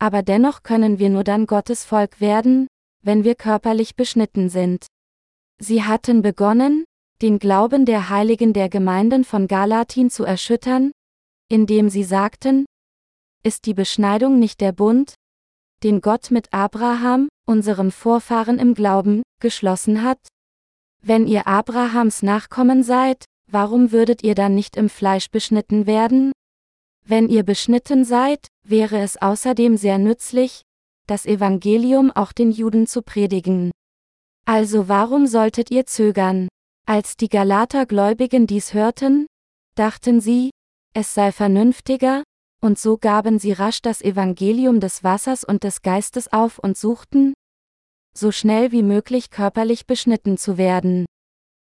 aber 0.00 0.22
dennoch 0.22 0.64
können 0.64 0.98
wir 0.98 1.08
nur 1.08 1.22
dann 1.22 1.46
Gottes 1.46 1.84
Volk 1.84 2.20
werden, 2.20 2.66
wenn 3.04 3.22
wir 3.22 3.36
körperlich 3.36 3.94
beschnitten 3.94 4.48
sind. 4.48 4.86
Sie 5.60 5.84
hatten 5.84 6.20
begonnen, 6.22 6.84
den 7.20 7.38
Glauben 7.38 7.86
der 7.86 8.08
Heiligen 8.08 8.52
der 8.52 8.68
Gemeinden 8.68 9.22
von 9.22 9.46
Galatin 9.46 10.10
zu 10.10 10.24
erschüttern, 10.24 10.90
indem 11.48 11.88
sie 11.88 12.02
sagten, 12.02 12.66
ist 13.44 13.64
die 13.66 13.74
Beschneidung 13.74 14.40
nicht 14.40 14.60
der 14.60 14.72
Bund, 14.72 15.14
den 15.84 16.00
Gott 16.00 16.32
mit 16.32 16.52
Abraham, 16.52 17.28
unserem 17.46 17.92
Vorfahren 17.92 18.58
im 18.58 18.74
Glauben, 18.74 19.22
geschlossen 19.40 20.02
hat? 20.02 20.18
Wenn 21.00 21.28
ihr 21.28 21.46
Abrahams 21.46 22.24
Nachkommen 22.24 22.82
seid, 22.82 23.24
warum 23.52 23.92
würdet 23.92 24.22
ihr 24.22 24.34
dann 24.34 24.54
nicht 24.54 24.76
im 24.76 24.88
Fleisch 24.88 25.30
beschnitten 25.30 25.86
werden? 25.86 26.32
Wenn 27.04 27.28
ihr 27.28 27.42
beschnitten 27.42 28.04
seid, 28.04 28.48
wäre 28.66 28.98
es 29.00 29.20
außerdem 29.20 29.76
sehr 29.76 29.98
nützlich, 29.98 30.62
das 31.06 31.26
Evangelium 31.26 32.10
auch 32.10 32.32
den 32.32 32.50
Juden 32.50 32.86
zu 32.86 33.02
predigen. 33.02 33.70
Also 34.46 34.88
warum 34.88 35.26
solltet 35.26 35.70
ihr 35.70 35.86
zögern? 35.86 36.48
Als 36.86 37.16
die 37.16 37.28
Galatergläubigen 37.28 38.46
dies 38.46 38.74
hörten, 38.74 39.26
dachten 39.76 40.20
sie, 40.20 40.50
es 40.94 41.14
sei 41.14 41.32
vernünftiger, 41.32 42.22
und 42.60 42.78
so 42.78 42.96
gaben 42.96 43.38
sie 43.38 43.52
rasch 43.52 43.82
das 43.82 44.02
Evangelium 44.02 44.80
des 44.80 45.02
Wassers 45.04 45.44
und 45.44 45.64
des 45.64 45.82
Geistes 45.82 46.32
auf 46.32 46.58
und 46.58 46.76
suchten, 46.76 47.34
so 48.14 48.30
schnell 48.30 48.72
wie 48.72 48.82
möglich 48.82 49.30
körperlich 49.30 49.86
beschnitten 49.86 50.38
zu 50.38 50.58
werden. 50.58 51.06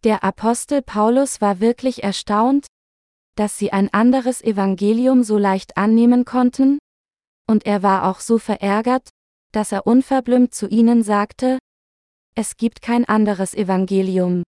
Der 0.04 0.22
Apostel 0.22 0.82
Paulus 0.82 1.40
war 1.40 1.62
wirklich 1.62 2.04
erstaunt, 2.04 2.68
dass 3.36 3.58
sie 3.58 3.72
ein 3.72 3.94
anderes 3.94 4.44
Evangelium 4.44 5.24
so 5.24 5.38
leicht 5.38 5.78
annehmen 5.78 6.26
konnten, 6.26 6.80
und 7.48 7.66
er 7.66 7.84
war 7.84 8.10
auch 8.10 8.20
so 8.20 8.38
verärgert, 8.38 9.10
dass 9.54 9.72
er 9.72 9.88
unverblümt 9.88 10.54
zu 10.54 10.68
ihnen 10.68 11.04
sagte, 11.04 11.58
es 12.36 12.58
gibt 12.58 12.82
kein 12.82 13.06
anderes 13.06 13.54
Evangelium. 13.54 14.44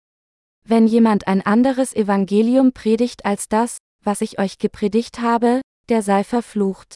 Wenn 0.64 0.86
jemand 0.86 1.26
ein 1.26 1.44
anderes 1.44 1.94
Evangelium 1.96 2.72
predigt 2.72 3.24
als 3.24 3.48
das, 3.48 3.78
was 4.04 4.20
ich 4.20 4.38
euch 4.38 4.58
gepredigt 4.58 5.20
habe, 5.20 5.62
der 5.88 6.02
sei 6.02 6.22
verflucht. 6.22 6.94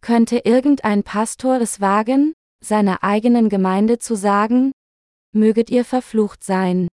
Könnte 0.00 0.38
irgendein 0.38 1.02
Pastor 1.02 1.60
es 1.60 1.80
wagen, 1.80 2.32
seiner 2.64 3.02
eigenen 3.02 3.50
Gemeinde 3.50 3.98
zu 3.98 4.14
sagen, 4.14 4.72
möget 5.32 5.68
ihr 5.68 5.84
verflucht 5.84 6.44
sein. 6.44 6.88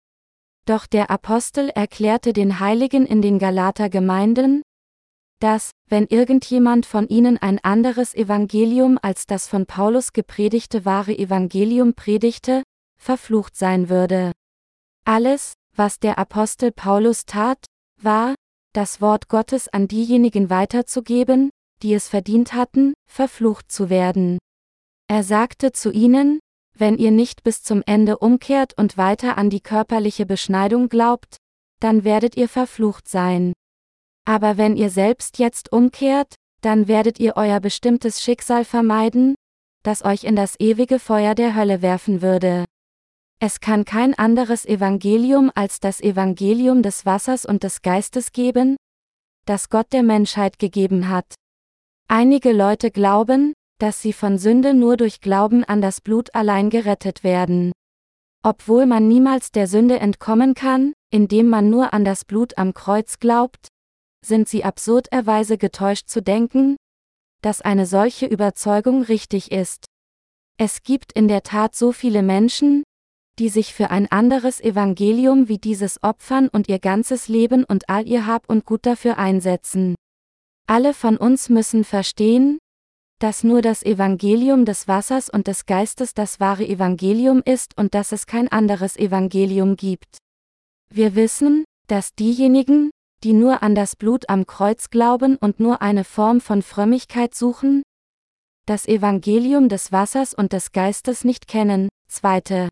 Doch 0.68 0.86
der 0.86 1.10
Apostel 1.10 1.70
erklärte 1.70 2.34
den 2.34 2.60
Heiligen 2.60 3.06
in 3.06 3.22
den 3.22 3.38
Galater 3.38 3.88
Gemeinden, 3.88 4.60
dass, 5.40 5.70
wenn 5.88 6.06
irgendjemand 6.06 6.84
von 6.84 7.08
ihnen 7.08 7.38
ein 7.38 7.58
anderes 7.62 8.14
Evangelium 8.14 8.98
als 9.00 9.24
das 9.24 9.48
von 9.48 9.64
Paulus 9.64 10.12
gepredigte 10.12 10.84
wahre 10.84 11.16
Evangelium 11.16 11.94
predigte, 11.94 12.64
verflucht 13.00 13.56
sein 13.56 13.88
würde. 13.88 14.32
Alles, 15.06 15.54
was 15.74 16.00
der 16.00 16.18
Apostel 16.18 16.70
Paulus 16.70 17.24
tat, 17.24 17.64
war, 18.02 18.34
das 18.74 19.00
Wort 19.00 19.28
Gottes 19.28 19.68
an 19.68 19.88
diejenigen 19.88 20.50
weiterzugeben, 20.50 21.48
die 21.82 21.94
es 21.94 22.08
verdient 22.10 22.52
hatten, 22.52 22.92
verflucht 23.10 23.72
zu 23.72 23.88
werden. 23.88 24.36
Er 25.08 25.22
sagte 25.22 25.72
zu 25.72 25.90
ihnen, 25.90 26.40
wenn 26.79 26.97
ihr 26.97 27.11
nicht 27.11 27.43
bis 27.43 27.62
zum 27.62 27.83
Ende 27.87 28.18
umkehrt 28.18 28.74
und 28.76 28.97
weiter 28.97 29.37
an 29.39 29.51
die 29.51 29.61
körperliche 29.61 30.26
Beschneidung 30.26 30.89
glaubt, 30.89 31.37
dann 31.81 32.05
werdet 32.05 32.37
ihr 32.37 32.49
verflucht 32.49 33.09
sein. 33.09 33.53
Aber 34.24 34.57
wenn 34.57 34.76
ihr 34.76 34.91
selbst 34.91 35.39
jetzt 35.39 35.72
umkehrt, 35.72 36.35
dann 36.61 36.89
werdet 36.89 37.18
ihr 37.20 37.37
euer 37.37 37.61
bestimmtes 37.61 38.22
Schicksal 38.22 38.64
vermeiden, 38.64 39.35
das 39.83 40.05
euch 40.05 40.24
in 40.24 40.37
das 40.37 40.57
ewige 40.59 40.99
Feuer 40.99 41.35
der 41.35 41.55
Hölle 41.55 41.83
werfen 41.83 42.20
würde. 42.20 42.64
Es 43.41 43.61
kann 43.61 43.85
kein 43.85 44.14
anderes 44.14 44.66
Evangelium 44.66 45.53
als 45.55 45.79
das 45.79 46.01
Evangelium 46.01 46.83
des 46.83 47.07
Wassers 47.07 47.47
und 47.47 47.62
des 47.62 47.83
Geistes 47.83 48.33
geben, 48.33 48.76
das 49.47 49.70
Gott 49.70 49.93
der 49.93 50.03
Menschheit 50.03 50.59
gegeben 50.59 51.09
hat. 51.09 51.35
Einige 52.09 52.53
Leute 52.53 52.91
glauben, 52.91 53.55
dass 53.79 54.03
sie 54.03 54.12
von 54.12 54.39
Sünde 54.39 54.74
nur 54.74 54.97
durch 54.97 55.20
Glauben 55.20 55.64
an 55.64 55.81
das 55.81 56.01
Blut 56.01 56.35
allein 56.35 56.70
gerettet 56.70 57.24
werden. 57.24 57.72
Obwohl 58.45 58.87
man 58.87 59.09
niemals 59.09 59.51
der 59.51 59.66
Sünde 59.66 59.99
entkommen 59.99 60.55
kann, 60.55 60.93
indem 61.11 61.49
man 61.49 61.70
nur 61.70 61.93
an 61.93 62.05
das 62.05 62.24
Blut 62.24 62.59
am 62.59 62.74
Kreuz 62.74 63.18
glaubt, 63.18 63.68
sind 64.24 64.49
sie 64.49 64.64
absurderweise 64.64 65.59
getäuscht 65.59 66.09
zu 66.09 66.22
denken, 66.22 66.76
dass 67.43 67.61
eine 67.61 67.87
solche 67.87 68.26
Überzeugung 68.26 69.03
richtig 69.03 69.53
ist. 69.53 69.87
Es 70.57 70.83
gibt 70.83 71.12
in 71.12 71.29
der 71.29 71.43
Tat 71.45 71.74
so 71.74 71.93
viele 71.93 72.22
Menschen, 72.22 72.83
die 73.39 73.49
sich 73.49 73.72
für 73.72 73.91
ein 73.91 74.11
anderes 74.11 74.61
Evangelium 74.61 75.49
wie 75.49 75.59
dieses 75.59 76.03
opfern 76.03 76.49
und 76.49 76.68
ihr 76.68 76.81
ganzes 76.81 77.29
Leben 77.29 77.62
und 77.62 77.89
all 77.89 78.09
ihr 78.09 78.26
Hab 78.26 78.49
und 78.51 78.64
Gut 78.64 78.85
dafür 78.85 79.18
einsetzen. 79.18 79.95
Alle 80.66 80.93
von 80.93 81.16
uns 81.16 81.49
müssen 81.49 81.85
verstehen, 81.85 82.59
dass 83.18 83.42
nur 83.42 83.62
das 83.62 83.82
Evangelium 83.82 84.64
des 84.64 84.86
Wassers 84.86 85.28
und 85.28 85.46
des 85.46 85.66
Geistes 85.66 86.14
das 86.14 86.40
wahre 86.40 86.66
Evangelium 86.66 87.42
ist 87.44 87.76
und 87.76 87.94
dass 87.94 88.12
es 88.12 88.26
kein 88.26 88.48
anderes 88.48 88.96
Evangelium 88.96 89.76
gibt. 89.76 90.18
Wir 90.90 91.14
wissen, 91.14 91.64
dass 91.88 92.14
diejenigen, 92.14 92.90
die 93.24 93.32
nur 93.32 93.62
an 93.62 93.74
das 93.74 93.96
Blut 93.96 94.28
am 94.28 94.46
Kreuz 94.46 94.90
glauben 94.90 95.36
und 95.36 95.58
nur 95.58 95.82
eine 95.82 96.04
Form 96.04 96.40
von 96.40 96.62
Frömmigkeit 96.62 97.34
suchen, 97.34 97.82
das 98.66 98.86
Evangelium 98.86 99.68
des 99.68 99.92
Wassers 99.92 100.34
und 100.34 100.52
des 100.52 100.72
Geistes 100.72 101.24
nicht 101.24 101.48
kennen. 101.48 101.88
2. 102.10 102.68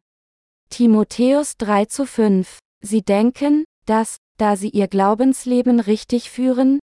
Timotheus 0.69 1.57
3 1.57 1.87
zu 1.87 2.07
5. 2.07 2.59
Sie 2.83 3.03
denken, 3.03 3.65
dass, 3.87 4.19
da 4.37 4.57
sie 4.57 4.69
ihr 4.69 4.89
Glaubensleben 4.89 5.81
richtig 5.81 6.31
führen, 6.31 6.79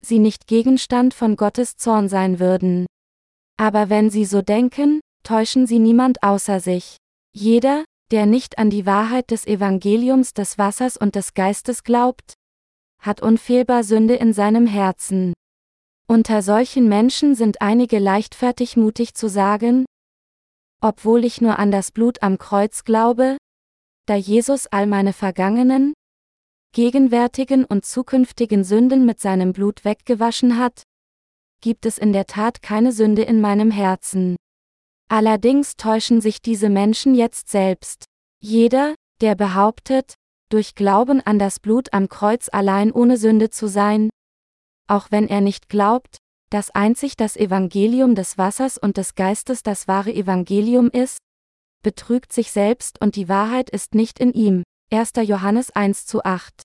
sie 0.00 0.18
nicht 0.18 0.46
Gegenstand 0.46 1.14
von 1.14 1.36
Gottes 1.36 1.76
Zorn 1.76 2.08
sein 2.08 2.40
würden. 2.40 2.86
Aber 3.56 3.88
wenn 3.88 4.10
sie 4.10 4.24
so 4.24 4.42
denken, 4.42 5.00
täuschen 5.22 5.66
sie 5.66 5.78
niemand 5.78 6.22
außer 6.22 6.60
sich. 6.60 6.96
Jeder, 7.32 7.84
der 8.10 8.26
nicht 8.26 8.58
an 8.58 8.70
die 8.70 8.86
Wahrheit 8.86 9.30
des 9.30 9.46
Evangeliums 9.46 10.34
des 10.34 10.58
Wassers 10.58 10.96
und 10.96 11.14
des 11.14 11.34
Geistes 11.34 11.82
glaubt, 11.84 12.34
hat 13.00 13.22
unfehlbar 13.22 13.84
Sünde 13.84 14.14
in 14.14 14.32
seinem 14.32 14.66
Herzen. 14.66 15.32
Unter 16.06 16.42
solchen 16.42 16.88
Menschen 16.88 17.34
sind 17.34 17.62
einige 17.62 17.98
leichtfertig 17.98 18.76
mutig 18.76 19.14
zu 19.14 19.28
sagen, 19.28 19.86
obwohl 20.82 21.24
ich 21.24 21.40
nur 21.40 21.58
an 21.58 21.70
das 21.70 21.92
Blut 21.92 22.22
am 22.22 22.36
Kreuz 22.36 22.84
glaube, 22.84 23.38
da 24.06 24.16
Jesus 24.16 24.66
all 24.66 24.86
meine 24.86 25.14
vergangenen, 25.14 25.94
gegenwärtigen 26.72 27.64
und 27.64 27.86
zukünftigen 27.86 28.64
Sünden 28.64 29.06
mit 29.06 29.18
seinem 29.18 29.54
Blut 29.54 29.86
weggewaschen 29.86 30.58
hat, 30.58 30.82
gibt 31.64 31.86
es 31.86 31.96
in 31.96 32.12
der 32.12 32.26
Tat 32.26 32.60
keine 32.60 32.92
Sünde 32.92 33.22
in 33.22 33.40
meinem 33.40 33.70
Herzen. 33.70 34.36
Allerdings 35.08 35.76
täuschen 35.76 36.20
sich 36.20 36.42
diese 36.42 36.68
Menschen 36.68 37.14
jetzt 37.14 37.48
selbst. 37.48 38.04
Jeder, 38.38 38.94
der 39.22 39.34
behauptet, 39.34 40.12
durch 40.50 40.74
Glauben 40.74 41.22
an 41.22 41.38
das 41.38 41.60
Blut 41.60 41.94
am 41.94 42.10
Kreuz 42.10 42.50
allein 42.52 42.92
ohne 42.92 43.16
Sünde 43.16 43.48
zu 43.48 43.66
sein, 43.66 44.10
auch 44.88 45.06
wenn 45.10 45.26
er 45.26 45.40
nicht 45.40 45.70
glaubt, 45.70 46.18
dass 46.50 46.70
einzig 46.70 47.16
das 47.16 47.34
Evangelium 47.34 48.14
des 48.14 48.36
Wassers 48.36 48.76
und 48.76 48.98
des 48.98 49.14
Geistes 49.14 49.62
das 49.62 49.88
wahre 49.88 50.12
Evangelium 50.12 50.90
ist, 50.90 51.16
betrügt 51.82 52.34
sich 52.34 52.50
selbst 52.50 53.00
und 53.00 53.16
die 53.16 53.30
Wahrheit 53.30 53.70
ist 53.70 53.94
nicht 53.94 54.18
in 54.20 54.34
ihm. 54.34 54.64
1. 54.92 55.12
Johannes 55.22 55.70
1 55.70 56.04
zu 56.04 56.22
8. 56.24 56.62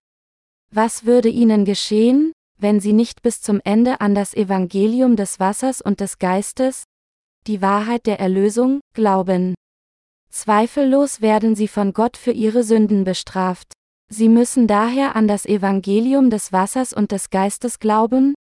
Was 0.71 1.05
würde 1.05 1.29
ihnen 1.29 1.63
geschehen, 1.63 2.33
wenn 2.59 2.79
sie 2.79 2.93
nicht 2.93 3.21
bis 3.21 3.41
zum 3.41 3.61
Ende 3.63 4.01
an 4.01 4.13
das 4.13 4.33
Evangelium 4.33 5.15
des 5.15 5.39
Wassers 5.39 5.81
und 5.81 6.01
des 6.01 6.19
Geistes, 6.19 6.83
die 7.47 7.61
Wahrheit 7.61 8.05
der 8.05 8.19
Erlösung, 8.19 8.81
glauben? 8.93 9.55
Zweifellos 10.29 11.21
werden 11.21 11.55
sie 11.55 11.67
von 11.67 11.93
Gott 11.93 12.17
für 12.17 12.31
ihre 12.31 12.63
Sünden 12.63 13.03
bestraft. 13.03 13.73
Sie 14.11 14.29
müssen 14.29 14.67
daher 14.67 15.15
an 15.15 15.27
das 15.27 15.45
Evangelium 15.45 16.29
des 16.29 16.51
Wassers 16.51 16.93
und 16.93 17.11
des 17.11 17.29
Geistes 17.29 17.79
glauben, 17.79 18.35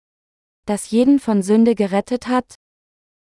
das 0.66 0.90
jeden 0.90 1.20
von 1.20 1.44
Sünde 1.44 1.76
gerettet 1.76 2.28
hat, 2.28 2.56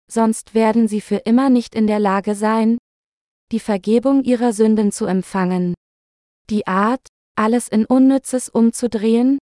sonst 0.10 0.54
werden 0.54 0.88
sie 0.88 1.02
für 1.02 1.18
immer 1.18 1.50
nicht 1.50 1.76
in 1.76 1.88
der 1.88 2.00
Lage 2.00 2.36
sein, 2.36 2.78
die 3.52 3.60
Vergebung 3.60 4.24
ihrer 4.24 4.54
Sünden 4.54 4.92
zu 4.92 5.06
empfangen. 5.06 5.74
Die 6.50 6.68
Art, 6.68 7.06
alles 7.36 7.68
in 7.68 7.86
Unnützes 7.86 8.50
umzudrehen, 8.50 9.38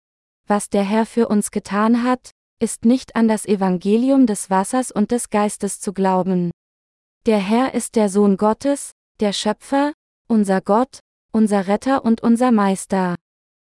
was 0.47 0.69
der 0.69 0.85
Herr 0.85 1.07
für 1.07 1.29
uns 1.29 1.51
getan 1.51 2.03
hat, 2.03 2.31
ist 2.61 2.85
nicht 2.85 3.17
an 3.17 3.29
das 3.29 3.47
Evangelium 3.47 4.27
des 4.27 4.51
Wassers 4.51 4.91
und 4.91 5.11
des 5.11 5.31
Geistes 5.31 5.81
zu 5.81 5.93
glauben. 5.93 6.51
Der 7.27 7.39
Herr 7.39 7.75
ist 7.75 7.97
der 7.97 8.09
Sohn 8.09 8.37
Gottes, 8.37 8.93
der 9.21 9.33
Schöpfer, 9.33 9.93
unser 10.29 10.61
Gott, 10.61 11.01
unser 11.33 11.67
Retter 11.67 12.05
und 12.05 12.23
unser 12.23 12.53
Meister. 12.53 13.17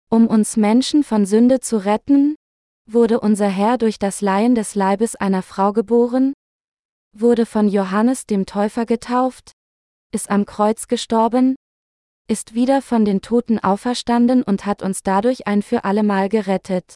Um 0.09 0.27
uns 0.27 0.57
Menschen 0.57 1.05
von 1.05 1.27
Sünde 1.27 1.61
zu 1.61 1.85
retten, 1.85 2.37
wurde 2.89 3.21
unser 3.21 3.49
Herr 3.49 3.79
durch 3.79 3.99
das 3.99 4.21
Leihen 4.21 4.55
des 4.55 4.75
Leibes 4.75 5.17
einer 5.17 5.43
Frau 5.43 5.73
geboren, 5.73 6.33
wurde 7.13 7.47
von 7.47 7.69
Johannes 7.69 8.27
dem 8.27 8.47
Täufer 8.47 8.87
getauft, 8.87 9.53
ist 10.13 10.31
am 10.31 10.45
Kreuz 10.47 10.87
gestorben, 10.87 11.57
ist 12.29 12.55
wieder 12.55 12.83
von 12.83 13.05
den 13.05 13.23
Toten 13.23 13.59
auferstanden 13.59 14.43
und 14.43 14.67
hat 14.67 14.83
uns 14.83 15.03
dadurch 15.03 15.47
ein 15.47 15.63
für 15.63 15.85
allemal 15.85 16.29
gerettet. 16.29 16.95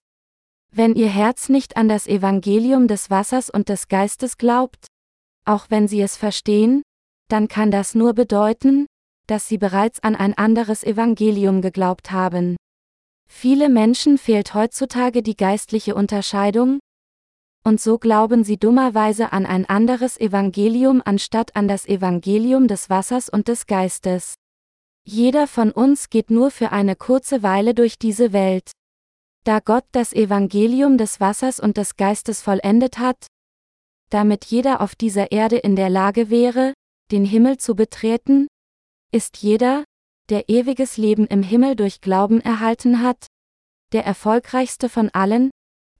Wenn 0.72 0.94
ihr 0.94 1.08
Herz 1.08 1.48
nicht 1.48 1.76
an 1.76 1.88
das 1.88 2.06
Evangelium 2.06 2.88
des 2.88 3.10
Wassers 3.10 3.50
und 3.50 3.68
des 3.68 3.88
Geistes 3.88 4.38
glaubt, 4.38 4.86
auch 5.44 5.66
wenn 5.68 5.88
sie 5.88 6.00
es 6.00 6.16
verstehen, 6.16 6.82
dann 7.28 7.48
kann 7.48 7.70
das 7.70 7.94
nur 7.94 8.14
bedeuten, 8.14 8.86
dass 9.26 9.48
sie 9.48 9.58
bereits 9.58 10.00
an 10.00 10.16
ein 10.16 10.36
anderes 10.36 10.82
Evangelium 10.82 11.62
geglaubt 11.62 12.10
haben. 12.10 12.56
Viele 13.28 13.68
Menschen 13.68 14.18
fehlt 14.18 14.54
heutzutage 14.54 15.22
die 15.22 15.36
geistliche 15.36 15.94
Unterscheidung, 15.94 16.80
und 17.62 17.80
so 17.80 17.98
glauben 17.98 18.42
sie 18.42 18.56
dummerweise 18.56 19.32
an 19.32 19.46
ein 19.46 19.68
anderes 19.68 20.18
Evangelium 20.18 21.02
anstatt 21.04 21.54
an 21.54 21.68
das 21.68 21.86
Evangelium 21.86 22.68
des 22.68 22.90
Wassers 22.90 23.28
und 23.28 23.48
des 23.48 23.66
Geistes. 23.66 24.34
Jeder 25.04 25.46
von 25.46 25.72
uns 25.72 26.10
geht 26.10 26.30
nur 26.30 26.50
für 26.50 26.72
eine 26.72 26.96
kurze 26.96 27.42
Weile 27.42 27.74
durch 27.74 27.98
diese 27.98 28.32
Welt. 28.32 28.70
Da 29.44 29.60
Gott 29.60 29.84
das 29.92 30.12
Evangelium 30.12 30.98
des 30.98 31.20
Wassers 31.20 31.60
und 31.60 31.76
des 31.76 31.96
Geistes 31.96 32.42
vollendet 32.42 32.98
hat, 32.98 33.26
damit 34.10 34.44
jeder 34.46 34.80
auf 34.80 34.94
dieser 34.94 35.32
Erde 35.32 35.56
in 35.56 35.76
der 35.76 35.88
Lage 35.88 36.30
wäre, 36.30 36.74
den 37.10 37.24
Himmel 37.24 37.56
zu 37.56 37.74
betreten, 37.74 38.48
ist 39.12 39.38
jeder, 39.38 39.84
der 40.28 40.48
ewiges 40.48 40.96
Leben 40.96 41.26
im 41.26 41.42
Himmel 41.42 41.74
durch 41.74 42.00
Glauben 42.00 42.40
erhalten 42.40 43.02
hat, 43.02 43.26
der 43.92 44.04
erfolgreichste 44.04 44.88
von 44.88 45.10
allen, 45.10 45.50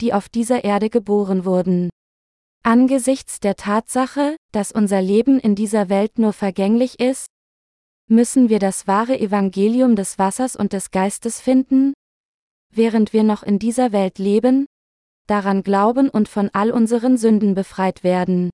die 0.01 0.13
auf 0.13 0.29
dieser 0.29 0.65
Erde 0.65 0.91
geboren 0.91 1.45
wurden. 1.45 1.91
Angesichts 2.63 3.41
der 3.41 3.57
Tatsache, 3.57 4.37
dass 4.53 4.71
unser 4.71 5.01
Leben 5.01 5.41
in 5.41 5.55
dieser 5.55 5.89
Welt 5.89 6.19
nur 6.19 6.33
vergänglich 6.33 7.01
ist, 7.01 7.27
müssen 8.11 8.49
wir 8.49 8.59
das 8.59 8.87
wahre 8.87 9.19
Evangelium 9.19 9.95
des 9.97 10.19
Wassers 10.19 10.57
und 10.57 10.73
des 10.73 10.91
Geistes 10.91 11.41
finden, 11.41 11.95
während 12.73 13.13
wir 13.13 13.23
noch 13.23 13.43
in 13.43 13.59
dieser 13.59 13.93
Welt 13.93 14.19
leben, 14.19 14.67
daran 15.27 15.63
glauben 15.63 16.09
und 16.09 16.29
von 16.29 16.51
all 16.53 16.73
unseren 16.73 17.17
Sünden 17.17 17.55
befreit 17.55 18.03
werden. 18.03 18.51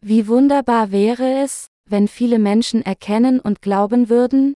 Wie 0.00 0.26
wunderbar 0.26 0.90
wäre 0.90 1.42
es, 1.42 1.68
wenn 1.88 2.08
viele 2.08 2.38
Menschen 2.38 2.82
erkennen 2.82 3.40
und 3.40 3.62
glauben 3.62 4.08
würden, 4.08 4.54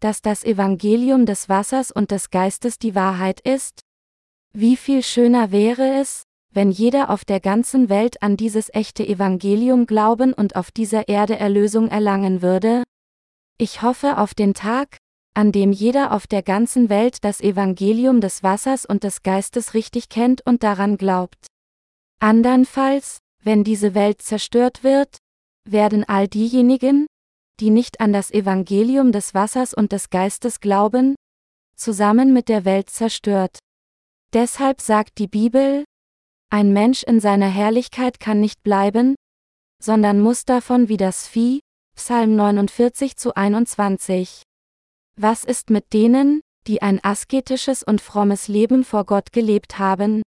dass 0.00 0.22
das 0.22 0.44
Evangelium 0.44 1.26
des 1.26 1.48
Wassers 1.48 1.90
und 1.90 2.10
des 2.10 2.30
Geistes 2.30 2.78
die 2.78 2.94
Wahrheit 2.94 3.40
ist? 3.40 3.80
Wie 4.52 4.76
viel 4.76 5.02
schöner 5.02 5.50
wäre 5.50 6.00
es, 6.00 6.22
wenn 6.52 6.70
jeder 6.70 7.10
auf 7.10 7.24
der 7.24 7.40
ganzen 7.40 7.88
Welt 7.88 8.22
an 8.22 8.36
dieses 8.36 8.72
echte 8.72 9.06
Evangelium 9.06 9.86
glauben 9.86 10.32
und 10.32 10.56
auf 10.56 10.70
dieser 10.70 11.08
Erde 11.08 11.38
Erlösung 11.38 11.88
erlangen 11.88 12.42
würde? 12.42 12.84
Ich 13.62 13.82
hoffe 13.82 14.16
auf 14.16 14.32
den 14.32 14.54
Tag, 14.54 14.96
an 15.34 15.52
dem 15.52 15.70
jeder 15.70 16.12
auf 16.12 16.26
der 16.26 16.42
ganzen 16.42 16.88
Welt 16.88 17.22
das 17.24 17.42
Evangelium 17.42 18.22
des 18.22 18.42
Wassers 18.42 18.86
und 18.86 19.04
des 19.04 19.22
Geistes 19.22 19.74
richtig 19.74 20.08
kennt 20.08 20.40
und 20.46 20.62
daran 20.62 20.96
glaubt. 20.96 21.46
Andernfalls, 22.20 23.18
wenn 23.44 23.62
diese 23.62 23.94
Welt 23.94 24.22
zerstört 24.22 24.82
wird, 24.82 25.18
werden 25.68 26.04
all 26.08 26.26
diejenigen, 26.26 27.04
die 27.60 27.68
nicht 27.68 28.00
an 28.00 28.14
das 28.14 28.30
Evangelium 28.30 29.12
des 29.12 29.34
Wassers 29.34 29.74
und 29.74 29.92
des 29.92 30.08
Geistes 30.08 30.60
glauben, 30.60 31.14
zusammen 31.76 32.32
mit 32.32 32.48
der 32.48 32.64
Welt 32.64 32.88
zerstört. 32.88 33.58
Deshalb 34.32 34.80
sagt 34.80 35.18
die 35.18 35.28
Bibel, 35.28 35.84
ein 36.48 36.72
Mensch 36.72 37.02
in 37.02 37.20
seiner 37.20 37.50
Herrlichkeit 37.50 38.20
kann 38.20 38.40
nicht 38.40 38.62
bleiben, 38.62 39.16
sondern 39.82 40.18
muss 40.18 40.46
davon 40.46 40.88
wie 40.88 40.96
das 40.96 41.28
Vieh, 41.28 41.60
Psalm 42.02 42.34
49 42.34 43.18
zu 43.18 43.34
21. 43.36 44.42
Was 45.18 45.44
ist 45.44 45.68
mit 45.68 45.92
denen, 45.92 46.40
die 46.66 46.80
ein 46.80 46.98
asketisches 47.04 47.82
und 47.82 48.00
frommes 48.00 48.48
Leben 48.48 48.84
vor 48.84 49.04
Gott 49.04 49.32
gelebt 49.32 49.78
haben? 49.78 50.22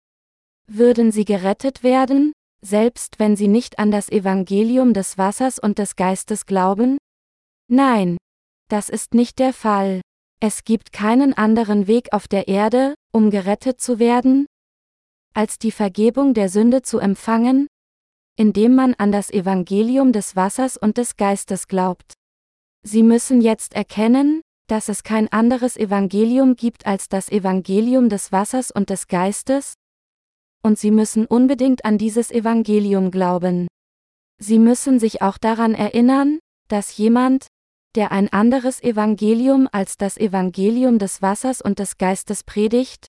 Würden 0.69 1.13
sie 1.13 1.25
gerettet 1.25 1.83
werden, 1.83 2.35
selbst 2.61 3.19
wenn 3.19 3.37
sie 3.37 3.49
nicht 3.49 3.79
an 3.79 3.91
das 3.91 4.11
Evangelium 4.11 4.93
des 4.93 5.17
Wassers 5.17 5.59
und 5.59 5.79
des 5.79 5.97
Geistes 5.97 6.45
glauben? 6.45 6.99
Nein, 7.69 8.19
das 8.69 8.91
ist 8.91 9.15
nicht 9.15 9.39
der 9.39 9.55
Fall. 9.55 10.03
Es 10.41 10.65
gibt 10.65 10.93
keinen 10.93 11.33
anderen 11.33 11.87
Weg 11.87 12.13
auf 12.13 12.29
der 12.29 12.49
Erde, 12.49 12.95
um 13.15 13.31
gerettet 13.31 13.81
zu 13.81 13.99
werden, 13.99 14.45
als 15.33 15.59
die 15.59 15.73
Vergebung 15.73 16.35
der 16.35 16.51
Sünde 16.51 16.83
zu 16.83 16.99
empfangen, 16.99 17.67
indem 18.37 18.75
man 18.75 18.95
an 18.95 19.13
das 19.13 19.31
Evangelium 19.31 20.13
des 20.13 20.37
Wassers 20.37 20.77
und 20.77 20.97
des 20.97 21.17
Geistes 21.17 21.69
glaubt. 21.69 22.15
Sie 22.83 23.03
müssen 23.03 23.41
jetzt 23.41 23.75
erkennen, 23.75 24.43
dass 24.67 24.89
es 24.89 25.03
kein 25.03 25.31
anderes 25.31 25.77
Evangelium 25.77 26.57
gibt 26.57 26.87
als 26.87 27.09
das 27.09 27.31
Evangelium 27.31 28.09
des 28.09 28.33
Wassers 28.33 28.71
und 28.71 28.91
des 28.91 29.07
Geistes, 29.07 29.75
und 30.65 30.79
Sie 30.79 30.91
müssen 30.91 31.27
unbedingt 31.27 31.85
an 31.85 31.99
dieses 31.99 32.31
Evangelium 32.31 33.11
glauben. 33.11 33.67
Sie 34.39 34.59
müssen 34.59 34.99
sich 34.99 35.21
auch 35.21 35.39
daran 35.39 35.75
erinnern, 35.75 36.39
dass 36.69 36.97
jemand, 36.97 37.49
der 37.95 38.13
ein 38.13 38.33
anderes 38.33 38.83
Evangelium 38.83 39.69
als 39.71 39.97
das 39.97 40.17
Evangelium 40.17 40.99
des 40.99 41.21
Wassers 41.21 41.61
und 41.61 41.79
des 41.79 41.99
Geistes 41.99 42.45
predigt, 42.45 43.09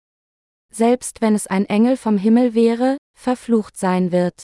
selbst 0.74 1.22
wenn 1.22 1.36
es 1.36 1.48
ein 1.48 1.66
Engel 1.66 1.96
vom 1.96 2.18
Himmel 2.18 2.54
wäre, 2.54 2.98
verflucht 3.18 3.78
sein 3.78 4.12
wird. 4.12 4.42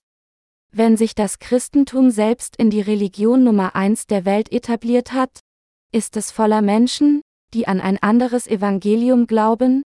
Wenn 0.72 0.98
sich 0.98 1.16
das 1.16 1.40
Christentum 1.40 2.12
selbst 2.12 2.56
in 2.56 2.70
die 2.70 2.82
Religion 2.82 3.44
Nummer 3.44 3.76
eins 3.76 4.06
der 4.06 4.26
Welt 4.26 4.52
etabliert 4.52 5.14
hat, 5.14 5.40
ist 5.92 6.16
es 6.16 6.32
voller 6.32 6.62
Menschen, 6.62 7.22
die 7.54 7.68
an 7.68 7.82
ein 7.82 7.98
anderes 7.98 8.46
Evangelium 8.46 9.26
glauben, 9.26 9.82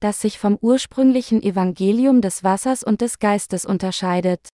das 0.00 0.20
sich 0.22 0.38
vom 0.38 0.56
ursprünglichen 0.60 1.42
Evangelium 1.42 2.22
des 2.22 2.42
Wassers 2.42 2.82
und 2.82 3.02
des 3.02 3.18
Geistes 3.18 3.66
unterscheidet. 3.66 4.48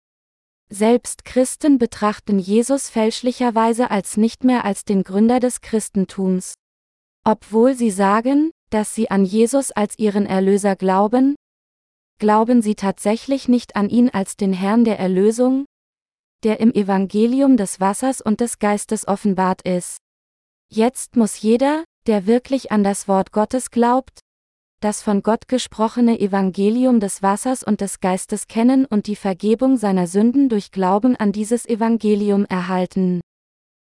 Selbst 0.70 1.24
Christen 1.24 1.78
betrachten 1.78 2.38
Jesus 2.38 2.88
fälschlicherweise 2.88 3.90
als 3.90 4.16
nicht 4.16 4.42
mehr 4.42 4.64
als 4.64 4.84
den 4.84 5.04
Gründer 5.04 5.38
des 5.38 5.60
Christentums. 5.60 6.54
Obwohl 7.24 7.74
sie 7.74 7.90
sagen, 7.90 8.50
dass 8.70 8.94
sie 8.94 9.10
an 9.10 9.24
Jesus 9.24 9.70
als 9.70 9.98
ihren 9.98 10.26
Erlöser 10.26 10.74
glauben, 10.74 11.36
glauben 12.18 12.62
sie 12.62 12.74
tatsächlich 12.74 13.48
nicht 13.48 13.76
an 13.76 13.88
ihn 13.88 14.10
als 14.10 14.36
den 14.36 14.52
Herrn 14.52 14.84
der 14.84 14.98
Erlösung, 14.98 15.66
der 16.42 16.60
im 16.60 16.72
Evangelium 16.72 17.56
des 17.56 17.80
Wassers 17.80 18.20
und 18.20 18.40
des 18.40 18.58
Geistes 18.58 19.08
offenbart 19.08 19.62
ist. 19.62 19.98
Jetzt 20.70 21.16
muss 21.16 21.40
jeder, 21.40 21.84
der 22.06 22.26
wirklich 22.26 22.70
an 22.70 22.84
das 22.84 23.08
Wort 23.08 23.32
Gottes 23.32 23.70
glaubt, 23.70 24.20
das 24.80 25.00
von 25.00 25.22
Gott 25.22 25.48
gesprochene 25.48 26.20
Evangelium 26.20 27.00
des 27.00 27.22
Wassers 27.22 27.62
und 27.62 27.80
des 27.80 28.00
Geistes 28.00 28.48
kennen 28.48 28.84
und 28.84 29.06
die 29.06 29.16
Vergebung 29.16 29.78
seiner 29.78 30.06
Sünden 30.06 30.50
durch 30.50 30.72
Glauben 30.72 31.16
an 31.16 31.32
dieses 31.32 31.64
Evangelium 31.64 32.44
erhalten. 32.44 33.22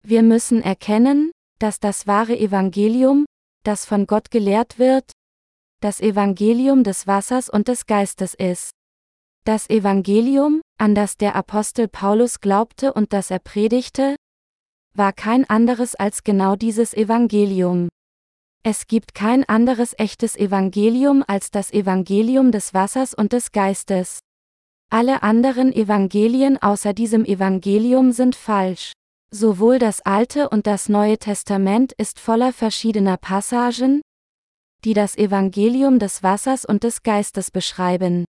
Wir 0.05 0.21
müssen 0.21 0.61
erkennen, 0.61 1.31
dass 1.57 1.79
das 1.79 2.05
wahre 2.05 2.37
Evangelium, 2.37 3.25
das 3.63 3.85
von 3.85 4.05
Gott 4.05 4.29
gelehrt 4.29 4.77
wird, 4.77 5.11
das 5.83 5.99
Evangelium 5.99 6.85
des 6.85 7.07
Wassers 7.07 7.49
und 7.49 7.67
des 7.67 7.85
Geistes 7.85 8.33
ist. 8.33 8.71
Das 9.43 9.69
Evangelium, 9.69 10.61
an 10.79 10.95
das 10.95 11.17
der 11.17 11.35
Apostel 11.35 11.89
Paulus 11.89 12.39
glaubte 12.39 12.93
und 12.93 13.11
das 13.11 13.29
er 13.29 13.39
predigte, 13.39 14.15
war 14.95 15.11
kein 15.11 15.49
anderes 15.49 15.95
als 15.95 16.23
genau 16.23 16.55
dieses 16.55 16.93
Evangelium. 16.93 17.89
Es 18.63 18.87
gibt 18.87 19.13
kein 19.13 19.43
anderes 19.43 19.93
echtes 19.97 20.37
Evangelium 20.37 21.21
als 21.27 21.51
das 21.51 21.73
Evangelium 21.73 22.53
des 22.53 22.73
Wassers 22.73 23.13
und 23.13 23.33
des 23.33 23.51
Geistes. 23.51 24.19
Alle 24.89 25.21
anderen 25.21 25.73
Evangelien 25.73 26.61
außer 26.61 26.93
diesem 26.93 27.25
Evangelium 27.25 28.13
sind 28.13 28.37
falsch. 28.37 28.93
Sowohl 29.31 29.79
das 29.79 29.99
Alte 29.99 30.47
und 30.47 30.65
das 30.65 30.87
Neue 30.87 31.17
Testament 31.17 31.91
ist 31.97 32.21
voller 32.21 32.53
verschiedener 32.53 33.17
Passagen, 33.17 34.01
die 34.83 34.93
das 34.93 35.17
Evangelium 35.17 35.99
des 35.99 36.23
Wassers 36.23 36.65
und 36.65 36.83
des 36.83 37.03
Geistes 37.03 37.51
beschreiben. 37.51 38.25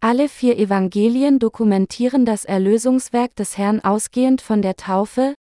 Alle 0.00 0.28
vier 0.28 0.58
Evangelien 0.58 1.38
dokumentieren 1.38 2.26
das 2.26 2.44
Erlösungswerk 2.44 3.34
des 3.36 3.56
Herrn 3.56 3.80
ausgehend 3.80 4.42
von 4.42 4.62
der 4.62 4.76
Taufe, 4.76 5.34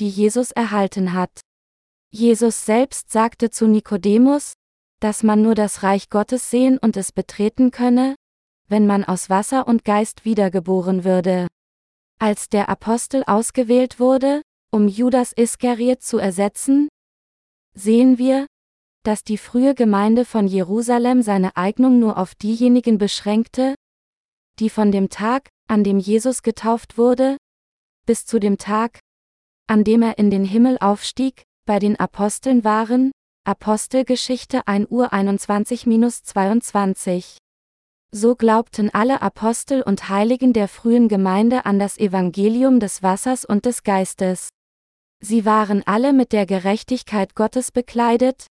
die 0.00 0.08
Jesus 0.08 0.50
erhalten 0.52 1.12
hat. 1.12 1.40
Jesus 2.10 2.64
selbst 2.64 3.12
sagte 3.12 3.50
zu 3.50 3.66
Nikodemus, 3.66 4.54
dass 5.00 5.22
man 5.22 5.42
nur 5.42 5.54
das 5.54 5.82
Reich 5.82 6.08
Gottes 6.08 6.50
sehen 6.50 6.78
und 6.78 6.96
es 6.96 7.12
betreten 7.12 7.70
könne, 7.70 8.14
wenn 8.68 8.86
man 8.86 9.04
aus 9.04 9.30
Wasser 9.30 9.68
und 9.68 9.84
Geist 9.84 10.24
wiedergeboren 10.24 11.04
würde. 11.04 11.48
Als 12.18 12.48
der 12.48 12.68
Apostel 12.68 13.22
ausgewählt 13.26 14.00
wurde, 14.00 14.42
um 14.72 14.88
Judas 14.88 15.32
Iskariot 15.32 16.02
zu 16.02 16.18
ersetzen, 16.18 16.88
sehen 17.74 18.18
wir, 18.18 18.46
dass 19.08 19.24
die 19.24 19.38
frühe 19.38 19.74
Gemeinde 19.74 20.26
von 20.26 20.46
Jerusalem 20.46 21.22
seine 21.22 21.56
Eignung 21.56 21.98
nur 21.98 22.18
auf 22.18 22.34
diejenigen 22.34 22.98
beschränkte, 22.98 23.74
die 24.58 24.68
von 24.68 24.92
dem 24.92 25.08
Tag, 25.08 25.48
an 25.66 25.82
dem 25.82 25.98
Jesus 25.98 26.42
getauft 26.42 26.98
wurde, 26.98 27.38
bis 28.04 28.26
zu 28.26 28.38
dem 28.38 28.58
Tag, 28.58 29.00
an 29.66 29.82
dem 29.82 30.02
er 30.02 30.18
in 30.18 30.30
den 30.30 30.44
Himmel 30.44 30.76
aufstieg, 30.78 31.44
bei 31.64 31.78
den 31.78 31.98
Aposteln 31.98 32.64
waren, 32.64 33.10
Apostelgeschichte 33.46 34.68
1 34.68 34.90
Uhr 34.90 35.14
21-22. 35.14 37.38
So 38.12 38.36
glaubten 38.36 38.90
alle 38.90 39.22
Apostel 39.22 39.80
und 39.80 40.10
Heiligen 40.10 40.52
der 40.52 40.68
frühen 40.68 41.08
Gemeinde 41.08 41.64
an 41.64 41.78
das 41.78 41.96
Evangelium 41.96 42.78
des 42.78 43.02
Wassers 43.02 43.46
und 43.46 43.64
des 43.64 43.84
Geistes. 43.84 44.50
Sie 45.20 45.46
waren 45.46 45.82
alle 45.86 46.12
mit 46.12 46.34
der 46.34 46.44
Gerechtigkeit 46.44 47.34
Gottes 47.34 47.72
bekleidet, 47.72 48.48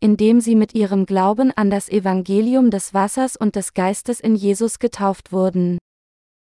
indem 0.00 0.40
sie 0.40 0.54
mit 0.54 0.74
ihrem 0.74 1.06
Glauben 1.06 1.50
an 1.52 1.70
das 1.70 1.88
Evangelium 1.88 2.70
des 2.70 2.94
Wassers 2.94 3.36
und 3.36 3.56
des 3.56 3.74
Geistes 3.74 4.20
in 4.20 4.34
Jesus 4.34 4.78
getauft 4.78 5.32
wurden. 5.32 5.78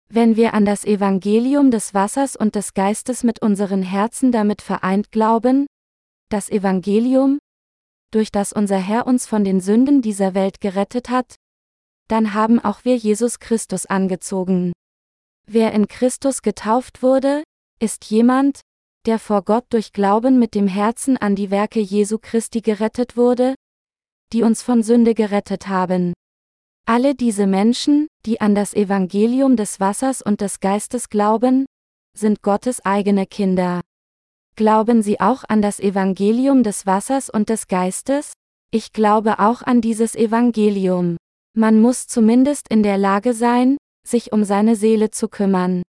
Wenn 0.10 0.36
wir 0.36 0.54
an 0.54 0.66
das 0.66 0.86
Evangelium 0.86 1.72
des 1.72 1.94
Wassers 1.94 2.36
und 2.36 2.56
des 2.56 2.74
Geistes 2.74 3.24
mit 3.24 3.42
unseren 3.42 3.82
Herzen 3.82 4.32
damit 4.32 4.62
vereint 4.62 5.12
glauben, 5.12 5.66
das 6.30 6.50
Evangelium, 6.50 7.40
durch 8.12 8.32
das 8.32 8.54
unser 8.54 8.78
Herr 8.78 9.08
uns 9.08 9.26
von 9.26 9.44
den 9.44 9.60
Sünden 9.60 10.02
dieser 10.02 10.34
Welt 10.34 10.62
gerettet 10.62 11.10
hat, 11.10 11.36
dann 12.08 12.34
haben 12.34 12.60
auch 12.60 12.86
wir 12.86 12.96
Jesus 12.96 13.40
Christus 13.40 13.86
angezogen. 13.86 14.74
Wer 15.48 15.72
in 15.74 15.88
Christus 15.88 16.42
getauft 16.42 17.02
wurde, 17.02 17.44
ist 17.80 18.06
jemand, 18.06 18.62
der 19.06 19.20
vor 19.20 19.44
Gott 19.44 19.66
durch 19.70 19.92
Glauben 19.92 20.40
mit 20.40 20.56
dem 20.56 20.68
Herzen 20.68 21.18
an 21.18 21.36
die 21.36 21.52
Werke 21.52 21.80
Jesu 21.80 22.18
Christi 22.18 22.62
gerettet 22.62 23.18
wurde, 23.18 23.56
die 24.32 24.44
uns 24.44 24.62
von 24.62 24.84
Sünde 24.84 25.14
gerettet 25.14 25.68
haben. 25.68 26.14
Alle 26.86 27.16
diese 27.16 27.48
Menschen, 27.48 28.08
die 28.26 28.42
an 28.42 28.56
das 28.56 28.74
Evangelium 28.74 29.56
des 29.56 29.80
Wassers 29.80 30.22
und 30.22 30.42
des 30.42 30.60
Geistes 30.60 31.10
glauben, 31.10 31.66
sind 32.18 32.42
Gottes 32.42 32.84
eigene 32.86 33.26
Kinder. 33.26 33.82
Glauben 34.56 35.02
Sie 35.02 35.20
auch 35.20 35.44
an 35.48 35.62
das 35.62 35.80
Evangelium 35.80 36.64
des 36.64 36.86
Wassers 36.86 37.30
und 37.30 37.50
des 37.50 37.68
Geistes? 37.68 38.34
Ich 38.72 38.94
glaube 38.94 39.40
auch 39.40 39.62
an 39.62 39.82
dieses 39.82 40.16
Evangelium. 40.16 41.18
Man 41.56 41.80
muss 41.80 42.08
zumindest 42.08 42.68
in 42.70 42.84
der 42.84 42.98
Lage 42.98 43.34
sein, 43.34 43.78
sich 44.08 44.32
um 44.32 44.44
seine 44.44 44.76
Seele 44.76 45.10
zu 45.10 45.28
kümmern. 45.28 45.84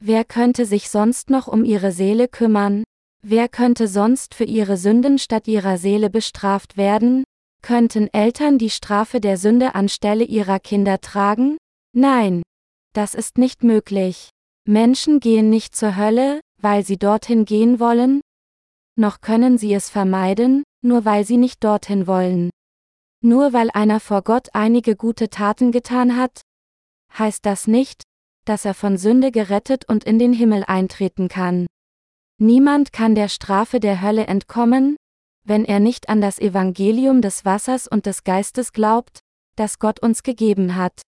Wer 0.00 0.24
könnte 0.24 0.64
sich 0.64 0.90
sonst 0.90 1.28
noch 1.28 1.48
um 1.48 1.64
ihre 1.64 1.90
Seele 1.90 2.28
kümmern? 2.28 2.84
Wer 3.20 3.48
könnte 3.48 3.88
sonst 3.88 4.34
für 4.34 4.44
ihre 4.44 4.76
Sünden 4.76 5.18
statt 5.18 5.48
ihrer 5.48 5.76
Seele 5.76 6.08
bestraft 6.08 6.76
werden? 6.76 7.24
Könnten 7.62 8.08
Eltern 8.12 8.58
die 8.58 8.70
Strafe 8.70 9.20
der 9.20 9.36
Sünde 9.36 9.74
anstelle 9.74 10.24
ihrer 10.24 10.60
Kinder 10.60 11.00
tragen? 11.00 11.56
Nein. 11.92 12.42
Das 12.94 13.14
ist 13.14 13.38
nicht 13.38 13.64
möglich. 13.64 14.30
Menschen 14.64 15.18
gehen 15.18 15.50
nicht 15.50 15.74
zur 15.74 15.96
Hölle, 15.96 16.40
weil 16.62 16.84
sie 16.84 16.96
dorthin 16.96 17.44
gehen 17.44 17.80
wollen? 17.80 18.20
Noch 18.96 19.20
können 19.20 19.58
sie 19.58 19.74
es 19.74 19.90
vermeiden, 19.90 20.62
nur 20.80 21.04
weil 21.04 21.24
sie 21.24 21.36
nicht 21.36 21.64
dorthin 21.64 22.06
wollen. 22.06 22.50
Nur 23.20 23.52
weil 23.52 23.70
einer 23.72 23.98
vor 23.98 24.22
Gott 24.22 24.48
einige 24.52 24.94
gute 24.94 25.28
Taten 25.28 25.72
getan 25.72 26.16
hat, 26.16 26.40
heißt 27.18 27.44
das 27.44 27.66
nicht, 27.66 28.04
dass 28.48 28.64
er 28.64 28.74
von 28.74 28.96
Sünde 28.96 29.30
gerettet 29.30 29.84
und 29.88 30.04
in 30.04 30.18
den 30.18 30.32
Himmel 30.32 30.64
eintreten 30.66 31.28
kann. 31.28 31.66
Niemand 32.40 32.92
kann 32.92 33.14
der 33.14 33.28
Strafe 33.28 33.80
der 33.80 34.00
Hölle 34.00 34.26
entkommen, 34.26 34.96
wenn 35.44 35.64
er 35.64 35.80
nicht 35.80 36.08
an 36.08 36.20
das 36.20 36.38
Evangelium 36.38 37.20
des 37.20 37.44
Wassers 37.44 37.88
und 37.88 38.06
des 38.06 38.24
Geistes 38.24 38.72
glaubt, 38.72 39.20
das 39.56 39.78
Gott 39.78 40.00
uns 40.00 40.22
gegeben 40.22 40.76
hat. 40.76 41.02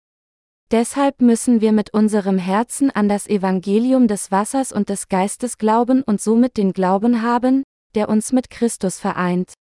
Deshalb 0.71 1.21
müssen 1.21 1.61
wir 1.61 1.73
mit 1.73 1.93
unserem 1.95 2.39
Herzen 2.39 2.91
an 2.91 3.09
das 3.09 3.27
Evangelium 3.27 4.07
des 4.07 4.31
Wassers 4.31 4.73
und 4.73 4.89
des 4.89 5.09
Geistes 5.09 5.59
glauben 5.59 6.03
und 6.03 6.21
somit 6.21 6.57
den 6.57 6.73
Glauben 6.73 7.23
haben, 7.23 7.65
der 7.95 8.09
uns 8.09 8.33
mit 8.33 8.51
Christus 8.51 8.99
vereint. 8.99 9.55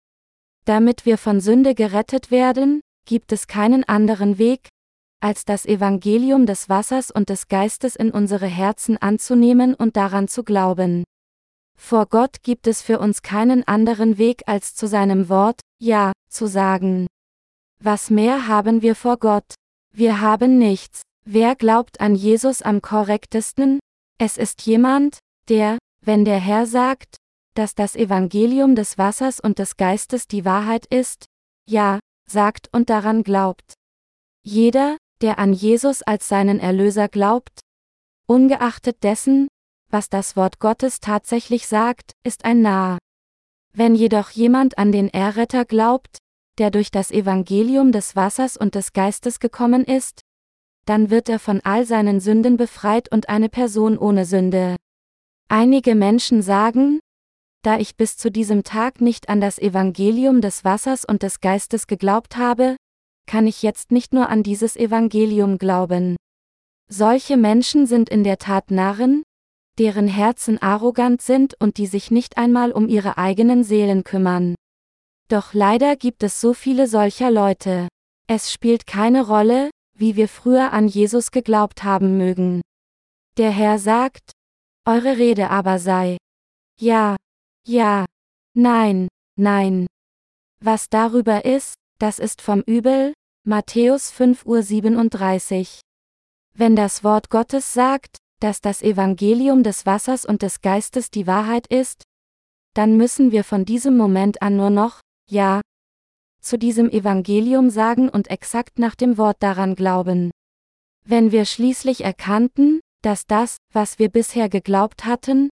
Damit 0.65 1.05
wir 1.05 1.17
von 1.17 1.39
Sünde 1.39 1.75
gerettet 1.75 2.29
werden, 2.29 2.81
gibt 3.05 3.31
es 3.31 3.47
keinen 3.47 3.83
anderen 3.85 4.37
Weg, 4.37 4.67
als 5.19 5.45
das 5.45 5.65
Evangelium 5.65 6.45
des 6.45 6.69
Wassers 6.69 7.11
und 7.11 7.29
des 7.29 7.47
Geistes 7.47 7.95
in 7.95 8.11
unsere 8.11 8.47
Herzen 8.47 8.97
anzunehmen 8.97 9.73
und 9.73 9.97
daran 9.97 10.27
zu 10.27 10.43
glauben. 10.43 11.03
Vor 11.79 12.07
Gott 12.07 12.43
gibt 12.43 12.67
es 12.67 12.81
für 12.81 12.99
uns 12.99 13.21
keinen 13.21 13.67
anderen 13.67 14.17
Weg 14.17 14.43
als 14.47 14.75
zu 14.75 14.87
seinem 14.87 15.29
Wort, 15.29 15.61
Ja, 15.79 16.11
zu 16.29 16.47
sagen. 16.47 17.07
Was 17.79 18.09
mehr 18.09 18.47
haben 18.47 18.81
wir 18.81 18.95
vor 18.95 19.17
Gott? 19.17 19.53
Wir 19.93 20.21
haben 20.21 20.57
nichts. 20.57 21.03
Wer 21.25 21.55
glaubt 21.55 22.01
an 22.01 22.15
Jesus 22.15 22.61
am 22.61 22.81
korrektesten? 22.81 23.79
Es 24.17 24.37
ist 24.37 24.63
jemand, 24.63 25.19
der, 25.49 25.77
wenn 26.03 26.25
der 26.25 26.39
Herr 26.39 26.65
sagt, 26.65 27.17
dass 27.53 27.75
das 27.75 27.95
Evangelium 27.95 28.75
des 28.75 28.97
Wassers 28.97 29.39
und 29.39 29.59
des 29.59 29.77
Geistes 29.77 30.27
die 30.27 30.45
Wahrheit 30.45 30.85
ist, 30.87 31.25
ja, 31.69 31.99
sagt 32.29 32.69
und 32.71 32.89
daran 32.89 33.23
glaubt. 33.23 33.73
Jeder, 34.43 34.97
der 35.21 35.39
an 35.39 35.53
Jesus 35.53 36.01
als 36.01 36.27
seinen 36.27 36.59
Erlöser 36.59 37.07
glaubt, 37.07 37.61
ungeachtet 38.27 39.03
dessen, 39.03 39.47
was 39.89 40.09
das 40.09 40.35
Wort 40.35 40.59
Gottes 40.59 40.99
tatsächlich 40.99 41.67
sagt, 41.67 42.11
ist 42.23 42.45
ein 42.45 42.61
Narr. 42.61 42.97
Wenn 43.73 43.95
jedoch 43.95 44.29
jemand 44.31 44.77
an 44.77 44.91
den 44.91 45.09
Erretter 45.09 45.65
glaubt, 45.65 46.17
der 46.57 46.71
durch 46.71 46.91
das 46.91 47.11
Evangelium 47.11 47.91
des 47.91 48.15
Wassers 48.15 48.57
und 48.57 48.75
des 48.75 48.93
Geistes 48.93 49.39
gekommen 49.39 49.83
ist, 49.83 50.21
dann 50.85 51.09
wird 51.09 51.29
er 51.29 51.39
von 51.39 51.61
all 51.63 51.85
seinen 51.85 52.19
Sünden 52.19 52.57
befreit 52.57 53.11
und 53.11 53.29
eine 53.29 53.49
Person 53.49 53.97
ohne 53.97 54.25
Sünde. 54.25 54.77
Einige 55.49 55.95
Menschen 55.95 56.41
sagen, 56.41 56.99
da 57.63 57.77
ich 57.77 57.97
bis 57.97 58.17
zu 58.17 58.31
diesem 58.31 58.63
Tag 58.63 59.01
nicht 59.01 59.29
an 59.29 59.41
das 59.41 59.59
Evangelium 59.59 60.41
des 60.41 60.63
Wassers 60.63 61.05
und 61.05 61.23
des 61.23 61.41
Geistes 61.41 61.87
geglaubt 61.87 62.37
habe, 62.37 62.77
kann 63.27 63.45
ich 63.45 63.61
jetzt 63.61 63.91
nicht 63.91 64.13
nur 64.13 64.29
an 64.29 64.41
dieses 64.41 64.75
Evangelium 64.75 65.59
glauben. 65.59 66.15
Solche 66.89 67.37
Menschen 67.37 67.85
sind 67.85 68.09
in 68.09 68.23
der 68.23 68.37
Tat 68.37 68.71
Narren, 68.71 69.21
deren 69.77 70.07
Herzen 70.07 70.59
arrogant 70.61 71.21
sind 71.21 71.53
und 71.59 71.77
die 71.77 71.85
sich 71.85 72.09
nicht 72.09 72.37
einmal 72.37 72.71
um 72.71 72.87
ihre 72.87 73.17
eigenen 73.17 73.63
Seelen 73.63 74.03
kümmern. 74.03 74.55
Doch 75.29 75.53
leider 75.53 75.95
gibt 75.95 76.23
es 76.23 76.41
so 76.41 76.53
viele 76.53 76.87
solcher 76.87 77.29
Leute. 77.29 77.87
Es 78.27 78.51
spielt 78.51 78.87
keine 78.87 79.27
Rolle, 79.27 79.69
wie 79.93 80.15
wir 80.15 80.29
früher 80.29 80.71
an 80.73 80.87
Jesus 80.87 81.31
geglaubt 81.31 81.83
haben 81.83 82.17
mögen. 82.17 82.61
Der 83.37 83.51
Herr 83.51 83.77
sagt, 83.77 84.31
eure 84.85 85.17
Rede 85.17 85.49
aber 85.49 85.79
sei, 85.79 86.17
ja, 86.79 87.17
ja, 87.67 88.05
nein, 88.55 89.09
nein. 89.37 89.87
Was 90.63 90.89
darüber 90.89 91.45
ist, 91.45 91.75
das 91.99 92.19
ist 92.19 92.41
vom 92.41 92.61
Übel, 92.61 93.13
Matthäus 93.43 94.11
5.37 94.11 95.59
Uhr. 95.59 95.65
Wenn 96.53 96.75
das 96.75 97.03
Wort 97.03 97.29
Gottes 97.29 97.73
sagt, 97.73 98.17
dass 98.39 98.61
das 98.61 98.81
Evangelium 98.81 99.63
des 99.63 99.85
Wassers 99.85 100.25
und 100.25 100.41
des 100.41 100.61
Geistes 100.61 101.09
die 101.09 101.27
Wahrheit 101.27 101.67
ist, 101.67 102.03
dann 102.73 102.97
müssen 102.97 103.31
wir 103.31 103.43
von 103.43 103.65
diesem 103.65 103.97
Moment 103.97 104.41
an 104.41 104.57
nur 104.57 104.69
noch, 104.69 105.01
ja, 105.29 105.61
zu 106.39 106.57
diesem 106.57 106.89
Evangelium 106.89 107.69
sagen 107.69 108.09
und 108.09 108.29
exakt 108.29 108.79
nach 108.79 108.95
dem 108.95 109.17
Wort 109.17 109.37
daran 109.39 109.75
glauben. 109.75 110.31
Wenn 111.03 111.31
wir 111.31 111.45
schließlich 111.45 112.03
erkannten, 112.03 112.79
dass 113.01 113.25
das, 113.25 113.57
was 113.73 113.97
wir 113.97 114.09
bisher 114.09 114.49
geglaubt 114.49 115.05
hatten, 115.05 115.49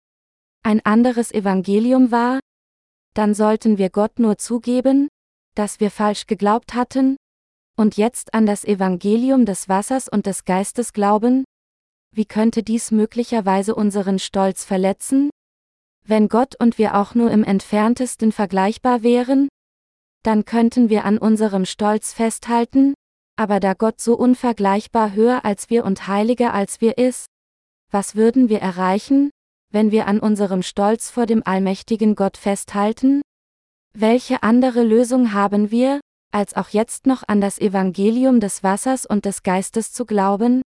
ein 0.62 0.80
anderes 0.84 1.32
Evangelium 1.32 2.10
war, 2.10 2.40
dann 3.14 3.34
sollten 3.34 3.76
wir 3.76 3.90
Gott 3.90 4.18
nur 4.18 4.38
zugeben, 4.38 5.08
dass 5.54 5.80
wir 5.80 5.90
falsch 5.90 6.26
geglaubt 6.26 6.74
hatten, 6.74 7.16
und 7.80 7.96
jetzt 7.96 8.34
an 8.34 8.44
das 8.44 8.64
Evangelium 8.64 9.46
des 9.46 9.68
Wassers 9.68 10.08
und 10.08 10.26
des 10.26 10.44
Geistes 10.44 10.92
glauben? 10.92 11.44
Wie 12.14 12.26
könnte 12.26 12.62
dies 12.62 12.90
möglicherweise 12.90 13.74
unseren 13.74 14.18
Stolz 14.18 14.64
verletzen? 14.64 15.30
Wenn 16.04 16.28
Gott 16.28 16.54
und 16.60 16.76
wir 16.76 16.96
auch 16.96 17.14
nur 17.14 17.30
im 17.30 17.42
entferntesten 17.42 18.32
vergleichbar 18.32 19.02
wären? 19.02 19.48
Dann 20.22 20.44
könnten 20.44 20.90
wir 20.90 21.04
an 21.04 21.16
unserem 21.16 21.64
Stolz 21.64 22.12
festhalten, 22.12 22.92
aber 23.36 23.60
da 23.60 23.72
Gott 23.72 24.00
so 24.00 24.14
unvergleichbar 24.14 25.14
höher 25.14 25.46
als 25.46 25.70
wir 25.70 25.86
und 25.86 26.06
heiliger 26.06 26.52
als 26.52 26.82
wir 26.82 26.98
ist, 26.98 27.26
was 27.90 28.14
würden 28.14 28.50
wir 28.50 28.60
erreichen, 28.60 29.30
wenn 29.72 29.90
wir 29.90 30.06
an 30.06 30.20
unserem 30.20 30.62
Stolz 30.62 31.10
vor 31.10 31.24
dem 31.24 31.42
allmächtigen 31.46 32.14
Gott 32.14 32.36
festhalten? 32.36 33.22
Welche 33.92 34.42
andere 34.42 34.84
Lösung 34.84 35.32
haben 35.32 35.70
wir, 35.70 36.00
als 36.32 36.54
auch 36.54 36.68
jetzt 36.68 37.06
noch 37.06 37.24
an 37.26 37.40
das 37.40 37.58
Evangelium 37.58 38.38
des 38.40 38.62
Wassers 38.62 39.04
und 39.04 39.24
des 39.24 39.42
Geistes 39.42 39.92
zu 39.92 40.06
glauben? 40.06 40.62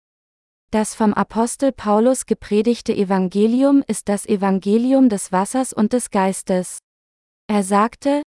Das 0.71 0.95
vom 0.95 1.15
Apostel 1.15 1.73
Paulus 1.73 2.27
gepredigte 2.27 2.95
Evangelium 2.95 3.83
ist 3.87 4.09
das 4.09 4.27
Evangelium 4.27 5.09
des 5.09 5.33
Wassers 5.33 5.73
und 5.73 5.93
des 5.93 6.11
Geistes. 6.11 6.79
Er 7.47 7.63
sagte, 7.63 8.23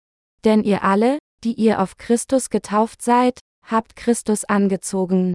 denn 0.44 0.64
ihr 0.64 0.84
alle, 0.84 1.18
die 1.44 1.54
ihr 1.54 1.82
auf 1.82 1.98
Christus 1.98 2.50
getauft 2.50 3.02
seid, 3.02 3.40
habt 3.66 3.96
Christus 3.96 4.46
angezogen. 4.46 5.34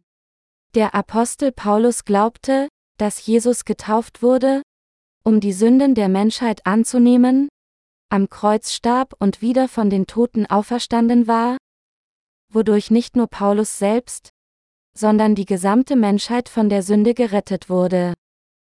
Der 0.75 0.93
Apostel 0.95 1.51
Paulus 1.51 2.05
glaubte, 2.05 2.67
dass 2.97 3.25
Jesus 3.25 3.65
getauft 3.65 4.21
wurde, 4.21 4.61
um 5.23 5.39
die 5.39 5.53
Sünden 5.53 5.95
der 5.95 6.09
Menschheit 6.09 6.65
anzunehmen, 6.65 7.49
am 8.09 8.29
Kreuz 8.29 8.71
starb 8.73 9.13
und 9.19 9.41
wieder 9.41 9.67
von 9.67 9.89
den 9.89 10.07
Toten 10.07 10.45
auferstanden 10.45 11.27
war, 11.27 11.57
wodurch 12.51 12.91
nicht 12.91 13.15
nur 13.15 13.27
Paulus 13.27 13.77
selbst, 13.77 14.29
sondern 14.95 15.35
die 15.35 15.45
gesamte 15.45 15.95
Menschheit 15.95 16.49
von 16.49 16.69
der 16.69 16.83
Sünde 16.83 17.13
gerettet 17.13 17.69
wurde. 17.69 18.13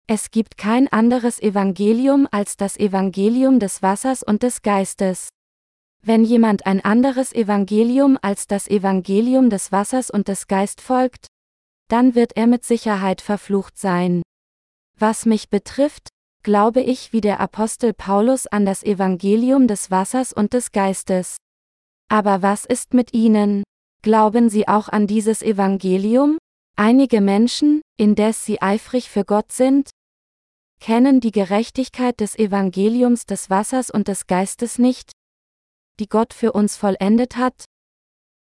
Es 0.07 0.33
gibt 0.33 0.57
kein 0.57 0.89
anderes 0.89 1.41
Evangelium 1.41 2.26
als 2.31 2.57
das 2.57 2.76
Evangelium 2.76 3.61
des 3.61 3.81
Wassers 3.81 4.22
und 4.24 4.43
des 4.43 4.62
Geistes. 4.62 5.28
Wenn 6.03 6.24
jemand 6.24 6.66
ein 6.66 6.85
anderes 6.85 7.33
Evangelium 7.33 8.18
als 8.20 8.47
das 8.47 8.66
Evangelium 8.66 9.51
des 9.51 9.70
Wassers 9.70 10.11
und 10.11 10.28
des 10.28 10.49
Geist 10.49 10.81
folgt, 10.81 11.26
dann 11.89 12.14
wird 12.14 12.37
er 12.37 12.47
mit 12.47 12.64
Sicherheit 12.64 13.20
verflucht 13.20 13.78
sein. 13.78 14.22
Was 14.99 15.26
mich 15.26 15.49
betrifft, 15.49 16.09
glaube 16.43 16.80
ich 16.80 17.12
wie 17.12 17.20
der 17.20 17.41
Apostel 17.41 17.93
Paulus 17.93 18.47
an 18.47 18.64
das 18.64 18.82
Evangelium 18.82 19.66
des 19.66 19.91
Wassers 19.91 20.32
und 20.32 20.53
des 20.53 20.72
Geistes. 20.72 21.36
Aber 22.09 22.43
was 22.43 22.64
ist 22.64 22.95
mit 22.95 23.12
Ihnen? 23.12 23.62
Glauben 24.03 24.49
Sie 24.49 24.66
auch 24.66 24.88
an 24.88 25.07
dieses 25.07 25.43
Evangelium? 25.43 26.38
Einige 26.76 27.20
Menschen, 27.20 27.82
indes 27.99 28.45
sie 28.45 28.62
eifrig 28.62 29.11
für 29.11 29.24
Gott 29.24 29.53
sind, 29.53 29.91
kennen 30.80 31.20
die 31.20 31.30
Gerechtigkeit 31.30 32.18
des 32.20 32.38
Evangeliums 32.38 33.26
des 33.26 33.51
Wassers 33.51 33.91
und 33.91 34.09
des 34.09 34.26
Geistes 34.26 34.78
nicht, 34.78 35.12
die 35.99 36.09
Gott 36.09 36.32
für 36.32 36.53
uns 36.53 36.76
vollendet 36.76 37.36
hat, 37.36 37.64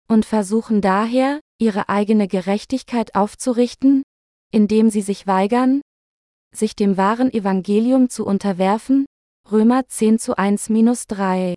und 0.08 0.26
versuchen 0.26 0.80
daher, 0.80 1.38
ihre 1.58 1.88
eigene 1.88 2.26
Gerechtigkeit 2.26 3.14
aufzurichten, 3.14 4.02
indem 4.50 4.90
sie 4.90 5.00
sich 5.00 5.26
weigern, 5.28 5.80
sich 6.56 6.76
dem 6.76 6.96
wahren 6.96 7.32
Evangelium 7.32 8.08
zu 8.08 8.24
unterwerfen, 8.24 9.06
Römer 9.50 9.86
10 9.86 10.18
zu 10.18 10.38
1-3. 10.38 11.54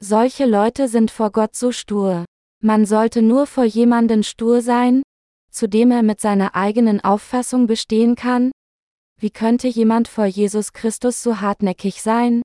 Solche 0.00 0.46
Leute 0.46 0.88
sind 0.88 1.10
vor 1.10 1.32
Gott 1.32 1.56
so 1.56 1.72
stur. 1.72 2.24
Man 2.62 2.86
sollte 2.86 3.22
nur 3.22 3.46
vor 3.46 3.64
jemanden 3.64 4.22
stur 4.22 4.62
sein, 4.62 5.02
zu 5.50 5.68
dem 5.68 5.90
er 5.90 6.02
mit 6.02 6.20
seiner 6.20 6.54
eigenen 6.54 7.00
Auffassung 7.02 7.66
bestehen 7.66 8.14
kann? 8.14 8.52
Wie 9.20 9.30
könnte 9.30 9.66
jemand 9.66 10.06
vor 10.06 10.26
Jesus 10.26 10.72
Christus 10.72 11.22
so 11.22 11.40
hartnäckig 11.40 12.02
sein? 12.02 12.42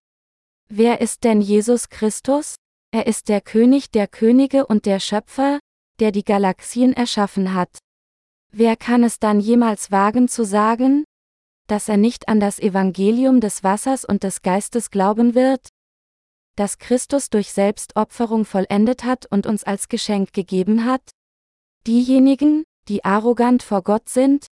Wer 0.69 1.01
ist 1.01 1.23
denn 1.23 1.41
Jesus 1.41 1.89
Christus? 1.89 2.55
Er 2.91 3.05
ist 3.05 3.29
der 3.29 3.41
König 3.41 3.91
der 3.91 4.07
Könige 4.07 4.65
und 4.65 4.85
der 4.85 4.99
Schöpfer, 4.99 5.59
der 5.99 6.11
die 6.11 6.23
Galaxien 6.23 6.93
erschaffen 6.93 7.53
hat. 7.53 7.77
Wer 8.51 8.75
kann 8.75 9.03
es 9.03 9.19
dann 9.19 9.39
jemals 9.39 9.91
wagen 9.91 10.27
zu 10.27 10.45
sagen, 10.45 11.03
dass 11.67 11.89
er 11.89 11.97
nicht 11.97 12.27
an 12.27 12.39
das 12.39 12.59
Evangelium 12.59 13.39
des 13.39 13.63
Wassers 13.63 14.05
und 14.05 14.23
des 14.23 14.41
Geistes 14.41 14.91
glauben 14.91 15.35
wird? 15.35 15.69
Das 16.55 16.77
Christus 16.77 17.29
durch 17.29 17.51
Selbstopferung 17.51 18.45
vollendet 18.45 19.03
hat 19.03 19.25
und 19.25 19.47
uns 19.47 19.63
als 19.63 19.89
Geschenk 19.89 20.33
gegeben 20.33 20.85
hat? 20.85 21.01
Diejenigen, 21.87 22.63
die 22.87 23.03
arrogant 23.03 23.63
vor 23.63 23.81
Gott 23.81 24.09
sind, 24.09 24.45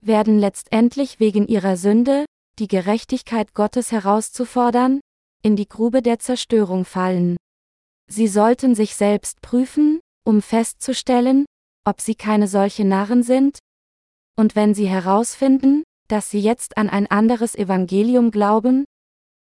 werden 0.00 0.38
letztendlich 0.38 1.20
wegen 1.20 1.46
ihrer 1.46 1.76
Sünde, 1.76 2.24
die 2.58 2.68
Gerechtigkeit 2.68 3.54
Gottes 3.54 3.92
herauszufordern, 3.92 5.00
in 5.42 5.56
die 5.56 5.68
Grube 5.68 6.02
der 6.02 6.18
Zerstörung 6.18 6.84
fallen. 6.84 7.36
Sie 8.10 8.28
sollten 8.28 8.74
sich 8.74 8.94
selbst 8.94 9.40
prüfen, 9.42 10.00
um 10.24 10.40
festzustellen, 10.40 11.46
ob 11.84 12.00
sie 12.00 12.14
keine 12.14 12.48
solche 12.48 12.84
Narren 12.84 13.22
sind? 13.22 13.58
Und 14.36 14.56
wenn 14.56 14.74
sie 14.74 14.88
herausfinden, 14.88 15.84
dass 16.08 16.30
sie 16.30 16.40
jetzt 16.40 16.76
an 16.76 16.88
ein 16.88 17.06
anderes 17.06 17.54
Evangelium 17.54 18.30
glauben, 18.30 18.84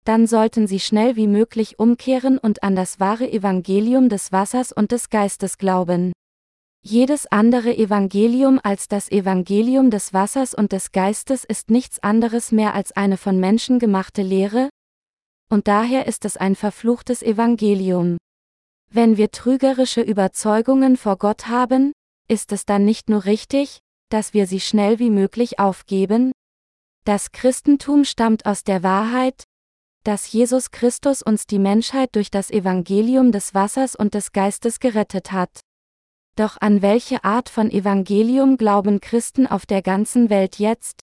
dann 0.04 0.26
sollten 0.26 0.66
sie 0.66 0.78
schnell 0.78 1.16
wie 1.16 1.26
möglich 1.26 1.78
umkehren 1.78 2.38
und 2.38 2.62
an 2.62 2.76
das 2.76 3.00
wahre 3.00 3.30
Evangelium 3.30 4.08
des 4.08 4.30
Wassers 4.30 4.72
und 4.72 4.92
des 4.92 5.10
Geistes 5.10 5.58
glauben. 5.58 6.12
Jedes 6.82 7.26
andere 7.26 7.76
Evangelium 7.76 8.60
als 8.62 8.86
das 8.86 9.10
Evangelium 9.10 9.90
des 9.90 10.12
Wassers 10.12 10.54
und 10.54 10.70
des 10.70 10.92
Geistes 10.92 11.42
ist 11.42 11.70
nichts 11.70 12.00
anderes 12.00 12.52
mehr 12.52 12.74
als 12.74 12.92
eine 12.92 13.16
von 13.16 13.40
Menschen 13.40 13.80
gemachte 13.80 14.22
Lehre, 14.22 14.68
und 15.48 15.66
daher 15.66 16.06
ist 16.06 16.24
es 16.24 16.36
ein 16.36 16.54
verfluchtes 16.54 17.22
Evangelium. 17.22 18.18
Wenn 18.88 19.16
wir 19.16 19.30
trügerische 19.32 20.00
Überzeugungen 20.00 20.96
vor 20.96 21.18
Gott 21.18 21.48
haben, 21.48 21.92
ist 22.28 22.52
es 22.52 22.64
dann 22.64 22.84
nicht 22.84 23.08
nur 23.08 23.24
richtig, 23.24 23.80
dass 24.08 24.34
wir 24.34 24.46
sie 24.46 24.60
schnell 24.60 24.98
wie 24.98 25.10
möglich 25.10 25.58
aufgeben? 25.58 26.32
Das 27.04 27.32
Christentum 27.32 28.04
stammt 28.04 28.46
aus 28.46 28.64
der 28.64 28.82
Wahrheit, 28.82 29.44
dass 30.04 30.30
Jesus 30.30 30.70
Christus 30.70 31.22
uns 31.22 31.46
die 31.46 31.58
Menschheit 31.58 32.14
durch 32.14 32.30
das 32.30 32.50
Evangelium 32.50 33.32
des 33.32 33.54
Wassers 33.54 33.96
und 33.96 34.14
des 34.14 34.32
Geistes 34.32 34.78
gerettet 34.78 35.32
hat. 35.32 35.60
Doch 36.36 36.56
an 36.60 36.82
welche 36.82 37.24
Art 37.24 37.48
von 37.48 37.70
Evangelium 37.70 38.56
glauben 38.56 39.00
Christen 39.00 39.46
auf 39.46 39.66
der 39.66 39.82
ganzen 39.82 40.30
Welt 40.30 40.58
jetzt? 40.58 41.00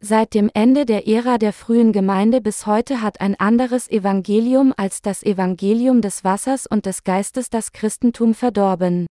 Seit 0.00 0.34
dem 0.34 0.50
Ende 0.52 0.84
der 0.84 1.06
Ära 1.06 1.38
der 1.38 1.52
frühen 1.52 1.92
Gemeinde 1.92 2.40
bis 2.40 2.66
heute 2.66 3.00
hat 3.00 3.20
ein 3.20 3.38
anderes 3.38 3.88
Evangelium 3.88 4.74
als 4.76 5.00
das 5.00 5.22
Evangelium 5.22 6.00
des 6.00 6.24
Wassers 6.24 6.66
und 6.66 6.86
des 6.86 7.04
Geistes 7.04 7.50
das 7.50 7.72
Christentum 7.72 8.34
verdorben. 8.34 9.06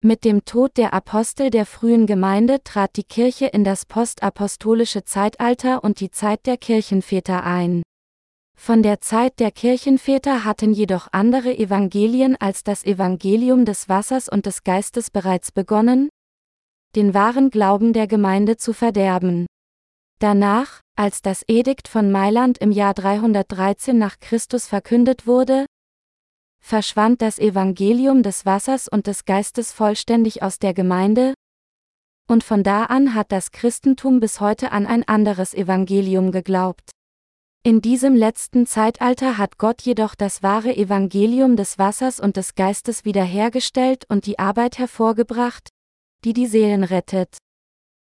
Mit 0.00 0.24
dem 0.24 0.44
Tod 0.44 0.76
der 0.76 0.94
Apostel 0.94 1.50
der 1.50 1.66
frühen 1.66 2.06
Gemeinde 2.06 2.62
trat 2.62 2.96
die 2.96 3.02
Kirche 3.02 3.46
in 3.46 3.64
das 3.64 3.84
postapostolische 3.84 5.02
Zeitalter 5.02 5.82
und 5.82 5.98
die 5.98 6.12
Zeit 6.12 6.46
der 6.46 6.56
Kirchenväter 6.56 7.42
ein. 7.42 7.82
Von 8.56 8.84
der 8.84 9.00
Zeit 9.00 9.40
der 9.40 9.50
Kirchenväter 9.50 10.44
hatten 10.44 10.72
jedoch 10.72 11.08
andere 11.10 11.52
Evangelien 11.58 12.36
als 12.36 12.62
das 12.62 12.84
Evangelium 12.84 13.64
des 13.64 13.88
Wassers 13.88 14.28
und 14.28 14.46
des 14.46 14.62
Geistes 14.62 15.10
bereits 15.10 15.50
begonnen, 15.50 16.10
den 16.94 17.12
wahren 17.12 17.50
Glauben 17.50 17.92
der 17.92 18.06
Gemeinde 18.06 18.56
zu 18.56 18.72
verderben. 18.72 19.46
Danach, 20.20 20.80
als 20.96 21.22
das 21.22 21.42
Edikt 21.48 21.88
von 21.88 22.12
Mailand 22.12 22.58
im 22.58 22.70
Jahr 22.70 22.94
313 22.94 23.98
nach 23.98 24.20
Christus 24.20 24.68
verkündet 24.68 25.26
wurde, 25.26 25.66
verschwand 26.60 27.22
das 27.22 27.38
Evangelium 27.38 28.22
des 28.22 28.46
Wassers 28.46 28.88
und 28.88 29.06
des 29.06 29.24
Geistes 29.24 29.72
vollständig 29.72 30.42
aus 30.42 30.58
der 30.58 30.74
Gemeinde, 30.74 31.34
und 32.30 32.44
von 32.44 32.62
da 32.62 32.84
an 32.84 33.14
hat 33.14 33.32
das 33.32 33.52
Christentum 33.52 34.20
bis 34.20 34.40
heute 34.40 34.70
an 34.70 34.86
ein 34.86 35.02
anderes 35.08 35.54
Evangelium 35.54 36.30
geglaubt. 36.30 36.90
In 37.64 37.80
diesem 37.80 38.14
letzten 38.14 38.66
Zeitalter 38.66 39.38
hat 39.38 39.56
Gott 39.56 39.82
jedoch 39.82 40.14
das 40.14 40.42
wahre 40.42 40.76
Evangelium 40.76 41.56
des 41.56 41.78
Wassers 41.78 42.20
und 42.20 42.36
des 42.36 42.54
Geistes 42.54 43.06
wiederhergestellt 43.06 44.04
und 44.08 44.26
die 44.26 44.38
Arbeit 44.38 44.78
hervorgebracht, 44.78 45.70
die 46.24 46.34
die 46.34 46.46
Seelen 46.46 46.84
rettet. 46.84 47.38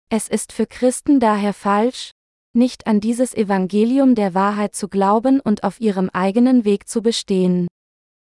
Es 0.09 0.27
ist 0.27 0.51
für 0.51 0.67
Christen 0.67 1.19
daher 1.19 1.53
falsch, 1.53 2.11
nicht 2.53 2.85
an 2.85 2.99
dieses 2.99 3.33
Evangelium 3.33 4.13
der 4.13 4.33
Wahrheit 4.33 4.75
zu 4.75 4.89
glauben 4.89 5.39
und 5.39 5.63
auf 5.63 5.79
ihrem 5.79 6.09
eigenen 6.09 6.65
Weg 6.65 6.87
zu 6.87 7.01
bestehen. 7.01 7.67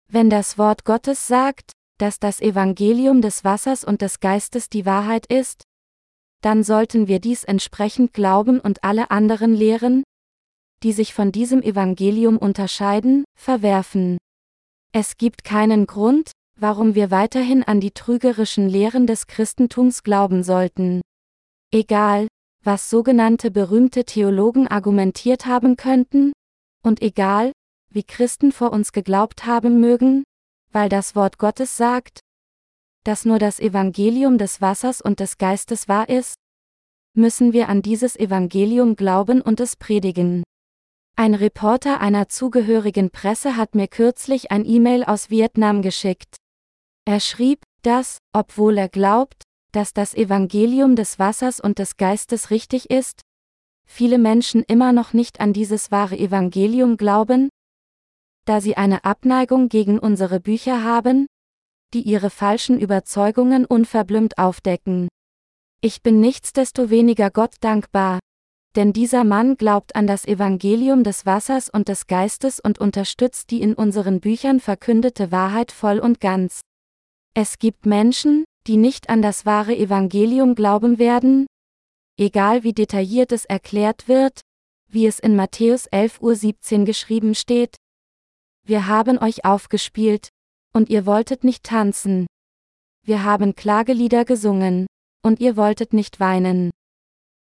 Wenn 0.08 0.30
das 0.30 0.58
Wort 0.58 0.86
Gottes 0.86 1.28
sagt, 1.28 1.72
dass 1.98 2.20
das 2.20 2.42
Evangelium 2.42 3.22
des 3.22 3.44
Wassers 3.44 3.84
und 3.84 4.02
des 4.02 4.20
Geistes 4.20 4.70
die 4.70 4.86
Wahrheit 4.86 5.26
ist, 5.28 5.64
dann 6.42 6.64
sollten 6.64 7.08
wir 7.08 7.20
dies 7.20 7.44
entsprechend 7.44 8.14
glauben 8.14 8.60
und 8.60 8.84
alle 8.84 9.12
anderen 9.12 9.54
Lehren, 9.54 10.04
die 10.84 10.92
sich 10.92 11.14
von 11.14 11.32
diesem 11.32 11.62
Evangelium 11.62 12.38
unterscheiden, 12.38 13.24
verwerfen. 13.36 14.18
Es 14.92 15.18
gibt 15.18 15.44
keinen 15.44 15.88
Grund, 15.88 16.32
warum 16.58 16.96
wir 16.96 17.12
weiterhin 17.12 17.64
an 17.64 17.80
die 17.80 17.92
trügerischen 17.92 18.70
Lehren 18.70 19.08
des 19.08 19.28
Christentums 19.28 20.04
glauben 20.04 20.44
sollten. 20.44 21.02
Egal, 21.74 22.28
was 22.64 22.90
sogenannte 22.90 23.52
berühmte 23.52 24.06
Theologen 24.06 24.68
argumentiert 24.68 25.46
haben 25.46 25.76
könnten, 25.76 26.32
und 26.84 27.02
egal, 27.02 27.52
wie 27.96 28.04
Christen 28.04 28.52
vor 28.52 28.72
uns 28.72 28.92
geglaubt 28.92 29.46
haben 29.46 29.80
mögen, 29.80 30.24
weil 30.72 30.90
das 30.90 31.16
Wort 31.16 31.40
Gottes 31.40 31.78
sagt, 31.78 32.20
dass 33.06 33.24
nur 33.24 33.40
das 33.40 33.60
Evangelium 33.60 34.38
des 34.38 34.62
Wassers 34.62 35.02
und 35.02 35.20
des 35.20 35.38
Geistes 35.38 35.88
wahr 35.88 36.10
ist, 36.10 36.36
müssen 37.16 37.54
wir 37.54 37.70
an 37.70 37.82
dieses 37.82 38.18
Evangelium 38.18 38.96
glauben 38.96 39.42
und 39.42 39.60
es 39.60 39.78
predigen. 39.78 40.44
Ein 41.16 41.34
Reporter 41.34 42.02
einer 42.02 42.28
zugehörigen 42.28 43.10
Presse 43.10 43.56
hat 43.56 43.74
mir 43.74 43.88
kürzlich 43.88 44.52
ein 44.52 44.66
E-Mail 44.66 45.06
aus 45.06 45.30
Vietnam 45.30 45.82
geschickt. 45.82 46.36
Er 47.06 47.22
schrieb, 47.22 47.64
dass, 47.84 48.18
obwohl 48.34 48.78
er 48.78 48.90
glaubt, 48.90 49.44
dass 49.72 49.94
das 49.94 50.14
Evangelium 50.14 50.98
des 50.98 51.18
Wassers 51.18 51.62
und 51.62 51.80
des 51.80 51.96
Geistes 51.96 52.50
richtig 52.50 52.90
ist? 52.90 53.22
Viele 53.88 54.18
Menschen 54.18 54.64
immer 54.64 54.92
noch 54.92 55.14
nicht 55.14 55.40
an 55.40 55.54
dieses 55.54 55.92
wahre 55.92 56.18
Evangelium 56.18 56.98
glauben? 56.98 57.50
Da 58.46 58.62
sie 58.62 58.78
eine 58.78 59.04
Abneigung 59.06 59.70
gegen 59.70 60.00
unsere 60.00 60.40
Bücher 60.40 60.84
haben? 60.84 61.28
Die 61.94 62.02
ihre 62.02 62.30
falschen 62.30 62.80
Überzeugungen 62.80 63.66
unverblümt 63.66 64.38
aufdecken. 64.38 65.08
Ich 65.82 66.02
bin 66.02 66.20
nichtsdestoweniger 66.20 67.32
Gott 67.32 67.56
dankbar. 67.60 68.20
Denn 68.76 68.94
dieser 68.94 69.24
Mann 69.24 69.56
glaubt 69.56 69.96
an 69.96 70.08
das 70.08 70.26
Evangelium 70.26 71.04
des 71.04 71.26
Wassers 71.26 71.70
und 71.70 71.88
des 71.88 72.08
Geistes 72.08 72.60
und 72.60 72.80
unterstützt 72.80 73.52
die 73.52 73.62
in 73.62 73.74
unseren 73.74 74.20
Büchern 74.20 74.60
verkündete 74.60 75.32
Wahrheit 75.32 75.72
voll 75.72 76.00
und 76.00 76.20
ganz. 76.20 76.62
Es 77.34 77.60
gibt 77.60 77.86
Menschen, 77.86 78.46
die 78.68 78.78
nicht 78.78 79.10
an 79.10 79.22
das 79.22 79.46
wahre 79.46 79.76
Evangelium 79.76 80.56
glauben 80.56 81.00
werden? 81.00 81.48
egal 82.18 82.64
wie 82.64 82.74
detailliert 82.74 83.32
es 83.32 83.46
erklärt 83.46 84.08
wird, 84.08 84.42
wie 84.88 85.06
es 85.06 85.20
in 85.20 85.36
Matthäus 85.36 85.90
11.17 85.90 86.80
Uhr 86.80 86.86
geschrieben 86.86 87.36
steht. 87.36 87.76
Wir 88.68 88.88
haben 88.88 89.20
euch 89.20 89.46
aufgespielt, 89.46 90.30
und 90.74 90.90
ihr 90.90 91.06
wolltet 91.06 91.44
nicht 91.44 91.64
tanzen. 91.64 92.26
Wir 93.04 93.24
haben 93.24 93.54
Klagelieder 93.54 94.26
gesungen, 94.26 94.88
und 95.24 95.40
ihr 95.40 95.56
wolltet 95.56 95.94
nicht 95.94 96.20
weinen. 96.20 96.72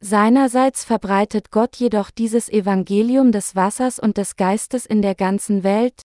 Seinerseits 0.00 0.84
verbreitet 0.84 1.52
Gott 1.52 1.76
jedoch 1.76 2.10
dieses 2.10 2.48
Evangelium 2.48 3.30
des 3.30 3.54
Wassers 3.54 4.00
und 4.00 4.16
des 4.16 4.34
Geistes 4.34 4.84
in 4.84 5.00
der 5.00 5.14
ganzen 5.14 5.62
Welt, 5.62 6.02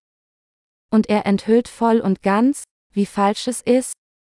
und 0.91 1.09
er 1.09 1.25
enthüllt 1.25 1.67
voll 1.67 1.99
und 1.99 2.21
ganz, 2.21 2.63
wie 2.93 3.07
falsch 3.07 3.47
es 3.47 3.61
ist, 3.61 3.93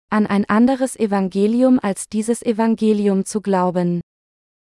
an 0.10 0.28
ein 0.28 0.44
anderes 0.50 0.98
Evangelium 0.98 1.80
als 1.82 2.10
dieses 2.10 2.44
Evangelium 2.44 3.24
zu 3.24 3.40
glauben. 3.40 4.02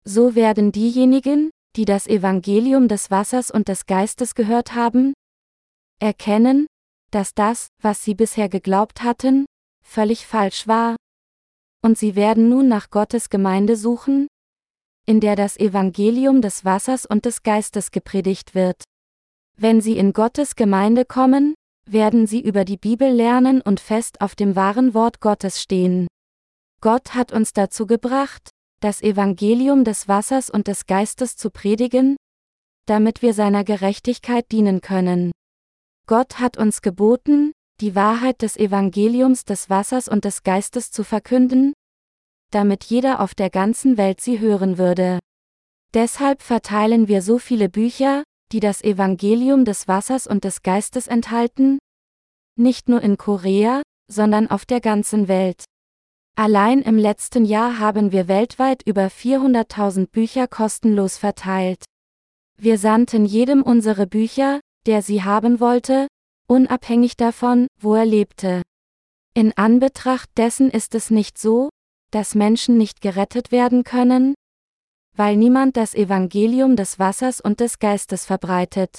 So 0.04 0.34
werden 0.34 0.72
diejenigen, 0.72 1.50
die 1.74 1.86
das 1.86 2.06
Evangelium 2.06 2.86
des 2.86 3.10
Wassers 3.10 3.50
und 3.50 3.68
des 3.68 3.86
Geistes 3.86 4.34
gehört 4.34 4.74
haben, 4.74 5.14
erkennen, 6.02 6.66
dass 7.10 7.34
das, 7.34 7.68
was 7.80 8.04
sie 8.04 8.14
bisher 8.14 8.48
geglaubt 8.48 9.02
hatten, 9.02 9.46
völlig 9.82 10.26
falsch 10.26 10.66
war. 10.66 10.96
Und 11.82 11.96
sie 11.96 12.16
werden 12.16 12.48
nun 12.48 12.68
nach 12.68 12.90
Gottes 12.90 13.30
Gemeinde 13.30 13.76
suchen, 13.76 14.28
in 15.06 15.20
der 15.20 15.36
das 15.36 15.56
Evangelium 15.56 16.42
des 16.42 16.64
Wassers 16.64 17.06
und 17.06 17.24
des 17.24 17.42
Geistes 17.42 17.90
gepredigt 17.90 18.54
wird. 18.54 18.82
Wenn 19.56 19.80
sie 19.80 19.96
in 19.96 20.12
Gottes 20.12 20.56
Gemeinde 20.56 21.04
kommen, 21.04 21.54
werden 21.86 22.26
sie 22.26 22.40
über 22.40 22.64
die 22.64 22.76
Bibel 22.76 23.10
lernen 23.10 23.60
und 23.60 23.80
fest 23.80 24.20
auf 24.20 24.34
dem 24.34 24.56
wahren 24.56 24.94
Wort 24.94 25.20
Gottes 25.20 25.60
stehen. 25.60 26.06
Gott 26.80 27.14
hat 27.14 27.32
uns 27.32 27.52
dazu 27.52 27.86
gebracht, 27.86 28.50
das 28.80 29.02
Evangelium 29.02 29.84
des 29.84 30.08
Wassers 30.08 30.50
und 30.50 30.66
des 30.66 30.86
Geistes 30.86 31.36
zu 31.36 31.50
predigen, 31.50 32.16
damit 32.86 33.22
wir 33.22 33.34
seiner 33.34 33.64
Gerechtigkeit 33.64 34.50
dienen 34.50 34.80
können. 34.80 35.32
Gott 36.12 36.40
hat 36.40 36.58
uns 36.58 36.82
geboten, 36.82 37.52
die 37.80 37.94
Wahrheit 37.94 38.42
des 38.42 38.58
Evangeliums 38.58 39.46
des 39.46 39.70
Wassers 39.70 40.08
und 40.08 40.26
des 40.26 40.42
Geistes 40.42 40.90
zu 40.90 41.04
verkünden, 41.04 41.72
damit 42.50 42.84
jeder 42.84 43.20
auf 43.20 43.34
der 43.34 43.48
ganzen 43.48 43.96
Welt 43.96 44.20
sie 44.20 44.38
hören 44.38 44.76
würde. 44.76 45.20
Deshalb 45.94 46.42
verteilen 46.42 47.08
wir 47.08 47.22
so 47.22 47.38
viele 47.38 47.70
Bücher, 47.70 48.24
die 48.52 48.60
das 48.60 48.84
Evangelium 48.84 49.64
des 49.64 49.88
Wassers 49.88 50.26
und 50.26 50.44
des 50.44 50.60
Geistes 50.60 51.06
enthalten? 51.06 51.78
Nicht 52.56 52.90
nur 52.90 53.00
in 53.00 53.16
Korea, 53.16 53.80
sondern 54.06 54.50
auf 54.50 54.66
der 54.66 54.82
ganzen 54.82 55.28
Welt. 55.28 55.64
Allein 56.36 56.82
im 56.82 56.98
letzten 56.98 57.46
Jahr 57.46 57.78
haben 57.78 58.12
wir 58.12 58.28
weltweit 58.28 58.82
über 58.84 59.06
400.000 59.06 60.08
Bücher 60.10 60.46
kostenlos 60.46 61.16
verteilt. 61.16 61.86
Wir 62.58 62.76
sandten 62.76 63.24
jedem 63.24 63.62
unsere 63.62 64.06
Bücher, 64.06 64.60
der 64.86 65.02
sie 65.02 65.22
haben 65.22 65.60
wollte, 65.60 66.06
unabhängig 66.48 67.16
davon, 67.16 67.66
wo 67.80 67.94
er 67.94 68.06
lebte. 68.06 68.62
In 69.34 69.56
Anbetracht 69.56 70.30
dessen 70.36 70.70
ist 70.70 70.94
es 70.94 71.10
nicht 71.10 71.38
so, 71.38 71.70
dass 72.10 72.34
Menschen 72.34 72.76
nicht 72.76 73.00
gerettet 73.00 73.50
werden 73.50 73.84
können, 73.84 74.34
weil 75.16 75.36
niemand 75.36 75.76
das 75.76 75.94
Evangelium 75.94 76.76
des 76.76 76.98
Wassers 76.98 77.40
und 77.40 77.60
des 77.60 77.78
Geistes 77.78 78.26
verbreitet. 78.26 78.98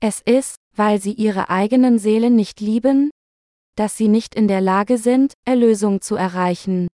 Es 0.00 0.22
ist, 0.24 0.56
weil 0.74 1.00
sie 1.00 1.12
ihre 1.12 1.50
eigenen 1.50 1.98
Seelen 1.98 2.36
nicht 2.36 2.60
lieben, 2.60 3.10
dass 3.76 3.96
sie 3.96 4.08
nicht 4.08 4.34
in 4.34 4.48
der 4.48 4.60
Lage 4.60 4.98
sind, 4.98 5.34
Erlösung 5.46 6.00
zu 6.00 6.16
erreichen. 6.16 6.88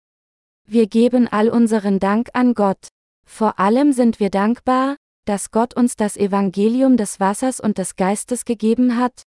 Wir 0.68 0.88
geben 0.88 1.28
all 1.28 1.48
unseren 1.48 2.00
Dank 2.00 2.30
an 2.32 2.54
Gott. 2.54 2.88
Vor 3.24 3.60
allem 3.60 3.92
sind 3.92 4.18
wir 4.18 4.30
dankbar, 4.30 4.96
dass 5.26 5.50
Gott 5.50 5.74
uns 5.74 5.96
das 5.96 6.16
Evangelium 6.16 6.96
des 6.96 7.20
Wassers 7.20 7.60
und 7.60 7.78
des 7.78 7.96
Geistes 7.96 8.44
gegeben 8.44 8.96
hat. 8.96 9.22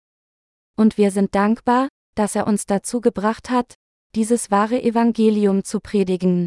Und 0.77 0.97
wir 0.97 1.11
sind 1.11 1.35
dankbar, 1.35 1.89
dass 2.15 2.35
er 2.35 2.47
uns 2.47 2.67
dazu 2.67 3.01
gebracht 3.01 3.51
hat, 3.51 3.75
dieses 4.15 4.51
wahre 4.51 4.83
Evangelium 4.83 5.65
zu 5.65 5.81
predigen. 5.81 6.47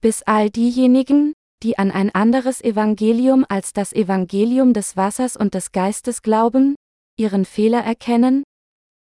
Bis 0.00 0.22
all 0.22 0.48
diejenigen, 0.48 1.34
die 1.62 1.76
an 1.76 1.90
ein 1.90 2.14
anderes 2.14 2.60
Evangelium 2.60 3.44
als 3.48 3.72
das 3.72 3.92
Evangelium 3.92 4.72
des 4.72 4.96
Wassers 4.96 5.36
und 5.36 5.54
des 5.54 5.72
Geistes 5.72 6.22
glauben, 6.22 6.76
ihren 7.16 7.44
Fehler 7.44 7.82
erkennen, 7.82 8.44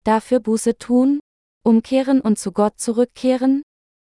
dafür 0.04 0.42
Buße 0.42 0.78
tun, 0.78 1.22
umkehren 1.64 2.20
und 2.20 2.38
zu 2.38 2.52
Gott 2.52 2.78
zurückkehren, 2.78 3.64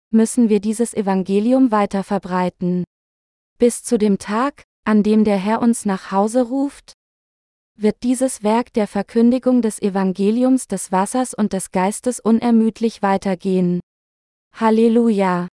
müssen 0.09 0.49
wir 0.49 0.59
dieses 0.59 0.95
Evangelium 0.95 1.71
weiter 1.71 2.03
verbreiten. 2.03 2.85
Bis 3.59 3.83
zu 3.83 3.99
dem 3.99 4.17
Tag, 4.17 4.63
an 4.85 5.03
dem 5.03 5.23
der 5.23 5.37
Herr 5.37 5.61
uns 5.61 5.85
nach 5.85 6.11
Hause 6.11 6.43
ruft, 6.43 6.93
wird 7.75 8.03
dieses 8.03 8.43
Werk 8.43 8.73
der 8.73 8.87
Verkündigung 8.87 9.61
des 9.61 9.81
Evangeliums 9.81 10.67
des 10.67 10.91
Wassers 10.91 11.33
und 11.33 11.53
des 11.53 11.71
Geistes 11.71 12.19
unermüdlich 12.19 13.01
weitergehen. 13.01 13.79
Halleluja! 14.53 15.47